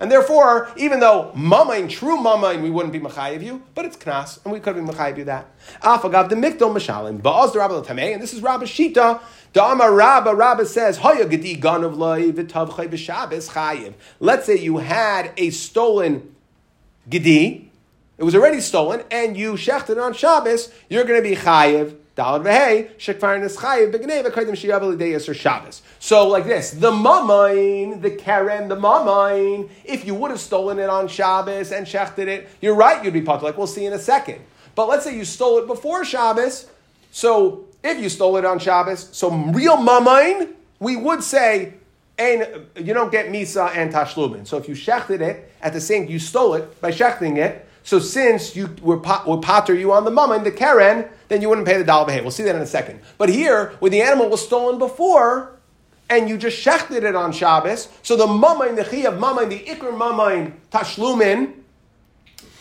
And 0.02 0.10
therefore, 0.10 0.68
even 0.76 0.98
though 0.98 1.30
mama 1.32 1.74
mamain, 1.74 1.88
true 1.88 2.16
mamain, 2.16 2.60
we 2.60 2.70
wouldn't 2.70 2.92
be 2.92 2.98
machayiv 2.98 3.40
you, 3.40 3.62
but 3.76 3.84
it's 3.84 3.96
knas, 3.96 4.42
and 4.42 4.52
we 4.52 4.58
could 4.58 4.74
be 4.74 4.80
machayiv 4.80 5.18
you 5.18 5.24
that. 5.26 5.46
Afagav 5.80 6.28
the 6.28 6.34
mikdol 6.34 6.74
mashalim, 6.74 7.22
ba'az 7.22 7.52
the 7.52 7.60
rabbi 7.60 7.74
tamei, 7.74 8.12
and 8.12 8.20
this 8.20 8.34
is 8.34 8.42
Rabbi 8.42 8.64
Shita. 8.64 9.20
Dama 9.52 9.88
Rabba, 9.88 10.34
Rabba 10.34 10.66
says, 10.66 10.96
Hoya 10.96 11.24
gedi 11.28 11.56
ganav 11.56 11.96
loy 11.96 12.32
v'tav 12.32 12.74
chay 12.74 12.88
b'shabes 12.88 13.52
chayiv. 13.52 13.94
Let's 14.18 14.46
say 14.46 14.58
you 14.58 14.78
had 14.78 15.30
a 15.36 15.50
stolen 15.50 16.34
gedi, 17.08 17.70
it 18.18 18.24
was 18.24 18.34
already 18.34 18.60
stolen, 18.60 19.04
and 19.08 19.36
you 19.36 19.52
shechted 19.52 20.04
on 20.04 20.14
Shabbos, 20.14 20.72
you're 20.90 21.04
going 21.04 21.22
to 21.22 21.28
be 21.28 21.36
chayiv 21.36 21.96
So 25.98 26.28
like 26.28 26.44
this, 26.44 26.70
the 26.72 26.90
mamain, 26.90 28.02
the 28.02 28.10
karen, 28.10 28.68
the 28.68 28.76
mamain. 28.76 29.70
If 29.84 30.04
you 30.04 30.14
would 30.14 30.30
have 30.30 30.40
stolen 30.40 30.78
it 30.78 30.90
on 30.90 31.08
Shabbos 31.08 31.72
and 31.72 31.86
shechted 31.86 32.26
it, 32.26 32.48
you're 32.60 32.74
right, 32.74 33.02
you'd 33.04 33.14
be 33.14 33.22
potter. 33.22 33.44
Like 33.44 33.56
we'll 33.56 33.66
see 33.66 33.86
in 33.86 33.94
a 33.94 33.98
second. 33.98 34.40
But 34.74 34.88
let's 34.88 35.04
say 35.04 35.16
you 35.16 35.24
stole 35.24 35.58
it 35.58 35.66
before 35.66 36.04
Shabbos. 36.04 36.68
So 37.10 37.66
if 37.82 37.98
you 37.98 38.08
stole 38.08 38.36
it 38.36 38.44
on 38.44 38.58
Shabbos, 38.58 39.08
so 39.12 39.30
real 39.30 39.76
mamain, 39.76 40.52
we 40.80 40.96
would 40.96 41.22
say 41.22 41.74
and 42.18 42.66
you 42.76 42.92
don't 42.94 43.10
get 43.10 43.26
misa 43.26 43.74
and 43.74 43.92
tashlumin. 43.92 44.46
So 44.46 44.56
if 44.58 44.68
you 44.68 44.74
shechted 44.74 45.20
it 45.20 45.50
at 45.62 45.72
the 45.72 45.80
same, 45.80 46.08
you 46.08 46.18
stole 46.18 46.54
it 46.54 46.80
by 46.80 46.90
shechting 46.92 47.38
it. 47.38 47.66
So 47.84 47.98
since 47.98 48.54
you 48.54 48.74
were, 48.80 48.98
were 49.26 49.38
potter 49.38 49.74
you 49.74 49.92
on 49.92 50.04
the 50.04 50.10
mama 50.10 50.34
and 50.34 50.46
the 50.46 50.52
keren, 50.52 51.08
then 51.28 51.42
you 51.42 51.48
wouldn't 51.48 51.66
pay 51.66 51.78
the 51.78 51.84
dollar 51.84 52.12
We'll 52.22 52.30
see 52.30 52.44
that 52.44 52.54
in 52.54 52.62
a 52.62 52.66
second. 52.66 53.00
But 53.18 53.28
here, 53.28 53.74
where 53.80 53.90
the 53.90 54.02
animal 54.02 54.28
was 54.28 54.44
stolen 54.44 54.78
before, 54.78 55.58
and 56.08 56.28
you 56.28 56.36
just 56.36 56.64
shechted 56.64 57.02
it 57.02 57.16
on 57.16 57.32
Shabbos, 57.32 57.88
so 58.02 58.16
the 58.16 58.26
mama 58.26 58.66
in 58.66 58.76
the 58.76 58.84
chi 58.84 58.98
of 58.98 59.18
mama 59.18 59.46
the 59.46 59.58
ikr 59.58 59.96
mama 59.96 60.52
tashlumin, 60.70 61.54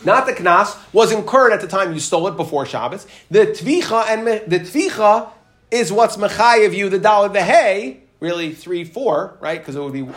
not 0.05 0.25
the 0.25 0.33
knas, 0.33 0.77
was 0.93 1.11
incurred 1.11 1.51
at 1.51 1.61
the 1.61 1.67
time 1.67 1.93
you 1.93 1.99
stole 1.99 2.27
it 2.27 2.37
before 2.37 2.65
Shabbos. 2.65 3.05
The 3.29 3.47
tvicha 3.47 4.05
and 4.07 4.25
the 4.25 4.59
tvicha 4.59 5.29
is 5.69 5.91
what's 5.91 6.17
mechayev 6.17 6.73
you 6.73 6.89
the 6.89 6.99
dollar 6.99 7.29
the 7.29 7.43
hay, 7.43 8.01
really 8.19 8.53
three 8.53 8.83
four, 8.83 9.37
right? 9.41 9.59
Because 9.59 9.75
it 9.75 9.81
would 9.81 9.93
be 9.93 9.99
you 9.99 10.07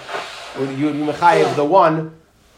would 0.87 0.95
be 0.95 1.01
mechayev 1.01 1.57
the 1.57 1.65
one 1.65 2.15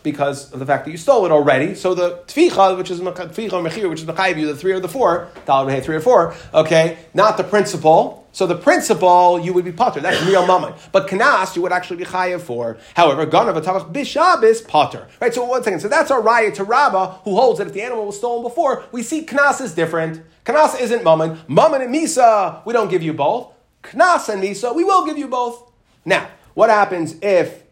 because 0.06 0.52
of 0.52 0.60
the 0.60 0.64
fact 0.64 0.84
that 0.84 0.92
you 0.92 0.96
stole 0.96 1.26
it 1.26 1.32
already. 1.32 1.74
So 1.74 1.92
the 1.92 2.18
tficha, 2.28 2.78
which 2.78 2.92
is 2.92 3.00
tficha 3.00 3.50
mechir, 3.50 3.90
which 3.90 4.00
is 4.00 4.06
mechayiv 4.06 4.38
you, 4.38 4.46
the 4.46 4.54
three 4.54 4.70
or 4.70 4.78
the 4.78 4.88
four, 4.88 5.28
dollar 5.46 5.80
three 5.80 5.96
or 5.96 6.00
four, 6.00 6.32
okay, 6.54 6.96
not 7.12 7.36
the 7.36 7.42
principal. 7.42 8.28
So 8.30 8.46
the 8.46 8.54
principal, 8.54 9.40
you 9.40 9.52
would 9.52 9.64
be 9.64 9.72
potter. 9.72 9.98
That's 9.98 10.22
real 10.24 10.46
mammon. 10.46 10.74
But 10.92 11.08
kanas, 11.08 11.56
you 11.56 11.62
would 11.62 11.72
actually 11.72 11.96
be 11.96 12.04
chayiv 12.04 12.40
for. 12.40 12.78
However, 12.94 13.26
ganav 13.26 13.60
atavach 13.60 13.92
bishab 13.92 14.44
is 14.44 14.60
potter. 14.60 15.08
Right. 15.20 15.34
So 15.34 15.44
one 15.44 15.64
second. 15.64 15.80
So 15.80 15.88
that's 15.88 16.12
our 16.12 16.22
raya 16.22 16.54
to 16.54 16.62
Rabbah, 16.62 17.22
who 17.24 17.34
holds 17.34 17.58
that 17.58 17.66
if 17.66 17.72
the 17.72 17.82
animal 17.82 18.06
was 18.06 18.16
stolen 18.16 18.44
before, 18.44 18.84
we 18.92 19.02
see 19.02 19.26
knas 19.26 19.60
is 19.60 19.74
different. 19.74 20.22
Knas 20.44 20.80
isn't 20.80 21.02
mammon. 21.02 21.40
Mammon 21.48 21.82
and 21.82 21.92
misa, 21.92 22.64
we 22.64 22.72
don't 22.72 22.88
give 22.88 23.02
you 23.02 23.12
both. 23.12 23.52
Knas 23.82 24.28
and 24.28 24.40
misa, 24.40 24.72
we 24.72 24.84
will 24.84 25.04
give 25.04 25.18
you 25.18 25.26
both. 25.26 25.72
Now, 26.04 26.28
what 26.54 26.70
happens 26.70 27.16
if 27.20 27.64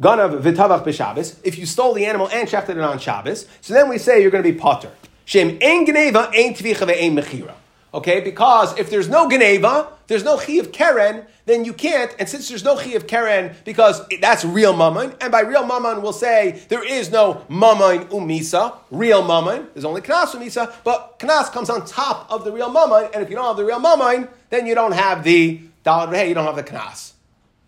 Ganav 0.00 0.40
v'tavach 0.40 0.82
b'Shabbos. 0.84 1.36
If 1.44 1.58
you 1.58 1.66
stole 1.66 1.92
the 1.92 2.06
animal 2.06 2.28
and 2.32 2.48
shechted 2.48 2.70
it 2.70 2.78
on 2.78 2.98
Shabbos, 2.98 3.46
so 3.60 3.74
then 3.74 3.88
we 3.88 3.98
say 3.98 4.22
you're 4.22 4.30
going 4.30 4.42
to 4.42 4.50
be 4.50 4.58
potter. 4.58 4.90
Shem 5.26 5.58
ein 5.60 5.84
geneva, 5.84 6.30
ein 6.34 6.54
tvicha 6.54 6.86
ve'ein 6.86 7.12
mechira. 7.12 7.54
Okay, 7.92 8.20
because 8.20 8.78
if 8.78 8.88
there's 8.88 9.08
no 9.08 9.28
geneva, 9.28 9.88
there's 10.06 10.22
no 10.24 10.38
chi 10.38 10.54
of 10.54 10.70
keren, 10.70 11.26
then 11.44 11.64
you 11.64 11.72
can't. 11.72 12.14
And 12.18 12.28
since 12.28 12.48
there's 12.48 12.64
no 12.64 12.76
chi 12.76 12.90
of 12.90 13.08
keren, 13.08 13.54
because 13.64 14.00
that's 14.20 14.44
real 14.44 14.74
mammon, 14.74 15.12
and 15.20 15.32
by 15.32 15.40
real 15.40 15.66
mammon 15.66 16.00
we'll 16.00 16.12
say 16.12 16.62
there 16.68 16.84
is 16.84 17.10
no 17.10 17.44
mammon 17.48 18.06
umisa, 18.06 18.76
real 18.90 19.22
mammon. 19.24 19.66
There's 19.74 19.84
only 19.84 20.02
knas 20.02 20.28
umisa, 20.28 20.72
but 20.84 21.18
knas 21.18 21.50
comes 21.52 21.68
on 21.68 21.84
top 21.84 22.30
of 22.30 22.44
the 22.44 22.52
real 22.52 22.72
mammon. 22.72 23.10
And 23.12 23.22
if 23.22 23.28
you 23.28 23.34
don't 23.36 23.46
have 23.46 23.56
the 23.56 23.64
real 23.64 23.80
mammon, 23.80 24.28
then 24.50 24.66
you 24.66 24.74
don't 24.76 24.92
have 24.92 25.24
the 25.24 25.60
dalad 25.84 26.28
you 26.28 26.34
don't 26.34 26.46
have 26.46 26.56
the 26.56 26.62
knas. 26.62 27.12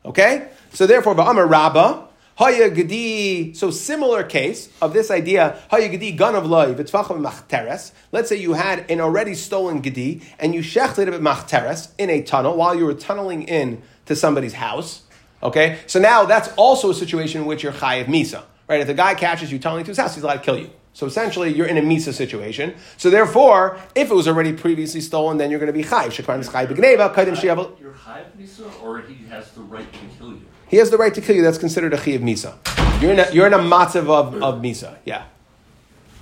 Okay, 0.05 0.49
so 0.73 0.87
therefore, 0.87 1.14
ba'amar 1.14 1.49
rabbah. 1.51 2.07
Haya 2.37 2.71
gedi, 2.71 3.53
so 3.53 3.71
similar 3.71 4.23
case 4.23 4.71
of 4.81 4.95
this 4.95 5.11
idea, 5.11 5.59
Haya 5.71 5.88
gedi 5.88 6.12
gun 6.12 6.35
of 6.35 6.47
loy, 6.47 6.75
machteres. 6.75 7.92
Let's 8.11 8.31
say 8.31 8.37
you 8.37 8.55
had 8.55 8.90
an 8.90 9.03
already 9.03 9.35
stolen 9.35 9.83
gedi 9.83 10.23
and 10.38 10.55
you 10.55 10.62
shechted 10.62 11.09
it 11.09 11.21
machteres 11.21 11.90
in 11.99 12.09
a 12.09 12.23
tunnel 12.23 12.57
while 12.57 12.75
you 12.75 12.87
were 12.87 12.95
tunneling 12.95 13.42
in 13.42 13.83
to 14.07 14.16
somebody's 14.16 14.55
house. 14.55 15.03
Okay, 15.42 15.81
so 15.87 16.01
now 16.01 16.25
that's 16.25 16.49
also 16.57 16.90
a 16.90 16.95
situation 16.95 17.42
in 17.42 17.47
which 17.47 17.62
you're 17.62 17.73
chayiv 17.73 18.07
misa. 18.07 18.45
Right, 18.66 18.81
if 18.81 18.87
the 18.87 18.95
guy 18.95 19.14
catches 19.14 19.53
you 19.53 19.59
tunneling 19.59 19.85
to 19.85 19.90
his 19.90 19.99
house, 19.99 20.14
he's 20.14 20.25
allowed 20.25 20.37
to 20.37 20.40
kill 20.40 20.59
you. 20.59 20.71
So 20.95 21.07
essentially, 21.07 21.53
you're 21.53 21.66
in 21.66 21.77
a 21.79 21.83
misa 21.83 22.12
situation. 22.12 22.75
So 22.97 23.11
therefore, 23.11 23.79
if 23.95 24.11
it 24.11 24.14
was 24.14 24.29
already 24.29 24.53
previously 24.53 25.01
stolen, 25.01 25.37
then 25.37 25.51
you're 25.51 25.59
going 25.59 25.73
to 25.73 25.79
be 25.79 25.85
chayiv. 25.85 26.09
Shekran 26.09 26.40
is 26.40 26.49
chayiv 26.49 26.68
b'gneva. 26.68 27.81
You're 27.81 27.92
chayiv 27.92 28.25
misa, 28.38 28.83
or 28.83 29.01
he 29.01 29.27
has 29.27 29.51
the 29.51 29.62
right 29.62 29.90
to 29.92 29.99
kill 30.18 30.31
you. 30.31 30.47
He 30.72 30.78
has 30.78 30.88
the 30.88 30.96
right 30.96 31.12
to 31.12 31.20
kill 31.20 31.37
you. 31.37 31.42
That's 31.42 31.58
considered 31.58 31.92
a 31.92 31.98
chi 31.98 32.12
of 32.12 32.22
misa. 32.22 32.54
You're 33.02 33.12
in 33.12 33.20
a, 33.20 33.30
you're 33.30 33.46
in 33.46 33.52
a 33.52 33.58
matzav 33.58 34.08
of, 34.08 34.42
of 34.42 34.62
misa. 34.62 34.96
Yeah. 35.04 35.24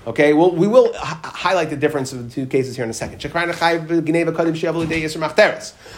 Okay, 0.09 0.33
well, 0.33 0.51
we 0.51 0.67
will 0.67 0.87
h- 0.87 0.97
highlight 1.23 1.71
the 1.71 1.77
difference 1.77 2.13
of 2.13 2.25
the 2.25 2.31
two 2.35 2.47
cases 2.47 2.75
here 2.75 2.85
in 2.85 2.91
a 2.91 2.93
second. 2.93 3.25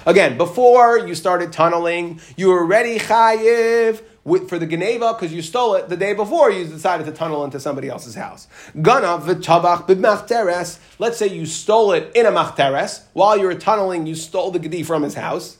Again, 0.07 0.37
before 0.37 0.99
you 0.99 1.15
started 1.15 1.51
tunneling, 1.51 2.21
you 2.37 2.49
were 2.49 2.59
already 2.59 2.99
chayiv 2.99 4.03
for 4.49 4.59
the 4.59 4.67
geneva 4.67 5.15
because 5.15 5.33
you 5.33 5.41
stole 5.41 5.75
it 5.77 5.89
the 5.89 5.97
day 5.97 6.13
before 6.13 6.51
you 6.51 6.67
decided 6.67 7.07
to 7.07 7.13
tunnel 7.13 7.47
into 7.47 7.59
somebody 7.59 7.89
else's 7.89 8.17
house. 8.17 8.49
Let's 8.75 9.39
say 11.17 11.29
you 11.29 11.47
stole 11.47 11.93
it 11.93 12.13
in 12.15 12.27
a 12.27 12.33
machteres 12.33 13.01
while 13.15 13.39
you 13.39 13.47
were 13.47 13.55
tunneling. 13.55 14.07
You 14.07 14.15
stole 14.15 14.51
the 14.51 14.59
gedi 14.59 14.83
from 14.83 15.05
his 15.05 15.15
house. 15.15 15.57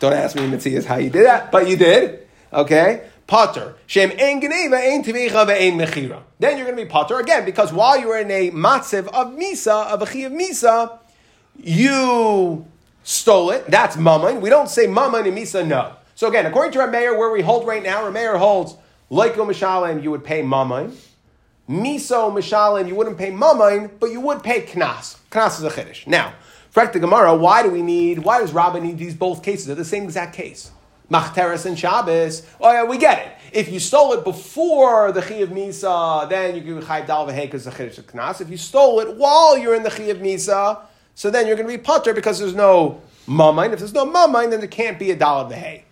Don't 0.00 0.12
ask 0.12 0.36
me, 0.36 0.42
Mitzias, 0.42 0.84
how 0.84 0.96
you 0.96 1.10
did 1.10 1.24
that, 1.26 1.52
but 1.52 1.68
you 1.68 1.76
did. 1.76 2.26
Okay? 2.52 3.08
Potter. 3.26 3.76
Shem 3.86 4.10
ein 4.18 4.40
geneva, 4.40 4.76
ein 4.76 5.02
ve'ein 5.02 5.74
mechira. 5.76 6.22
Then 6.38 6.58
you're 6.58 6.66
going 6.66 6.76
to 6.76 6.84
be 6.84 6.88
potter 6.88 7.18
again, 7.18 7.44
because 7.44 7.72
while 7.72 7.98
you 7.98 8.08
were 8.08 8.18
in 8.18 8.30
a 8.30 8.50
matziv 8.50 9.06
of 9.08 9.34
misa, 9.34 9.86
of 9.86 10.02
a 10.02 10.06
chi 10.06 10.20
of 10.20 10.32
misa, 10.32 10.98
you 11.56 12.66
stole 13.02 13.50
it. 13.50 13.66
That's 13.66 13.96
mammon. 13.96 14.40
We 14.40 14.50
don't 14.50 14.68
say 14.68 14.86
mammon 14.86 15.26
and 15.26 15.36
misa, 15.36 15.66
no. 15.66 15.96
So 16.14 16.28
again, 16.28 16.46
according 16.46 16.72
to 16.72 16.78
Rameir, 16.80 17.16
where 17.18 17.30
we 17.30 17.42
hold 17.42 17.66
right 17.66 17.82
now, 17.82 18.02
Rameir 18.02 18.38
holds, 18.38 18.76
like 19.10 19.34
mishalim, 19.34 20.02
you 20.02 20.10
would 20.10 20.24
pay 20.24 20.42
mammon. 20.42 20.96
Miso 21.68 22.30
mishalim, 22.32 22.88
you 22.88 22.94
wouldn't 22.94 23.16
pay 23.16 23.30
mammon, 23.30 23.90
but 23.98 24.10
you 24.10 24.20
would 24.20 24.42
pay 24.42 24.62
knas. 24.62 25.16
Knas 25.30 25.58
is 25.58 25.62
a 25.62 25.70
chiddush. 25.70 26.06
Now, 26.06 26.34
Frek 26.74 26.92
the 26.92 26.98
Gemara, 26.98 27.36
why 27.36 27.62
do 27.62 27.70
we 27.70 27.82
need, 27.82 28.18
why 28.18 28.40
does 28.40 28.52
Rabbah 28.52 28.80
need 28.80 28.98
these 28.98 29.14
both 29.14 29.44
cases? 29.44 29.66
They're 29.66 29.76
the 29.76 29.84
same 29.84 30.02
exact 30.02 30.34
case. 30.34 30.72
Machteres 31.08 31.66
and 31.66 31.78
Shabbos. 31.78 32.44
Oh 32.60 32.72
yeah, 32.72 32.82
we 32.82 32.98
get 32.98 33.24
it. 33.24 33.56
If 33.56 33.70
you 33.70 33.78
stole 33.78 34.12
it 34.14 34.24
before 34.24 35.12
the 35.12 35.22
Chi 35.22 35.34
of 35.34 35.50
Misa, 35.50 36.28
then 36.28 36.56
you 36.56 36.62
can 36.62 36.82
Chayv 36.82 37.06
Dal 37.06 37.26
because 37.26 37.64
the 37.64 37.70
Chiddush 37.70 37.98
of 37.98 38.08
Knas. 38.08 38.40
If 38.40 38.50
you 38.50 38.56
stole 38.56 38.98
it 38.98 39.16
while 39.16 39.56
you're 39.56 39.76
in 39.76 39.84
the 39.84 39.90
Chi 39.90 40.04
of 40.04 40.16
Misa, 40.16 40.80
so 41.14 41.30
then 41.30 41.46
you're 41.46 41.54
going 41.54 41.68
to 41.68 41.72
be 41.72 41.80
putter 41.80 42.12
because 42.12 42.40
there's 42.40 42.56
no 42.56 43.00
mamain. 43.28 43.72
If 43.72 43.78
there's 43.78 43.94
no 43.94 44.06
mamain, 44.06 44.50
then 44.50 44.58
there 44.58 44.66
can't 44.66 44.98
be 44.98 45.12
a 45.12 45.16
dollar 45.16 45.44
of 45.44 45.50
the 45.50 45.56
hay. 45.56 45.84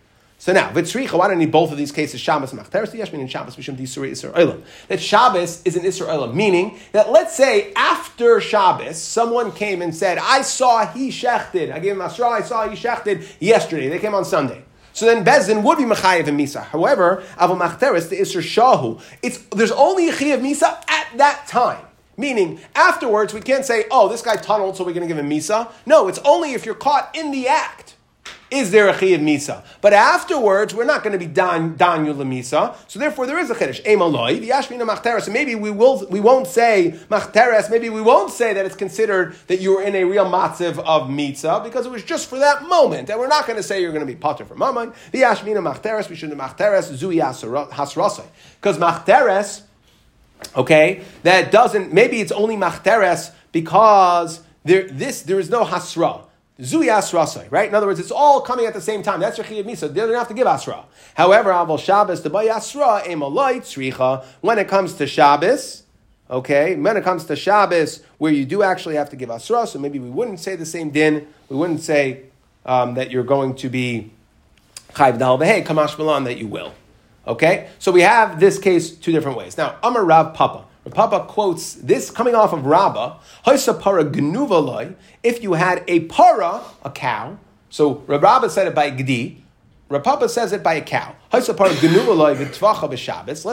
So 0.42 0.52
now, 0.52 0.72
Vitzricha, 0.72 1.12
why 1.12 1.28
don't 1.28 1.36
I 1.36 1.38
need 1.38 1.52
both 1.52 1.70
of 1.70 1.78
these 1.78 1.92
cases, 1.92 2.20
Shabbos 2.20 2.52
and 2.52 2.60
Machteres? 2.60 2.92
And 2.92 3.30
Shabbos, 3.30 3.54
Mishum 3.54 3.76
Disuri 3.76 4.10
Olam. 4.32 4.64
That 4.88 5.00
Shabbos 5.00 5.62
is 5.64 5.76
an 5.76 5.84
Olam, 5.84 6.34
meaning 6.34 6.80
that 6.90 7.12
let's 7.12 7.36
say 7.36 7.72
after 7.74 8.40
Shabbos, 8.40 9.00
someone 9.00 9.52
came 9.52 9.82
and 9.82 9.94
said, 9.94 10.18
I 10.18 10.42
saw 10.42 10.84
he 10.84 11.10
shechted. 11.10 11.72
I 11.72 11.78
gave 11.78 11.92
him 11.92 12.00
Asra, 12.00 12.28
I 12.28 12.40
saw 12.40 12.68
he 12.68 12.74
shechted 12.74 13.24
yesterday. 13.38 13.88
They 13.88 14.00
came 14.00 14.16
on 14.16 14.24
Sunday. 14.24 14.64
So 14.92 15.06
then 15.06 15.24
Bezin 15.24 15.62
would 15.62 15.78
be 15.78 15.84
Mechayev 15.84 16.26
and 16.26 16.40
Misa. 16.40 16.64
However, 16.64 17.22
Avu 17.36 17.56
Machteres, 17.56 18.08
the 18.08 18.16
Isser 18.16 18.42
Shahu, 18.42 19.00
it's, 19.22 19.38
there's 19.54 19.70
only 19.70 20.08
a 20.08 20.12
Chayev 20.12 20.40
Misa 20.40 20.82
at 20.88 21.18
that 21.18 21.46
time. 21.46 21.84
Meaning, 22.16 22.58
afterwards, 22.74 23.32
we 23.32 23.42
can't 23.42 23.64
say, 23.64 23.84
oh, 23.92 24.08
this 24.08 24.22
guy 24.22 24.34
tunneled, 24.34 24.76
so 24.76 24.82
we're 24.82 24.92
going 24.92 25.06
to 25.06 25.14
give 25.14 25.24
him 25.24 25.30
Misa. 25.30 25.70
No, 25.86 26.08
it's 26.08 26.18
only 26.24 26.54
if 26.54 26.66
you're 26.66 26.74
caught 26.74 27.14
in 27.14 27.30
the 27.30 27.46
act 27.46 27.94
is 28.52 28.70
there 28.70 28.88
a 28.88 28.92
chiyuv 28.92 29.20
misa? 29.20 29.64
But 29.80 29.94
afterwards, 29.94 30.74
we're 30.74 30.84
not 30.84 31.02
going 31.02 31.12
to 31.12 31.18
be 31.18 31.26
dan 31.26 31.76
danu 31.76 32.14
misa. 32.14 32.76
So 32.86 32.98
therefore, 32.98 33.26
there 33.26 33.38
is 33.38 33.50
a 33.50 33.54
chiddush. 33.54 33.82
Emaloi 33.84 34.46
v'yashmina 34.46 34.86
machteres. 34.86 35.22
So 35.22 35.32
maybe 35.32 35.54
we 35.54 35.70
will 35.70 36.06
we 36.08 36.20
won't 36.20 36.46
say 36.46 36.98
machteres. 37.10 37.70
Maybe 37.70 37.88
we 37.88 38.02
won't 38.02 38.30
say 38.30 38.52
that 38.52 38.66
it's 38.66 38.76
considered 38.76 39.34
that 39.46 39.60
you 39.60 39.76
were 39.76 39.82
in 39.82 39.94
a 39.94 40.04
real 40.04 40.26
matziv 40.26 40.78
of 40.80 41.08
mitzah 41.08 41.64
because 41.64 41.86
it 41.86 41.92
was 41.92 42.04
just 42.04 42.28
for 42.28 42.38
that 42.38 42.68
moment, 42.68 43.08
and 43.08 43.18
we're 43.18 43.26
not 43.26 43.46
going 43.46 43.56
to 43.56 43.62
say 43.62 43.80
you're 43.80 43.92
going 43.92 44.06
to 44.06 44.12
be 44.12 44.18
potter 44.18 44.44
for 44.44 44.54
mammon. 44.54 44.92
V'yashmina 45.12 45.62
machteres. 45.62 46.10
We 46.10 46.16
should 46.16 46.30
do 46.30 46.36
machteres 46.36 46.92
zui 46.92 47.20
hasrasai 47.70 48.26
because 48.60 48.76
machteres. 48.78 49.62
Okay, 50.56 51.02
that 51.22 51.50
doesn't. 51.50 51.92
Maybe 51.92 52.20
it's 52.20 52.32
only 52.32 52.56
machteres 52.56 53.32
because 53.52 54.40
there 54.64 54.88
this 54.88 55.22
there 55.22 55.38
is 55.40 55.48
no 55.48 55.64
hasra. 55.64 56.24
Zuyas 56.62 57.12
Rasai, 57.12 57.50
right? 57.50 57.68
In 57.68 57.74
other 57.74 57.86
words, 57.88 57.98
it's 57.98 58.12
all 58.12 58.40
coming 58.40 58.66
at 58.66 58.72
the 58.72 58.80
same 58.80 59.02
time. 59.02 59.18
That's 59.18 59.36
Chiyuv 59.36 59.64
Misa. 59.64 59.92
They 59.92 60.00
don't 60.00 60.14
have 60.14 60.28
to 60.28 60.34
give 60.34 60.46
Asra. 60.46 60.84
However, 61.14 61.50
Aval 61.50 61.78
Shabbos, 61.78 62.22
the 62.22 62.30
Bay 62.30 62.48
Asra, 62.48 63.02
Emaloi, 63.04 63.56
Tzricha, 63.56 64.24
when 64.42 64.60
it 64.60 64.68
comes 64.68 64.94
to 64.94 65.06
Shabbos, 65.08 65.82
okay, 66.30 66.76
when 66.76 66.96
it 66.96 67.02
comes 67.02 67.24
to 67.24 67.34
Shabbos, 67.34 68.04
where 68.18 68.32
you 68.32 68.44
do 68.44 68.62
actually 68.62 68.94
have 68.94 69.10
to 69.10 69.16
give 69.16 69.28
Asra, 69.28 69.66
so 69.66 69.80
maybe 69.80 69.98
we 69.98 70.08
wouldn't 70.08 70.38
say 70.38 70.54
the 70.54 70.64
same 70.64 70.90
din, 70.90 71.26
we 71.48 71.56
wouldn't 71.56 71.80
say 71.80 72.26
um, 72.64 72.94
that 72.94 73.10
you're 73.10 73.24
going 73.24 73.56
to 73.56 73.68
be 73.68 74.12
Chayv 74.94 75.18
Dal 75.18 75.38
Behe, 75.38 75.64
Kamash 75.64 75.98
Milan, 75.98 76.22
that 76.24 76.38
you 76.38 76.46
will. 76.46 76.72
Okay? 77.26 77.70
So 77.80 77.90
we 77.90 78.02
have 78.02 78.38
this 78.38 78.60
case 78.60 78.92
two 78.92 79.10
different 79.10 79.36
ways. 79.36 79.56
Now, 79.56 79.78
Amar 79.82 80.04
Rav 80.04 80.34
Papa. 80.34 80.66
Papa 80.90 81.26
quotes 81.28 81.74
this 81.74 82.10
coming 82.10 82.34
off 82.34 82.52
of 82.52 82.66
Rabbah, 82.66 83.18
para 83.44 84.04
gnuvaloi, 84.04 84.96
if 85.22 85.42
you 85.42 85.52
had 85.54 85.84
a 85.86 86.00
para, 86.00 86.62
a 86.84 86.90
cow, 86.90 87.38
so 87.70 88.02
Rabbah 88.06 88.48
said 88.48 88.66
it 88.66 88.74
by 88.74 88.90
gdi, 88.90 89.42
Rapapa 89.92 90.28
says 90.28 90.52
it 90.52 90.62
by 90.62 90.74
a 90.74 90.80
cow. 90.80 91.14
Let's 91.32 91.46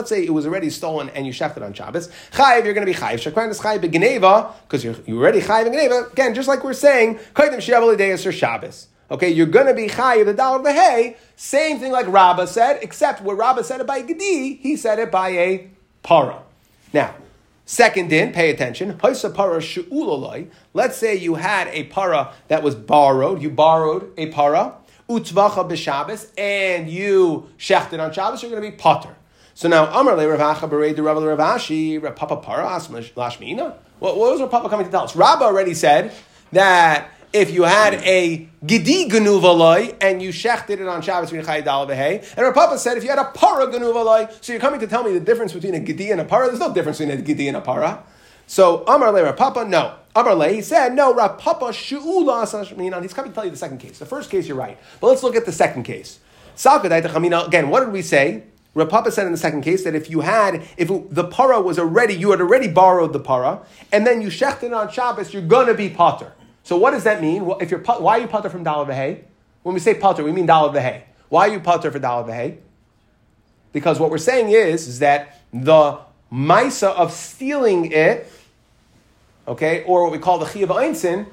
say 0.08 0.24
it 0.24 0.32
was 0.32 0.46
already 0.46 0.70
stolen 0.70 1.10
and 1.10 1.26
you 1.26 1.32
sheft 1.32 1.58
it 1.58 1.62
on 1.62 1.74
Shabbos. 1.74 2.08
Chayiv, 2.32 2.64
you're 2.64 2.72
going 2.72 2.86
to 2.86 2.92
be 2.92 2.98
chayiv. 2.98 3.20
Shakran 3.20 3.50
is 3.50 3.60
chayiv 3.60 3.80
begeneva 3.80 4.54
because 4.62 4.82
you're, 4.82 4.96
you're 5.06 5.18
already 5.18 5.42
chayiv 5.42 5.66
in 5.66 5.72
geneva. 5.72 6.08
Again, 6.10 6.34
just 6.34 6.48
like 6.48 6.64
we're 6.64 6.72
saying, 6.72 7.16
kaidim 7.34 7.58
shiav 7.58 7.86
l'deis 7.86 8.24
or 8.24 8.32
Shabbos. 8.32 8.88
Okay, 9.10 9.28
you're 9.28 9.46
going 9.46 9.66
to 9.66 9.74
be 9.74 9.88
chayiv 9.88 10.24
the 10.24 10.32
dollar 10.32 10.56
of 10.56 10.64
the 10.64 10.72
hay. 10.72 11.18
Same 11.36 11.78
thing 11.78 11.92
like 11.92 12.06
Rabbah 12.06 12.46
said, 12.46 12.78
except 12.80 13.20
where 13.20 13.36
Rabbah 13.36 13.62
said 13.62 13.82
it 13.82 13.86
by 13.86 14.02
gdi, 14.02 14.60
he 14.60 14.76
said 14.76 14.98
it 14.98 15.10
by 15.10 15.28
a 15.30 15.68
para. 16.02 16.42
Now, 16.92 17.14
second 17.64 18.10
din, 18.10 18.32
pay 18.32 18.50
attention. 18.50 18.98
Let's 19.02 20.96
say 20.96 21.14
you 21.16 21.34
had 21.36 21.68
a 21.68 21.84
para 21.84 22.32
that 22.48 22.62
was 22.62 22.74
borrowed. 22.74 23.40
You 23.42 23.50
borrowed 23.50 24.12
a 24.16 24.26
para, 24.30 24.74
utvacha 25.08 25.68
b'Shabbos, 25.68 26.30
and 26.38 26.88
you 26.88 27.48
shechted 27.58 28.00
on 28.00 28.12
Shabbos, 28.12 28.42
you're 28.42 28.50
going 28.50 28.62
to 28.62 28.70
be 28.70 28.76
potter. 28.76 29.14
So 29.54 29.68
now, 29.68 29.86
Amar 29.98 30.16
le 30.16 30.24
Ravacha 30.24 30.68
bereid 30.70 30.96
the 30.96 31.02
Rav 31.02 31.18
Ravashi, 31.18 32.00
Papa 32.16 32.38
Paras 32.38 32.88
Lashmina. 32.88 33.74
What, 33.98 34.16
was 34.16 34.40
Papa 34.48 34.68
coming 34.70 34.86
to 34.86 34.92
tell 34.92 35.04
us? 35.04 35.14
Rabbah 35.14 35.44
already 35.44 35.74
said 35.74 36.12
that 36.52 37.10
if 37.32 37.52
you 37.52 37.62
had 37.62 37.94
a 37.94 38.48
gidi 38.64 39.08
genuvaloi 39.08 39.96
and 40.00 40.20
you 40.20 40.30
shechted 40.30 40.80
it 40.80 40.88
on 40.88 41.00
Shabbos 41.00 41.32
and 41.32 41.46
Rav 41.46 42.54
Papa 42.54 42.78
said 42.78 42.96
if 42.96 43.04
you 43.04 43.10
had 43.10 43.18
a 43.18 43.26
para 43.26 43.66
genuvaloi, 43.68 44.32
so 44.42 44.52
you're 44.52 44.60
coming 44.60 44.80
to 44.80 44.86
tell 44.86 45.04
me 45.04 45.12
the 45.12 45.20
difference 45.20 45.52
between 45.52 45.74
a 45.74 45.80
gidi 45.80 46.10
and 46.10 46.20
a 46.20 46.24
para. 46.24 46.48
There's 46.48 46.58
no 46.58 46.74
difference 46.74 46.98
between 46.98 47.18
a 47.18 47.22
gidi 47.22 47.46
and 47.46 47.56
a 47.56 47.60
para. 47.60 48.02
So 48.46 48.84
Amar 48.86 49.12
le 49.12 49.32
Papa, 49.32 49.64
no. 49.64 49.94
Amar 50.16 50.34
le, 50.34 50.48
he 50.48 50.60
said 50.60 50.94
no. 50.94 51.14
Rav 51.14 51.38
Papa 51.38 51.66
shu'ula 51.66 53.02
He's 53.02 53.14
coming 53.14 53.30
to 53.30 53.34
tell 53.34 53.44
you 53.44 53.50
the 53.50 53.56
second 53.56 53.78
case. 53.78 53.98
The 53.98 54.06
first 54.06 54.28
case 54.28 54.48
you're 54.48 54.56
right, 54.56 54.78
but 55.00 55.06
let's 55.06 55.22
look 55.22 55.36
at 55.36 55.46
the 55.46 55.52
second 55.52 55.84
case. 55.84 56.18
Again, 56.64 57.70
what 57.70 57.80
did 57.80 57.92
we 57.92 58.02
say? 58.02 58.42
Rav 58.74 58.88
Papa 58.88 59.10
said 59.12 59.26
in 59.26 59.32
the 59.32 59.38
second 59.38 59.62
case 59.62 59.84
that 59.84 59.94
if 59.94 60.10
you 60.10 60.20
had, 60.20 60.62
if 60.76 60.90
it, 60.90 61.14
the 61.14 61.24
para 61.24 61.60
was 61.60 61.78
already, 61.78 62.14
you 62.14 62.30
had 62.32 62.40
already 62.40 62.68
borrowed 62.68 63.12
the 63.12 63.20
para, 63.20 63.62
and 63.92 64.06
then 64.06 64.20
you 64.20 64.28
shechted 64.28 64.64
it 64.64 64.72
on 64.72 64.90
Shabbos, 64.90 65.32
you're 65.32 65.42
going 65.42 65.66
to 65.66 65.74
be 65.74 65.88
potter. 65.88 66.32
So 66.64 66.76
what 66.76 66.92
does 66.92 67.04
that 67.04 67.20
mean? 67.20 67.50
If 67.60 67.70
you're, 67.70 67.80
why 67.80 68.18
are 68.18 68.20
you 68.20 68.26
putter 68.28 68.48
from 68.48 68.64
Dalad 68.64 68.88
V'Hei? 68.88 69.22
When 69.62 69.74
we 69.74 69.80
say 69.80 69.94
putter, 69.94 70.22
we 70.22 70.32
mean 70.32 70.46
Dalad 70.46 70.74
V'Hei. 70.74 71.02
Why 71.28 71.48
are 71.48 71.52
you 71.52 71.60
putter 71.60 71.90
for 71.90 71.98
Dalad 71.98 72.26
V'Hei? 72.28 72.58
Because 73.72 73.98
what 74.00 74.10
we're 74.10 74.18
saying 74.18 74.50
is, 74.50 74.88
is 74.88 74.98
that 74.98 75.40
the 75.52 75.98
Maisa 76.32 76.94
of 76.94 77.12
stealing 77.12 77.90
it, 77.92 78.30
okay, 79.48 79.84
or 79.84 80.04
what 80.04 80.12
we 80.12 80.18
call 80.18 80.38
the 80.38 80.46
Chiyav 80.46 80.68
Einsin, 80.68 81.26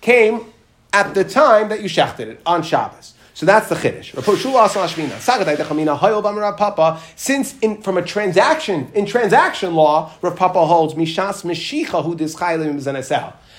came 0.00 0.46
at 0.92 1.14
the 1.14 1.24
time 1.24 1.68
that 1.68 1.82
you 1.82 1.88
shechted 1.88 2.20
it, 2.20 2.40
on 2.46 2.62
Shabbos. 2.62 3.14
So 3.34 3.46
that's 3.46 3.68
the 3.68 3.76
chiddush. 3.76 4.14
Since 7.14 7.58
in, 7.60 7.82
from 7.82 7.96
a 7.96 8.02
transaction, 8.02 8.90
in 8.94 9.06
transaction 9.06 9.76
law, 9.76 10.12
Rav 10.22 10.34
Papa 10.34 10.66
holds 10.66 10.94
mishas 10.94 11.44
mishicha 11.44 12.02
hu 12.04 12.16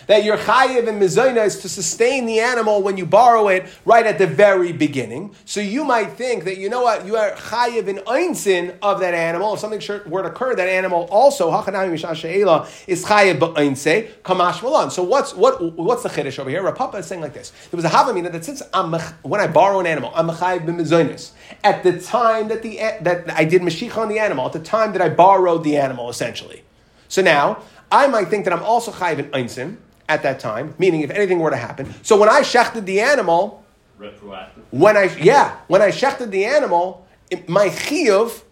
that 0.09 0.23
you're 0.23 0.37
chayiv 0.37 0.87
and 0.87 0.99
mezainas 0.99 1.61
to 1.61 1.69
sustain 1.69 2.25
the 2.25 2.39
animal 2.39 2.81
when 2.81 2.97
you 2.97 3.05
borrow 3.05 3.47
it 3.47 3.69
right 3.85 4.07
at 4.07 4.17
the 4.17 4.25
very 4.25 4.71
beginning. 4.71 5.35
So 5.45 5.61
you 5.61 5.83
might 5.83 6.13
think 6.13 6.45
that, 6.45 6.57
you 6.57 6.67
know 6.67 6.81
what, 6.81 7.05
you 7.05 7.15
are 7.15 7.33
chayiv 7.33 7.87
and 7.87 7.99
einsin 7.99 8.75
of 8.81 9.01
that 9.01 9.13
animal. 9.13 9.53
If 9.53 9.59
something 9.59 9.79
were 10.09 10.23
to 10.23 10.29
occur, 10.29 10.55
that 10.55 10.67
animal 10.67 11.07
also, 11.11 11.49
is 11.49 13.05
chayiv 13.05 13.39
ba'einse, 13.39 14.09
kamash 14.23 14.63
malan. 14.63 14.89
So 14.89 15.03
what's, 15.03 15.35
what, 15.35 15.75
what's 15.75 16.01
the 16.01 16.09
chiddush 16.09 16.39
over 16.39 16.49
here? 16.49 16.63
Rapapa 16.63 16.95
is 16.95 17.05
saying 17.05 17.21
like 17.21 17.35
this. 17.35 17.51
There 17.69 17.77
was 17.77 17.85
a 17.85 17.89
havamina 17.89 18.31
that 18.31 18.43
since 18.43 18.63
I'm, 18.73 18.91
when 19.21 19.39
I 19.39 19.45
borrow 19.45 19.79
an 19.79 19.85
animal, 19.85 20.11
I'm 20.15 20.27
chayiv 20.29 20.65
b'mezainas. 20.65 21.33
At 21.63 21.83
the 21.83 22.01
time 22.01 22.47
that, 22.47 22.63
the, 22.63 22.77
that 23.01 23.29
I 23.29 23.45
did 23.45 23.61
mashiach 23.61 23.95
on 23.95 24.09
the 24.09 24.17
animal, 24.17 24.47
at 24.47 24.53
the 24.53 24.59
time 24.59 24.91
that 24.93 25.03
I 25.03 25.09
borrowed 25.09 25.63
the 25.63 25.77
animal, 25.77 26.09
essentially. 26.09 26.63
So 27.09 27.21
now, 27.21 27.61
I 27.91 28.07
might 28.07 28.29
think 28.29 28.45
that 28.45 28.53
I'm 28.53 28.63
also 28.63 28.91
chayiv 28.91 29.19
in 29.19 29.25
einsin, 29.29 29.77
at 30.09 30.23
that 30.23 30.39
time, 30.39 30.73
meaning 30.77 31.01
if 31.01 31.11
anything 31.11 31.39
were 31.39 31.51
to 31.51 31.55
happen. 31.55 31.93
So 32.03 32.17
when 32.17 32.27
I 32.27 32.41
shechted 32.41 32.85
the 32.85 32.99
animal, 32.99 33.63
retroactive. 33.97 34.63
When 34.71 34.97
I 34.97 35.03
yeah, 35.21 35.57
when 35.67 35.81
I 35.81 35.89
shechted 35.89 36.31
the 36.31 36.45
animal, 36.45 37.07
it, 37.29 37.47
my 37.47 37.69
chiyuv 37.69 38.43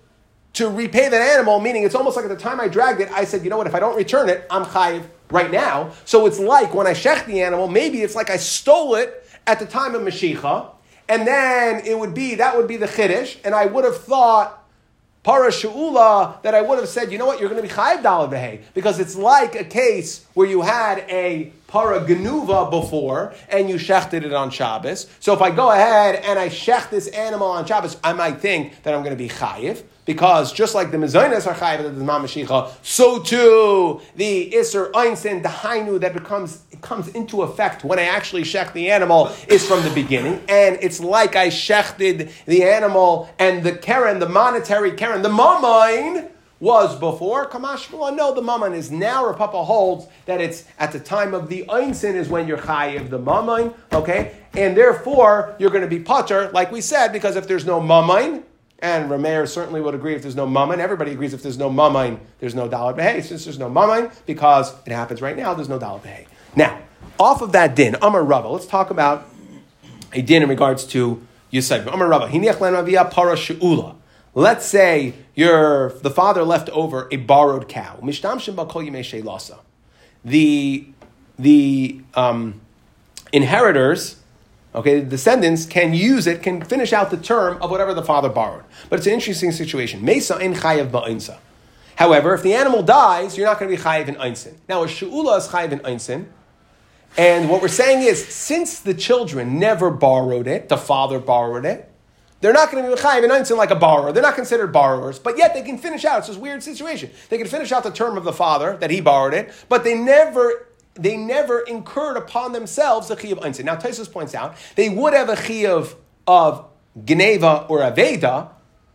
to 0.53 0.69
repay 0.69 1.09
that 1.09 1.21
animal, 1.21 1.59
meaning 1.59 1.83
it's 1.83 1.95
almost 1.95 2.15
like 2.15 2.25
at 2.25 2.29
the 2.29 2.37
time 2.37 2.59
I 2.61 2.67
dragged 2.67 3.01
it, 3.01 3.11
I 3.11 3.25
said, 3.25 3.43
you 3.43 3.49
know 3.49 3.57
what, 3.57 3.67
if 3.67 3.75
I 3.75 3.79
don't 3.79 3.95
return 3.95 4.29
it, 4.29 4.45
I'm 4.49 4.65
chayiv 4.65 5.03
right 5.29 5.51
now. 5.51 5.91
So 6.05 6.25
it's 6.25 6.39
like 6.39 6.73
when 6.73 6.87
I 6.87 6.93
shech 6.93 7.25
the 7.25 7.41
animal, 7.41 7.67
maybe 7.67 8.01
it's 8.01 8.15
like 8.15 8.29
I 8.29 8.37
stole 8.37 8.95
it 8.95 9.29
at 9.45 9.59
the 9.59 9.65
time 9.65 9.95
of 9.95 10.01
Mashiach, 10.01 10.71
and 11.09 11.27
then 11.27 11.85
it 11.85 11.97
would 11.97 12.13
be 12.13 12.35
that 12.35 12.55
would 12.55 12.67
be 12.67 12.77
the 12.77 12.87
chiddush, 12.87 13.37
and 13.43 13.55
I 13.55 13.65
would 13.65 13.83
have 13.83 13.97
thought 13.97 14.66
para 15.27 15.49
shu'ula 15.49 16.41
that 16.41 16.55
I 16.55 16.61
would 16.61 16.79
have 16.79 16.87
said, 16.87 17.11
you 17.11 17.17
know 17.17 17.25
what, 17.25 17.41
you're 17.41 17.49
going 17.49 17.61
to 17.61 17.67
be 17.67 17.73
chayiv 17.73 18.01
dalad 18.01 18.29
behay 18.29 18.61
because 18.73 18.97
it's 18.97 19.17
like 19.17 19.55
a 19.55 19.65
case 19.65 20.25
where 20.35 20.47
you 20.47 20.61
had 20.61 20.99
a 21.09 21.51
para 21.67 21.99
genuva 22.05 22.71
before 22.71 23.33
and 23.49 23.69
you 23.69 23.75
shechted 23.75 24.23
it 24.23 24.33
on 24.33 24.49
Shabbos. 24.49 25.07
So 25.19 25.33
if 25.33 25.41
I 25.41 25.51
go 25.51 25.71
ahead 25.71 26.15
and 26.23 26.39
I 26.39 26.49
shecht 26.49 26.89
this 26.89 27.07
animal 27.09 27.47
on 27.47 27.65
Shabbos, 27.65 27.97
I 28.03 28.13
might 28.13 28.39
think 28.39 28.83
that 28.83 28.93
I'm 28.93 29.03
going 29.03 29.15
to 29.15 29.21
be 29.21 29.29
chayiv 29.29 29.83
because 30.05 30.53
just 30.53 30.73
like 30.73 30.89
the 30.91 30.97
mezainas 30.97 31.45
are 31.45 31.53
chayiv 31.53 31.83
the 31.83 32.03
mashicha, 32.03 32.71
so 32.81 33.21
too 33.21 34.01
the 34.15 34.57
iser 34.57 34.89
einsin 34.93 35.43
the 35.43 35.49
hainu 35.49 35.99
that 35.99 36.13
becomes 36.13 36.63
comes 36.81 37.09
into 37.09 37.41
effect 37.41 37.83
when 37.83 37.99
I 37.99 38.03
actually 38.03 38.43
shecht 38.43 38.73
the 38.73 38.89
animal 38.89 39.31
is 39.49 39.67
from 39.67 39.83
the 39.83 39.89
beginning, 39.89 40.41
and 40.47 40.77
it's 40.81 41.01
like 41.01 41.35
I 41.35 41.49
shechted 41.49 42.31
the 42.45 42.63
animal 42.63 43.29
and 43.37 43.63
the 43.63 43.73
keren, 43.73 44.19
the 44.19 44.29
monetary 44.29 44.93
keren, 44.93 45.21
the 45.21 45.29
mamain 45.29 46.29
was 46.59 46.97
before 46.99 47.47
Kamashmula. 47.49 48.15
No, 48.15 48.33
the 48.33 48.41
mammon 48.41 48.73
is 48.73 48.91
now. 48.91 49.23
Rapapa 49.23 49.65
holds 49.65 50.07
that 50.25 50.41
it's 50.41 50.63
at 50.79 50.91
the 50.91 50.99
time 50.99 51.33
of 51.33 51.49
the 51.49 51.65
einsin 51.69 52.15
is 52.15 52.29
when 52.29 52.47
you're 52.47 52.57
chayiv 52.57 53.09
the 53.09 53.19
mammon. 53.19 53.73
Okay, 53.91 54.35
and 54.53 54.75
therefore 54.75 55.55
you're 55.59 55.69
going 55.69 55.83
to 55.83 55.89
be 55.89 55.99
putter, 55.99 56.49
like 56.51 56.71
we 56.71 56.81
said, 56.81 57.11
because 57.13 57.35
if 57.35 57.47
there's 57.47 57.65
no 57.65 57.79
mammon, 57.79 58.43
and 58.79 59.09
Rameir 59.09 59.47
certainly 59.47 59.81
would 59.81 59.95
agree 59.95 60.13
if 60.13 60.21
there's 60.21 60.35
no 60.35 60.45
mammon. 60.45 60.79
Everybody 60.79 61.11
agrees 61.11 61.33
if 61.33 61.41
there's 61.41 61.57
no 61.57 61.69
mammon, 61.69 62.19
there's 62.39 62.53
no 62.53 62.67
dollar 62.67 62.93
behay. 62.93 63.23
Since 63.23 63.45
there's 63.45 63.59
no 63.59 63.69
mammon, 63.69 64.11
because 64.25 64.73
it 64.85 64.91
happens 64.91 65.21
right 65.21 65.35
now, 65.35 65.53
there's 65.53 65.69
no 65.69 65.79
dollar 65.79 65.99
behay. 65.99 66.27
Now, 66.55 66.79
off 67.19 67.41
of 67.41 67.51
that 67.53 67.75
din, 67.75 67.95
Amar 68.01 68.23
Rava, 68.23 68.49
let's 68.49 68.67
talk 68.67 68.91
about 68.91 69.27
a 70.13 70.21
din 70.21 70.43
in 70.43 70.49
regards 70.49 70.85
to 70.87 71.25
Yisayv. 71.51 71.91
Amar 71.91 72.07
Rabba, 72.07 72.27
hiniach 72.27 72.59
len 72.59 72.73
ravia 72.73 73.09
para. 73.09 73.95
Let's 74.35 74.65
say 74.67 75.15
your 75.37 75.89
the 76.01 76.09
father 76.09 76.43
left 76.43 76.67
over 76.71 77.07
a 77.11 77.17
borrowed 77.17 77.69
cow. 77.69 77.99
The 80.25 80.87
the 81.39 82.01
um, 82.15 82.61
inheritors, 83.31 84.19
okay, 84.73 84.99
the 84.99 85.05
descendants 85.05 85.67
can 85.67 85.93
use 85.93 86.25
it, 86.25 86.41
can 86.41 86.63
finish 86.63 86.91
out 86.91 87.11
the 87.11 87.17
term 87.17 87.61
of 87.61 87.69
whatever 87.69 87.93
the 87.93 88.01
father 88.01 88.29
borrowed. 88.29 88.63
But 88.89 88.97
it's 88.97 89.05
an 89.05 89.13
interesting 89.13 89.51
situation. 89.51 90.03
Mesa 90.03 90.39
in 90.39 90.55
chayav 90.55 90.89
ba'insa. 90.89 91.37
However, 91.97 92.33
if 92.33 92.41
the 92.41 92.55
animal 92.55 92.81
dies, 92.81 93.37
you're 93.37 93.45
not 93.45 93.59
going 93.59 93.69
to 93.69 93.77
be 93.77 93.83
chayiv 93.83 94.07
in 94.07 94.15
einsin. 94.15 94.55
Now, 94.67 94.83
a 94.83 94.87
she'ula 94.87 95.37
is 95.37 95.49
chayiv 95.49 95.71
in 95.71 95.79
einsin. 95.79 96.25
And 97.15 97.47
what 97.49 97.61
we're 97.61 97.67
saying 97.67 98.01
is, 98.07 98.27
since 98.27 98.79
the 98.79 98.95
children 98.95 99.59
never 99.59 99.91
borrowed 99.91 100.47
it, 100.47 100.69
the 100.69 100.77
father 100.77 101.19
borrowed 101.19 101.65
it, 101.65 101.86
they're 102.39 102.53
not 102.53 102.71
going 102.71 102.83
to 102.83 102.95
be 102.95 103.01
chayiv 103.01 103.23
in 103.23 103.31
einsin 103.31 103.57
like 103.57 103.71
a 103.71 103.75
borrower. 103.75 104.11
They're 104.11 104.23
not 104.23 104.35
considered 104.35 104.71
borrowers, 104.71 105.17
but 105.17 105.37
yet 105.37 105.53
they 105.53 105.63
can 105.63 105.77
finish 105.77 106.05
out. 106.05 106.19
It's 106.19 106.27
this 106.27 106.37
weird 106.37 106.61
situation. 106.61 107.11
They 107.29 107.37
can 107.37 107.47
finish 107.47 107.71
out 107.71 107.83
the 107.83 107.91
term 107.91 108.17
of 108.17 108.23
the 108.23 108.33
father 108.33 108.77
that 108.77 108.91
he 108.91 109.01
borrowed 109.01 109.33
it, 109.33 109.51
but 109.69 109.83
they 109.83 109.95
never 109.95 110.67
they 110.99 111.15
never 111.15 111.59
incurred 111.59 112.17
upon 112.17 112.53
themselves 112.53 113.07
the 113.07 113.15
chi 113.15 113.29
of. 113.29 113.39
Now, 113.39 113.75
Tosfos 113.75 114.11
points 114.11 114.35
out 114.35 114.55
they 114.75 114.89
would 114.89 115.13
have 115.13 115.29
a 115.29 115.35
chi 115.35 115.65
of, 115.67 115.95
of 116.25 116.65
Geneva 117.05 117.65
or 117.69 117.79
Aveda, 117.79 118.49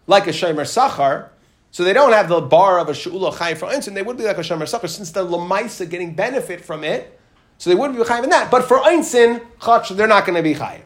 like 0.06 0.26
a 0.26 0.30
Shomer 0.30 0.62
Sachar, 0.62 1.28
so 1.70 1.84
they 1.84 1.92
don't 1.92 2.12
have 2.12 2.28
the 2.28 2.40
bar 2.40 2.78
of 2.78 2.88
a 2.88 2.92
Shu'ula 2.92 3.32
Chayiv 3.32 3.58
for 3.58 3.68
einsin. 3.68 3.94
They 3.94 4.02
would 4.02 4.18
be 4.18 4.24
like 4.24 4.38
a 4.38 4.42
Shomer 4.42 4.62
Sachar 4.62 4.88
since 4.88 5.10
they're 5.10 5.24
Lamaisa 5.24 5.88
getting 5.88 6.14
benefit 6.14 6.60
from 6.60 6.84
it. 6.84 7.18
So 7.58 7.70
they 7.70 7.76
wouldn't 7.76 7.98
be 7.98 8.04
Chayiv 8.04 8.24
in 8.24 8.30
that. 8.30 8.50
But 8.50 8.64
for 8.64 8.78
Chach, 8.78 9.96
they're 9.96 10.08
not 10.08 10.26
going 10.26 10.36
to 10.36 10.42
be 10.42 10.54
Chayiv. 10.54 10.82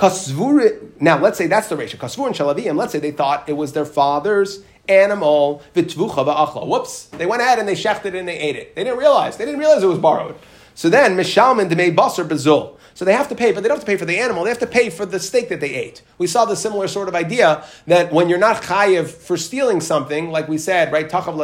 Now, 0.00 1.18
let's 1.18 1.38
say 1.38 1.46
that's 1.48 1.68
the 1.68 1.76
ratio. 1.76 2.00
Kasvur 2.00 2.26
and 2.26 2.34
Shalavim, 2.34 2.76
let's 2.76 2.92
say 2.92 3.00
they 3.00 3.10
thought 3.10 3.48
it 3.48 3.54
was 3.54 3.72
their 3.72 3.84
father's 3.84 4.62
animal, 4.88 5.62
vitvucha 5.74 6.24
va'achla. 6.24 6.66
Whoops. 6.66 7.06
They 7.06 7.26
went 7.26 7.42
ahead 7.42 7.58
and 7.58 7.68
they 7.68 7.74
shechted 7.74 8.18
and 8.18 8.28
they 8.28 8.38
ate 8.38 8.56
it. 8.56 8.74
They 8.74 8.84
didn't 8.84 8.98
realize. 8.98 9.36
They 9.36 9.44
didn't 9.44 9.60
realize 9.60 9.82
it 9.82 9.86
was 9.86 9.98
borrowed. 9.98 10.36
So 10.74 10.88
then, 10.88 11.16
mishalman 11.16 11.68
demei 11.68 11.94
basar 11.94 12.26
bezul. 12.26 12.77
So 12.98 13.04
they 13.04 13.12
have 13.12 13.28
to 13.28 13.36
pay, 13.36 13.52
but 13.52 13.62
they 13.62 13.68
don't 13.68 13.76
have 13.76 13.84
to 13.84 13.86
pay 13.86 13.96
for 13.96 14.06
the 14.06 14.18
animal. 14.18 14.42
They 14.42 14.50
have 14.50 14.58
to 14.58 14.66
pay 14.66 14.90
for 14.90 15.06
the 15.06 15.20
steak 15.20 15.50
that 15.50 15.60
they 15.60 15.72
ate. 15.72 16.02
We 16.18 16.26
saw 16.26 16.46
the 16.46 16.56
similar 16.56 16.88
sort 16.88 17.06
of 17.06 17.14
idea 17.14 17.64
that 17.86 18.12
when 18.12 18.28
you're 18.28 18.40
not 18.40 18.60
chayiv 18.60 19.06
for 19.06 19.36
stealing 19.36 19.80
something, 19.80 20.32
like 20.32 20.48
we 20.48 20.58
said, 20.58 20.90
right? 20.90 21.08
What 21.12 21.28
are 21.28 21.38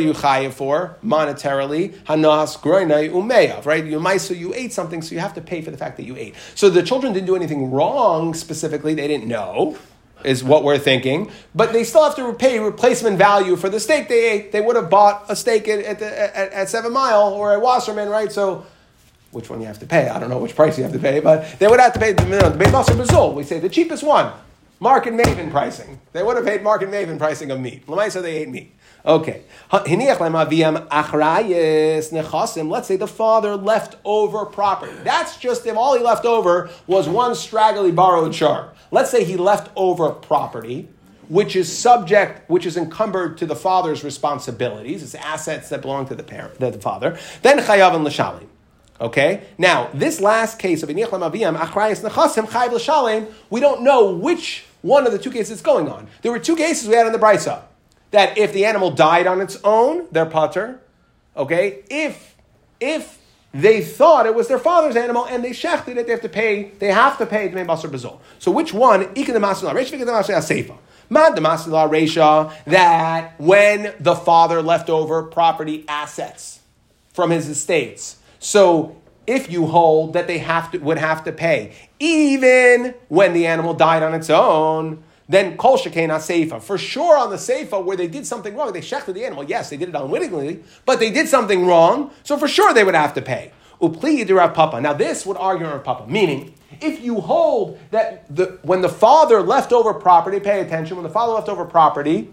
you 0.00 0.12
chayiv 0.12 0.52
for 0.52 0.98
monetarily? 1.02 1.94
Hanas 2.04 2.58
groinai 2.58 3.10
umeyav, 3.10 3.64
right? 3.64 3.82
You 3.86 4.00
might 4.00 4.18
so 4.18 4.34
you 4.34 4.52
ate 4.52 4.74
something, 4.74 5.00
so 5.00 5.14
you 5.14 5.20
have 5.22 5.32
to 5.32 5.40
pay 5.40 5.62
for 5.62 5.70
the 5.70 5.78
fact 5.78 5.96
that 5.96 6.04
you 6.04 6.14
ate. 6.16 6.34
So 6.54 6.68
the 6.68 6.82
children 6.82 7.14
didn't 7.14 7.26
do 7.26 7.36
anything 7.36 7.70
wrong 7.70 8.34
specifically. 8.34 8.92
They 8.92 9.08
didn't 9.08 9.26
know 9.26 9.78
is 10.24 10.44
what 10.44 10.62
we're 10.62 10.78
thinking. 10.78 11.30
But 11.54 11.72
they 11.72 11.84
still 11.84 12.04
have 12.04 12.16
to 12.16 12.34
pay 12.34 12.58
replacement 12.58 13.16
value 13.16 13.56
for 13.56 13.70
the 13.70 13.80
steak 13.80 14.08
they 14.08 14.30
ate. 14.30 14.52
They 14.52 14.60
would 14.60 14.76
have 14.76 14.90
bought 14.90 15.24
a 15.30 15.36
steak 15.36 15.68
at, 15.68 15.78
at, 15.80 15.98
the, 16.00 16.36
at, 16.36 16.52
at 16.52 16.68
Seven 16.68 16.92
Mile 16.92 17.28
or 17.28 17.54
at 17.54 17.62
Wasserman, 17.62 18.10
right? 18.10 18.30
So 18.30 18.66
which 19.34 19.50
one 19.50 19.60
you 19.60 19.66
have 19.66 19.80
to 19.80 19.86
pay? 19.86 20.08
I 20.08 20.18
don't 20.18 20.30
know 20.30 20.38
which 20.38 20.54
price 20.56 20.78
you 20.78 20.84
have 20.84 20.92
to 20.92 20.98
pay, 20.98 21.20
but 21.20 21.58
they 21.58 21.66
would 21.66 21.80
have 21.80 21.92
to 21.94 21.98
pay 21.98 22.12
the 22.12 22.24
minimum. 22.24 22.56
The 22.56 22.64
Bazul, 22.64 23.34
we 23.34 23.42
say 23.42 23.58
the 23.58 23.68
cheapest 23.68 24.02
one. 24.02 24.32
Mark 24.80 25.06
and 25.06 25.18
Maven 25.18 25.50
pricing. 25.50 26.00
They 26.12 26.22
would 26.22 26.36
have 26.36 26.44
paid 26.44 26.62
Mark 26.62 26.82
and 26.82 26.92
Maven 26.92 27.18
pricing 27.18 27.50
of 27.50 27.60
meat. 27.60 27.86
Lamaisa, 27.86 28.22
they 28.22 28.36
ate 28.38 28.48
meat. 28.48 28.74
Okay. 29.06 29.42
Let's 29.72 29.86
say 32.88 32.96
the 32.96 33.06
father 33.06 33.56
left 33.56 33.96
over 34.04 34.44
property. 34.46 34.92
That's 35.04 35.36
just 35.36 35.66
if 35.66 35.76
all 35.76 35.96
he 35.96 36.02
left 36.02 36.24
over 36.24 36.70
was 36.86 37.08
one 37.08 37.34
straggly 37.34 37.92
borrowed 37.92 38.32
char. 38.32 38.72
Let's 38.90 39.10
say 39.10 39.24
he 39.24 39.36
left 39.36 39.70
over 39.76 40.10
property, 40.10 40.88
which 41.28 41.54
is 41.56 41.70
subject, 41.76 42.48
which 42.50 42.66
is 42.66 42.76
encumbered 42.76 43.38
to 43.38 43.46
the 43.46 43.56
father's 43.56 44.04
responsibilities. 44.04 45.02
It's 45.02 45.14
assets 45.14 45.68
that 45.68 45.82
belong 45.82 46.06
to 46.08 46.14
the 46.14 46.22
parent, 46.22 46.58
the 46.58 46.72
father. 46.72 47.18
Then 47.42 47.58
chayav 47.58 47.94
and 47.94 48.04
l'shalim. 48.04 48.48
Okay? 49.04 49.42
Now, 49.58 49.90
this 49.92 50.18
last 50.18 50.58
case 50.58 50.82
of 50.82 50.88
Inichlam 50.88 51.30
Aviyam, 51.30 51.58
Achrayas 51.58 52.02
Nechasim, 52.02 52.46
Chayiv 52.46 52.72
L'Shalem, 52.72 53.26
we 53.50 53.60
don't 53.60 53.82
know 53.82 54.10
which 54.10 54.64
one 54.80 55.06
of 55.06 55.12
the 55.12 55.18
two 55.18 55.30
cases 55.30 55.58
is 55.58 55.60
going 55.60 55.90
on. 55.90 56.08
There 56.22 56.32
were 56.32 56.38
two 56.38 56.56
cases 56.56 56.88
we 56.88 56.94
had 56.94 57.06
in 57.06 57.12
the 57.12 57.18
Brisa. 57.18 57.64
That 58.12 58.38
if 58.38 58.54
the 58.54 58.64
animal 58.64 58.90
died 58.90 59.26
on 59.26 59.42
its 59.42 59.58
own, 59.62 60.06
they're 60.10 60.24
putter. 60.24 60.80
Okay? 61.36 61.82
If, 61.90 62.34
if 62.80 63.18
they 63.52 63.82
thought 63.82 64.24
it 64.24 64.34
was 64.34 64.48
their 64.48 64.58
father's 64.58 64.96
animal 64.96 65.26
and 65.26 65.44
they 65.44 65.50
shechted 65.50 65.98
it, 65.98 66.06
they 66.06 66.12
have 66.12 66.22
to 66.22 66.28
pay, 66.30 66.70
they 66.78 66.90
have 66.90 67.18
to 67.18 67.26
pay 67.26 67.50
Dmei 67.50 67.66
Basar 67.66 67.90
Bazol. 67.90 68.20
So 68.38 68.50
which 68.50 68.72
one? 68.72 69.04
Ikan 69.14 69.34
the 69.34 69.40
Resha, 69.40 69.98
Ikan 69.98 70.06
Seifa. 70.06 70.78
Mad 71.10 71.34
Resha, 71.34 72.54
that 72.64 73.38
when 73.38 73.92
the 74.00 74.14
father 74.14 74.62
left 74.62 74.88
over 74.88 75.24
property 75.24 75.84
assets 75.88 76.60
from 77.12 77.30
his 77.30 77.50
estates, 77.50 78.16
so 78.44 78.94
if 79.26 79.50
you 79.50 79.64
hold 79.64 80.12
that 80.12 80.26
they 80.26 80.36
have 80.36 80.70
to, 80.72 80.78
would 80.78 80.98
have 80.98 81.24
to 81.24 81.32
pay, 81.32 81.74
even 81.98 82.92
when 83.08 83.32
the 83.32 83.46
animal 83.46 83.72
died 83.72 84.02
on 84.02 84.12
its 84.12 84.28
own, 84.28 85.02
then 85.30 85.56
kol 85.56 85.78
shekena 85.78 86.18
seifa. 86.18 86.60
For 86.60 86.76
sure 86.76 87.16
on 87.16 87.30
the 87.30 87.36
seifa 87.36 87.82
where 87.82 87.96
they 87.96 88.06
did 88.06 88.26
something 88.26 88.54
wrong, 88.54 88.74
they 88.74 88.82
shechted 88.82 89.14
the 89.14 89.24
animal. 89.24 89.44
Yes, 89.44 89.70
they 89.70 89.78
did 89.78 89.88
it 89.88 89.94
unwittingly, 89.94 90.62
but 90.84 91.00
they 91.00 91.10
did 91.10 91.26
something 91.26 91.64
wrong, 91.64 92.10
so 92.22 92.36
for 92.36 92.46
sure 92.46 92.74
they 92.74 92.84
would 92.84 92.94
have 92.94 93.14
to 93.14 93.22
pay. 93.22 93.50
Upli 93.80 94.30
Rav 94.30 94.52
Papa. 94.52 94.78
Now 94.78 94.92
this 94.92 95.24
would 95.24 95.38
argue 95.38 95.66
Rav 95.66 95.82
Papa, 95.82 96.06
meaning 96.06 96.52
if 96.82 97.00
you 97.00 97.22
hold 97.22 97.78
that 97.92 98.26
the, 98.28 98.58
when 98.60 98.82
the 98.82 98.90
father 98.90 99.40
left 99.40 99.72
over 99.72 99.94
property, 99.94 100.38
pay 100.38 100.60
attention, 100.60 100.98
when 100.98 101.04
the 101.04 101.08
father 101.08 101.32
left 101.32 101.48
over 101.48 101.64
property, 101.64 102.28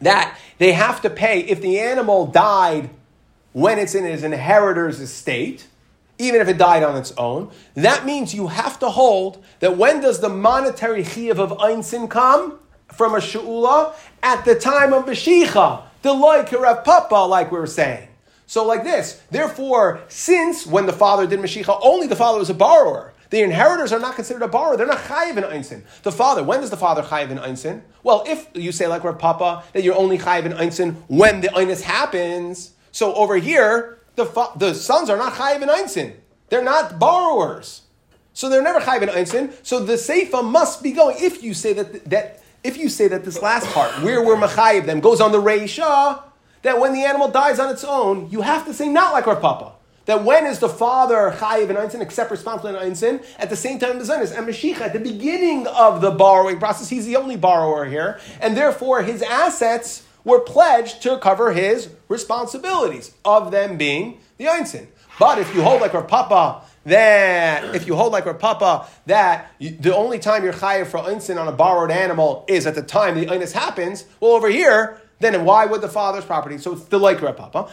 that 0.00 0.36
they 0.58 0.72
have 0.72 1.00
to 1.02 1.08
pay 1.08 1.38
if 1.42 1.60
the 1.60 1.78
animal 1.78 2.26
died 2.26 2.90
when 3.54 3.78
it's 3.78 3.94
in 3.94 4.04
his 4.04 4.24
inheritor's 4.24 5.00
estate, 5.00 5.68
even 6.18 6.40
if 6.40 6.48
it 6.48 6.58
died 6.58 6.82
on 6.82 6.96
its 6.96 7.12
own, 7.12 7.50
that 7.74 8.04
means 8.04 8.34
you 8.34 8.48
have 8.48 8.78
to 8.80 8.90
hold 8.90 9.42
that 9.60 9.76
when 9.76 10.00
does 10.00 10.20
the 10.20 10.28
monetary 10.28 11.04
chiyuv 11.04 11.38
of 11.38 11.50
einsin 11.58 12.10
come 12.10 12.58
from 12.92 13.14
a 13.14 13.18
shu'ula? 13.18 13.94
At 14.22 14.44
the 14.44 14.56
time 14.56 14.92
of 14.92 15.06
Mashiach, 15.06 15.82
the 16.02 16.12
like 16.12 16.50
Rav 16.50 16.84
Papa, 16.84 17.14
like 17.14 17.52
we 17.52 17.58
were 17.58 17.66
saying. 17.68 18.08
So 18.46 18.66
like 18.66 18.82
this, 18.82 19.22
therefore, 19.30 20.02
since 20.08 20.66
when 20.66 20.86
the 20.86 20.92
father 20.92 21.26
did 21.26 21.38
Mashiach, 21.38 21.78
only 21.80 22.08
the 22.08 22.16
father 22.16 22.40
was 22.40 22.50
a 22.50 22.54
borrower. 22.54 23.12
The 23.30 23.42
inheritors 23.42 23.92
are 23.92 24.00
not 24.00 24.16
considered 24.16 24.42
a 24.42 24.48
borrower. 24.48 24.76
They're 24.76 24.86
not 24.86 24.98
chayiv 24.98 25.36
in 25.36 25.44
einsin. 25.44 25.82
The 26.02 26.12
father, 26.12 26.42
when 26.42 26.60
does 26.60 26.70
the 26.70 26.76
father 26.76 27.02
chayiv 27.02 27.30
in 27.30 27.38
einsin? 27.38 27.82
Well, 28.02 28.24
if 28.26 28.48
you 28.54 28.72
say 28.72 28.88
like 28.88 29.04
Rav 29.04 29.18
Papa 29.18 29.62
that 29.72 29.84
you're 29.84 29.96
only 29.96 30.18
chayiv 30.18 30.44
in 30.44 30.52
einsin 30.52 30.96
when 31.06 31.40
the 31.40 31.48
einis 31.48 31.82
happens, 31.82 32.72
so 32.94 33.12
over 33.14 33.34
here, 33.38 33.98
the, 34.14 34.24
the 34.54 34.72
sons 34.72 35.10
are 35.10 35.16
not 35.16 35.32
chayiv 35.32 35.62
in 35.62 35.68
einsin. 35.68 36.14
They're 36.48 36.62
not 36.62 37.00
borrowers. 37.00 37.82
So 38.34 38.48
they're 38.48 38.62
never 38.62 38.78
chayiv 38.78 39.02
in 39.02 39.08
einsin. 39.08 39.52
So 39.64 39.80
the 39.80 39.94
seifa 39.94 40.48
must 40.48 40.80
be 40.80 40.92
going. 40.92 41.16
If 41.18 41.42
you 41.42 41.54
say 41.54 41.72
that, 41.72 42.08
that 42.10 42.40
if 42.62 42.76
you 42.76 42.88
say 42.88 43.08
that 43.08 43.24
this 43.24 43.42
last 43.42 43.66
part, 43.72 43.90
where 44.04 44.24
we're 44.24 44.36
machayiv 44.36 44.86
them, 44.86 45.00
goes 45.00 45.20
on 45.20 45.32
the 45.32 45.42
reisha, 45.42 46.22
that 46.62 46.78
when 46.78 46.92
the 46.92 47.00
animal 47.00 47.28
dies 47.28 47.58
on 47.58 47.68
its 47.68 47.82
own, 47.82 48.30
you 48.30 48.42
have 48.42 48.64
to 48.66 48.72
say 48.72 48.88
not 48.88 49.12
like 49.12 49.26
our 49.26 49.34
papa. 49.34 49.72
That 50.04 50.22
when 50.22 50.46
is 50.46 50.60
the 50.60 50.68
father 50.68 51.34
chayiv 51.36 51.70
in 51.70 51.74
einsin, 51.76 52.00
except 52.00 52.30
responsible 52.30 52.76
in 52.76 52.92
einsin, 52.92 53.24
at 53.40 53.50
the 53.50 53.56
same 53.56 53.80
time 53.80 53.98
the 53.98 54.06
son 54.06 54.22
is 54.22 54.30
and 54.30 54.46
Mashiach, 54.46 54.80
at 54.80 54.92
the 54.92 55.00
beginning 55.00 55.66
of 55.66 56.00
the 56.00 56.12
borrowing 56.12 56.60
process, 56.60 56.90
he's 56.90 57.06
the 57.06 57.16
only 57.16 57.36
borrower 57.36 57.86
here, 57.86 58.20
and 58.40 58.56
therefore 58.56 59.02
his 59.02 59.20
assets 59.20 60.03
were 60.24 60.40
pledged 60.40 61.02
to 61.02 61.18
cover 61.18 61.52
his 61.52 61.90
responsibilities, 62.08 63.12
of 63.24 63.50
them 63.50 63.76
being 63.76 64.20
the 64.38 64.46
Einsin. 64.46 64.88
But 65.18 65.38
if 65.38 65.54
you 65.54 65.62
hold 65.62 65.80
like 65.80 65.94
Rav 65.94 66.08
Papa, 66.08 66.62
that 66.86 67.74
if 67.74 67.86
you 67.86 67.94
hold 67.94 68.12
like 68.12 68.26
Rav 68.26 68.38
Papa, 68.38 68.88
that 69.06 69.50
you, 69.58 69.70
the 69.70 69.94
only 69.94 70.18
time 70.18 70.42
you're 70.42 70.52
chayiv 70.52 70.86
for 70.86 70.98
Einsin 70.98 71.40
on 71.40 71.46
a 71.46 71.52
borrowed 71.52 71.90
animal 71.90 72.44
is 72.48 72.66
at 72.66 72.74
the 72.74 72.82
time 72.82 73.14
the 73.14 73.26
Einis 73.26 73.52
happens, 73.52 74.04
well, 74.20 74.32
over 74.32 74.48
here, 74.48 75.00
then 75.24 75.44
why 75.44 75.66
would 75.66 75.80
the 75.80 75.88
father's 75.88 76.24
property? 76.24 76.58
So 76.58 76.72
it's 76.72 76.84
the 76.84 76.98
like 76.98 77.20
Papa. 77.20 77.70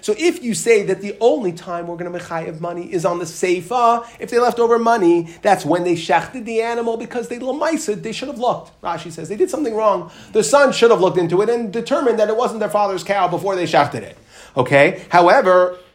So 0.00 0.14
if 0.18 0.42
you 0.42 0.54
say 0.54 0.82
that 0.84 1.00
the 1.00 1.16
only 1.20 1.52
time 1.52 1.86
we're 1.86 1.96
going 1.96 2.12
to 2.12 2.18
mechayev 2.18 2.60
money 2.60 2.92
is 2.92 3.04
on 3.04 3.18
the 3.18 3.24
seifa, 3.24 4.06
if 4.18 4.30
they 4.30 4.38
left 4.38 4.58
over 4.58 4.78
money, 4.78 5.34
that's 5.42 5.64
when 5.64 5.84
they 5.84 5.94
shechted 5.94 6.44
the 6.44 6.62
animal 6.62 6.96
because 6.96 7.28
they 7.28 7.38
lamaised, 7.38 8.02
they 8.02 8.12
should 8.12 8.28
have 8.28 8.38
looked. 8.38 8.80
Rashi 8.82 9.10
says 9.12 9.28
they 9.28 9.36
did 9.36 9.50
something 9.50 9.74
wrong. 9.74 10.10
The 10.32 10.42
son 10.42 10.72
should 10.72 10.90
have 10.90 11.00
looked 11.00 11.18
into 11.18 11.42
it 11.42 11.50
and 11.50 11.72
determined 11.72 12.18
that 12.18 12.28
it 12.28 12.36
wasn't 12.36 12.60
their 12.60 12.70
father's 12.70 13.04
cow 13.04 13.28
before 13.28 13.56
they 13.56 13.64
shechted 13.64 14.02
it. 14.02 14.16
Okay. 14.56 15.04
However, 15.08 15.78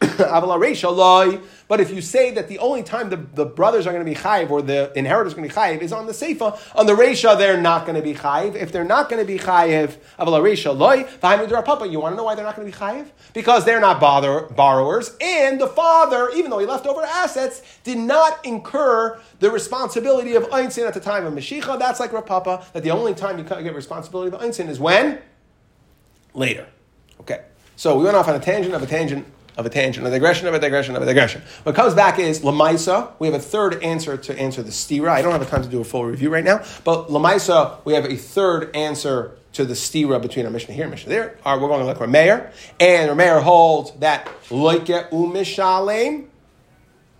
But 1.68 1.80
if 1.80 1.92
you 1.92 2.00
say 2.00 2.30
that 2.30 2.48
the 2.48 2.58
only 2.58 2.82
time 2.82 3.10
the, 3.10 3.16
the 3.16 3.44
brothers 3.44 3.86
are 3.86 3.92
going 3.92 4.04
to 4.04 4.10
be 4.10 4.18
chayiv 4.18 4.50
or 4.50 4.62
the 4.62 4.90
inheritors 4.96 5.34
are 5.34 5.36
going 5.36 5.48
to 5.48 5.54
be 5.54 5.60
chayiv 5.60 5.82
is 5.82 5.92
on 5.92 6.06
the 6.06 6.12
seifa, 6.12 6.58
on 6.74 6.86
the 6.86 6.94
resha 6.94 7.36
they're 7.36 7.60
not 7.60 7.84
going 7.84 7.94
to 7.94 8.02
be 8.02 8.14
chayiv. 8.14 8.54
If 8.54 8.72
they're 8.72 8.84
not 8.84 9.10
going 9.10 9.20
to 9.20 9.26
be 9.26 9.38
chayiv, 9.38 9.98
avala 10.18 10.40
resha 10.40 10.76
loy, 10.76 11.04
papa. 11.20 11.86
You 11.86 12.00
want 12.00 12.14
to 12.14 12.16
know 12.16 12.24
why 12.24 12.34
they're 12.34 12.44
not 12.44 12.56
going 12.56 12.70
to 12.70 12.76
be 12.76 12.84
chayiv? 12.84 13.10
Because 13.34 13.66
they're 13.66 13.80
not 13.80 14.00
bother, 14.00 14.48
borrowers, 14.56 15.14
and 15.20 15.60
the 15.60 15.66
father, 15.66 16.30
even 16.34 16.50
though 16.50 16.58
he 16.58 16.66
left 16.66 16.86
over 16.86 17.02
assets, 17.02 17.62
did 17.84 17.98
not 17.98 18.44
incur 18.46 19.20
the 19.40 19.50
responsibility 19.50 20.34
of 20.34 20.44
einzin 20.44 20.88
at 20.88 20.94
the 20.94 21.00
time 21.00 21.26
of 21.26 21.34
Mashiach. 21.34 21.78
That's 21.78 22.00
like 22.00 22.12
Rapapa, 22.12 22.72
that 22.72 22.82
the 22.82 22.90
only 22.90 23.14
time 23.14 23.38
you 23.38 23.44
get 23.44 23.74
responsibility 23.74 24.34
of 24.34 24.40
einzin 24.40 24.68
is 24.68 24.80
when? 24.80 25.20
Later. 26.32 26.66
Okay. 27.20 27.44
So 27.76 27.96
we 27.98 28.04
went 28.04 28.16
off 28.16 28.26
on 28.26 28.34
a 28.34 28.40
tangent 28.40 28.74
of 28.74 28.82
a 28.82 28.86
tangent 28.86 29.26
of 29.58 29.66
a 29.66 29.70
tangent, 29.70 30.06
a 30.06 30.10
digression 30.10 30.46
of 30.46 30.54
a 30.54 30.60
digression 30.60 30.94
of 30.94 31.02
a 31.02 31.04
digression. 31.04 31.42
What 31.64 31.74
comes 31.74 31.92
back 31.92 32.20
is 32.20 32.40
Lamaisa. 32.40 33.10
We 33.18 33.26
have 33.26 33.34
a 33.34 33.42
third 33.42 33.82
answer 33.82 34.16
to 34.16 34.38
answer 34.38 34.62
the 34.62 34.70
stira. 34.70 35.10
I 35.10 35.20
don't 35.20 35.32
have 35.32 35.50
time 35.50 35.64
to 35.64 35.68
do 35.68 35.80
a 35.80 35.84
full 35.84 36.04
review 36.04 36.30
right 36.30 36.44
now, 36.44 36.64
but 36.84 37.08
Lamaisa, 37.08 37.84
we 37.84 37.94
have 37.94 38.04
a 38.04 38.16
third 38.16 38.74
answer 38.74 39.32
to 39.54 39.64
the 39.64 39.74
stira 39.74 40.22
between 40.22 40.46
our 40.46 40.52
Mishnah 40.52 40.74
here 40.74 40.84
and 40.84 40.92
Mishnah 40.92 41.08
there. 41.08 41.38
Our, 41.44 41.58
we're 41.58 41.66
going 41.66 41.80
to 41.80 41.86
look 41.86 42.00
at 42.00 42.08
Rameir, 42.08 42.52
and 42.78 43.10
Rameir 43.10 43.42
holds 43.42 43.90
that 43.98 44.26
loike 44.48 45.10
umishalem. 45.10 46.26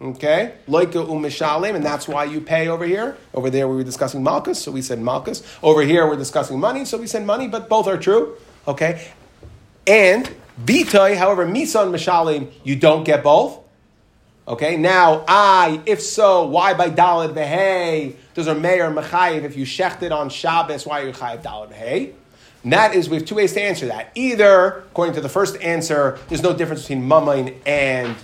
Okay, 0.01 0.55
loike 0.69 0.93
umishalem, 0.93 1.75
and 1.75 1.85
that's 1.85 2.07
why 2.07 2.23
you 2.23 2.41
pay 2.41 2.69
over 2.69 2.85
here. 2.85 3.17
Over 3.35 3.51
there, 3.51 3.67
we 3.67 3.75
were 3.75 3.83
discussing 3.83 4.23
malchus, 4.23 4.63
so 4.63 4.71
we 4.71 4.81
said 4.81 5.01
malchus. 5.01 5.43
Over 5.61 5.83
here, 5.83 6.07
we're 6.07 6.15
discussing 6.15 6.61
money, 6.61 6.85
so 6.85 6.99
we 6.99 7.09
said 7.09 7.27
money, 7.27 7.49
but 7.49 7.69
both 7.69 7.89
are 7.89 7.99
true. 7.99 8.37
Okay, 8.69 9.09
and 9.89 10.33
Bitoi, 10.65 11.17
however, 11.17 11.47
Misan 11.47 11.91
Mishalim, 11.91 12.51
you 12.65 12.77
don't 12.77 13.05
get 13.05 13.23
both. 13.23 13.59
Okay, 14.47 14.77
now 14.77 15.25
I, 15.29 15.81
if 15.85 16.01
so, 16.01 16.47
why 16.47 16.73
by 16.75 16.89
Dalad 16.91 17.35
Behei 17.35 18.17
does 18.35 18.47
a 18.47 18.55
mayor 18.55 18.91
Mechayiv 18.91 19.43
if 19.45 19.57
you 19.57 19.67
shechted 19.67 20.11
on 20.11 20.31
Shabbos, 20.31 20.87
why 20.87 21.03
are 21.03 21.07
you 21.07 21.13
Chayiv 21.13 21.43
Dalad 21.43 21.71
Behei? 21.71 22.15
And 22.65 22.73
that 22.73 22.95
is, 22.95 23.09
we 23.09 23.19
have 23.19 23.27
two 23.27 23.37
ways 23.37 23.53
to 23.53 23.63
answer 23.63 23.87
that. 23.87 24.11
Either, 24.15 24.85
according 24.91 25.15
to 25.15 25.21
the 25.21 25.29
first 25.29 25.61
answer, 25.61 26.19
there's 26.29 26.43
no 26.43 26.57
difference 26.57 26.83
between 26.83 27.07
Mamain 27.07 27.57
and 27.67 28.17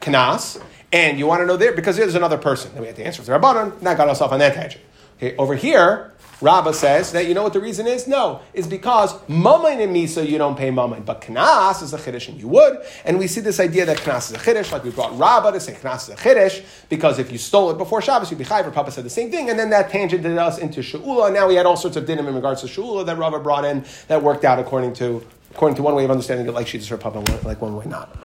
Knas, 0.00 0.60
and 0.92 1.18
you 1.18 1.26
want 1.26 1.42
to 1.42 1.46
know 1.46 1.56
there 1.56 1.72
because 1.72 1.96
there's 1.96 2.14
another 2.14 2.38
person. 2.38 2.72
Then 2.72 2.80
we 2.80 2.86
have 2.88 2.96
to 2.96 3.04
answer 3.04 3.20
with 3.22 3.28
Rabbanon, 3.28 3.76
and 3.76 3.86
that 3.86 3.96
got 3.96 4.08
us 4.08 4.20
off 4.20 4.32
on 4.32 4.38
that 4.38 4.54
tangent. 4.54 4.82
Okay, 5.18 5.36
over 5.36 5.54
here, 5.54 6.12
Rabbah 6.40 6.72
says 6.72 7.12
that 7.12 7.26
you 7.26 7.34
know 7.34 7.42
what 7.42 7.54
the 7.54 7.60
reason 7.60 7.86
is? 7.86 8.06
No, 8.06 8.40
is 8.52 8.66
because 8.66 9.14
mamain 9.22 9.82
and 9.82 9.94
misa 9.94 10.28
you 10.28 10.36
don't 10.36 10.56
pay 10.56 10.70
mamain, 10.70 11.04
but 11.04 11.22
knas 11.22 11.82
is 11.82 11.94
a 11.94 11.98
chiddush 11.98 12.28
and 12.28 12.38
you 12.38 12.48
would. 12.48 12.78
And 13.04 13.18
we 13.18 13.26
see 13.26 13.40
this 13.40 13.58
idea 13.58 13.86
that 13.86 13.98
knas 13.98 14.30
is 14.30 14.32
a 14.32 14.38
chiddush, 14.38 14.70
like 14.70 14.84
we 14.84 14.90
brought 14.90 15.16
Rabbah 15.18 15.52
to 15.52 15.60
say 15.60 15.72
knas 15.72 16.08
is 16.08 16.08
a 16.10 16.16
chiddush 16.16 16.64
because 16.88 17.18
if 17.18 17.32
you 17.32 17.38
stole 17.38 17.70
it 17.70 17.78
before 17.78 18.02
Shabbos 18.02 18.30
you'd 18.30 18.38
be 18.38 18.44
chayv. 18.44 18.70
Papa 18.72 18.90
said 18.90 19.04
the 19.04 19.10
same 19.10 19.30
thing, 19.30 19.48
and 19.48 19.58
then 19.58 19.70
that 19.70 19.90
tangented 19.90 20.36
us 20.38 20.58
into 20.58 20.80
sheula. 20.80 21.32
Now 21.32 21.48
we 21.48 21.54
had 21.54 21.64
all 21.64 21.76
sorts 21.76 21.96
of 21.96 22.04
dinim 22.04 22.28
in 22.28 22.34
regards 22.34 22.60
to 22.60 22.66
sheula 22.66 23.06
that 23.06 23.16
Rabbah 23.16 23.38
brought 23.38 23.64
in 23.64 23.84
that 24.08 24.22
worked 24.22 24.44
out 24.44 24.58
according 24.58 24.92
to 24.94 25.24
according 25.52 25.76
to 25.76 25.82
one 25.82 25.94
way 25.94 26.04
of 26.04 26.10
understanding 26.10 26.46
it, 26.46 26.52
like 26.52 26.66
she 26.66 26.78
her 26.78 26.98
Papa, 26.98 27.24
like 27.46 27.62
one 27.62 27.74
way 27.76 27.86
not. 27.86 28.14